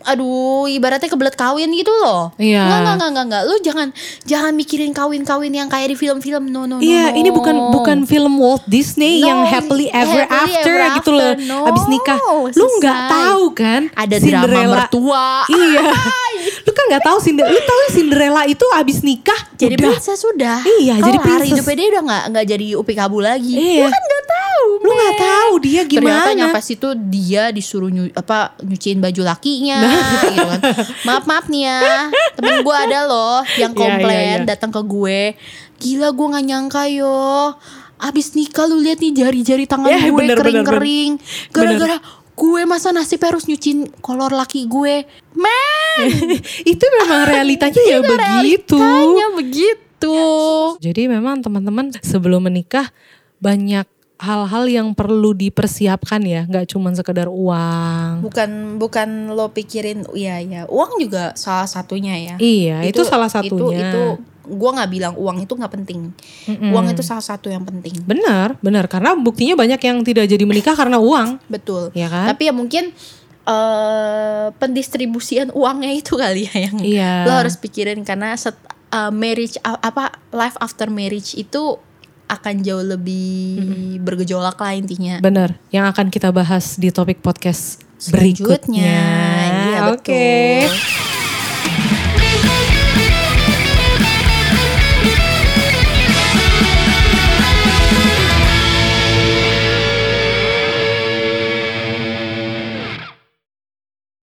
aduh 0.07 0.71
ibaratnya 0.71 1.11
kebelet 1.11 1.35
kawin 1.35 1.67
gitu 1.75 1.91
loh. 1.91 2.31
Iya. 2.39 2.63
Enggak, 2.63 2.79
enggak, 2.79 2.95
enggak, 2.95 3.09
enggak, 3.11 3.25
enggak. 3.27 3.43
Lu 3.43 3.55
jangan 3.59 3.87
jangan 4.23 4.51
mikirin 4.55 4.95
kawin-kawin 4.95 5.51
yang 5.51 5.67
kayak 5.67 5.91
di 5.91 5.97
film-film. 5.99 6.47
No, 6.47 6.63
no, 6.63 6.79
no. 6.79 6.81
Iya, 6.81 7.11
no. 7.11 7.19
ini 7.19 7.29
bukan 7.29 7.55
bukan 7.75 7.97
film 8.07 8.39
Walt 8.39 8.63
Disney 8.65 9.19
No, 9.19 9.27
yang 9.27 9.39
happily 9.43 9.91
ever 9.91 10.23
happily 10.23 10.55
after 10.55 10.73
ever 10.73 10.95
gitu 10.95 11.11
loh. 11.11 11.31
after. 11.35 11.43
No, 11.43 11.57
Abis 11.67 11.85
nikah, 11.91 12.19
lu 12.55 12.65
nggak 12.79 12.97
tahu 13.11 13.43
kan? 13.51 13.81
ada 13.91 14.15
drama 14.15 14.59
mertua. 14.63 15.27
Iya. 15.51 15.83
lu 16.67 16.75
kan 16.75 16.85
nggak 16.85 16.99
tahu 17.01 17.17
Cinderella. 17.17 17.47
Lu 17.49 17.61
tahu 17.63 17.81
Cinderella 17.89 18.41
itu 18.43 18.65
abis 18.69 18.97
nikah 18.99 19.39
Jadi 19.55 19.73
udah. 19.73 19.87
princess 19.89 20.19
sudah. 20.19 20.59
Iya, 20.77 20.99
jadi 20.99 21.15
Kelar, 21.15 21.25
princess. 21.39 21.47
Hidupnya 21.49 21.73
dia 21.73 21.87
udah 21.87 22.03
nggak 22.03 22.23
nggak 22.27 22.45
jadi 22.45 22.67
upi 22.75 22.93
kabu 22.93 23.17
lagi. 23.19 23.53
Iya. 23.55 23.81
Lu 23.81 23.89
kan 23.89 24.03
nggak 24.03 24.25
tahu. 24.27 24.67
Lu 24.77 24.91
nggak 24.91 25.15
tahu 25.17 25.53
dia 25.57 25.81
Ternyata 25.81 26.01
gimana. 26.27 26.29
nyampe 26.35 26.59
situ 26.59 26.87
dia 27.07 27.43
disuruh 27.49 27.87
nyu, 27.87 28.11
apa 28.11 28.37
nyuciin 28.59 28.99
baju 28.99 29.21
lakinya 29.23 29.79
Nah. 29.79 29.95
gitu 30.21 30.43
kan. 30.43 30.59
Maaf 31.03 31.23
maaf 31.23 31.45
nih 31.47 31.61
ya. 31.63 31.79
Temen 32.35 32.55
gue 32.61 32.75
ada 32.75 32.99
loh 33.05 33.39
yang 33.55 33.71
Iya, 33.71 33.79
komplain 33.79 34.19
iya, 34.19 34.35
iya. 34.35 34.45
datang 34.45 34.69
ke 34.69 34.81
gue. 34.81 35.21
Gila 35.77 36.09
gue 36.11 36.27
nggak 36.27 36.45
nyangka 36.45 36.83
yo. 36.89 37.55
Abis 37.97 38.33
nikah 38.33 38.67
lu 38.67 38.77
lihat 38.77 38.99
nih 38.99 39.15
jari-jari 39.15 39.65
tangan 39.65 39.87
Ya, 39.87 40.03
gue 40.03 40.21
kering-kering. 40.27 41.11
Gara-gara 41.49 41.97
gue 42.33 42.61
masa 42.63 42.91
nasib 42.91 43.17
harus 43.19 43.45
nyuciin 43.45 43.89
kolor 43.97 44.29
laki 44.29 44.67
gue. 44.67 45.01
Men, 45.33 45.86
itu 46.73 46.85
memang 46.95 47.21
realitanya 47.25 47.81
ya 47.81 47.99
begitu. 47.99 48.77
realitanya 48.77 49.27
begitu. 49.33 50.17
Jadi 50.79 51.01
memang 51.07 51.41
teman-teman 51.41 51.89
sebelum 51.97 52.43
menikah 52.43 52.89
banyak 53.37 53.85
hal-hal 54.17 54.65
yang 54.65 54.87
perlu 54.91 55.29
dipersiapkan 55.31 56.17
ya, 56.19 56.41
nggak 56.43 56.65
cuma 56.67 56.89
sekedar 56.91 57.29
uang. 57.29 58.21
bukan 58.23 58.49
bukan 58.75 59.09
lo 59.29 59.45
pikirin 59.47 60.09
iya 60.11 60.41
ya 60.41 60.61
uang 60.65 60.97
juga 60.97 61.33
salah 61.33 61.65
satunya 61.65 62.17
ya 62.17 62.35
Iya, 62.37 62.81
itu, 62.83 63.05
salah 63.05 63.29
satunya. 63.29 63.77
itu, 63.77 63.93
itu 63.93 64.03
gue 64.47 64.69
nggak 64.73 64.89
bilang 64.89 65.13
uang 65.13 65.43
itu 65.43 65.53
nggak 65.53 65.69
penting 65.69 66.15
uang 66.47 66.87
itu 66.89 67.03
salah 67.03 67.21
satu 67.21 67.51
yang 67.51 67.61
penting 67.61 67.93
Benar, 68.01 68.57
benar. 68.57 68.87
Karena 68.87 69.13
buktinya 69.13 69.53
banyak 69.53 69.77
yang 69.77 70.01
tidak 70.01 70.25
jadi 70.25 70.43
menikah 70.45 70.73
karena 70.73 70.97
uang. 70.97 71.37
betul 71.45 71.93
Iya 71.93 72.07
kan? 72.07 72.25
tapi 72.31 72.49
ya 72.49 72.53
mungkin 72.55 72.89
eh 73.47 74.51
pendistribusian 74.53 75.49
uangnya 75.51 75.95
itu 75.95 76.13
kali 76.13 76.45
ya 76.45 76.67
yang 76.67 76.77
Iya. 76.77 77.13
lo 77.23 77.33
harus 77.33 77.55
pikirin 77.55 78.03
karena 78.03 78.35
set, 78.35 78.59
eh, 78.91 79.07
marriage 79.09 79.55
a- 79.61 79.79
apa 79.81 80.11
life 80.29 80.59
after 80.59 80.87
marriage 80.87 81.31
itu 81.33 81.79
akan 82.27 82.59
jauh 82.59 82.83
lebih 82.83 83.55
bergejolak 84.03 84.59
lah 84.59 84.75
intinya 84.75 85.23
Benar. 85.23 85.55
Yang 85.71 85.85
akan 85.95 86.07
kita 86.11 86.29
bahas 86.29 86.75
di 86.75 86.91
topik 86.91 87.23
podcast 87.23 87.79
berikutnya. 88.11 88.99
Iya, 89.71 89.79
Oke. 89.89 90.67
betul. 90.67 91.16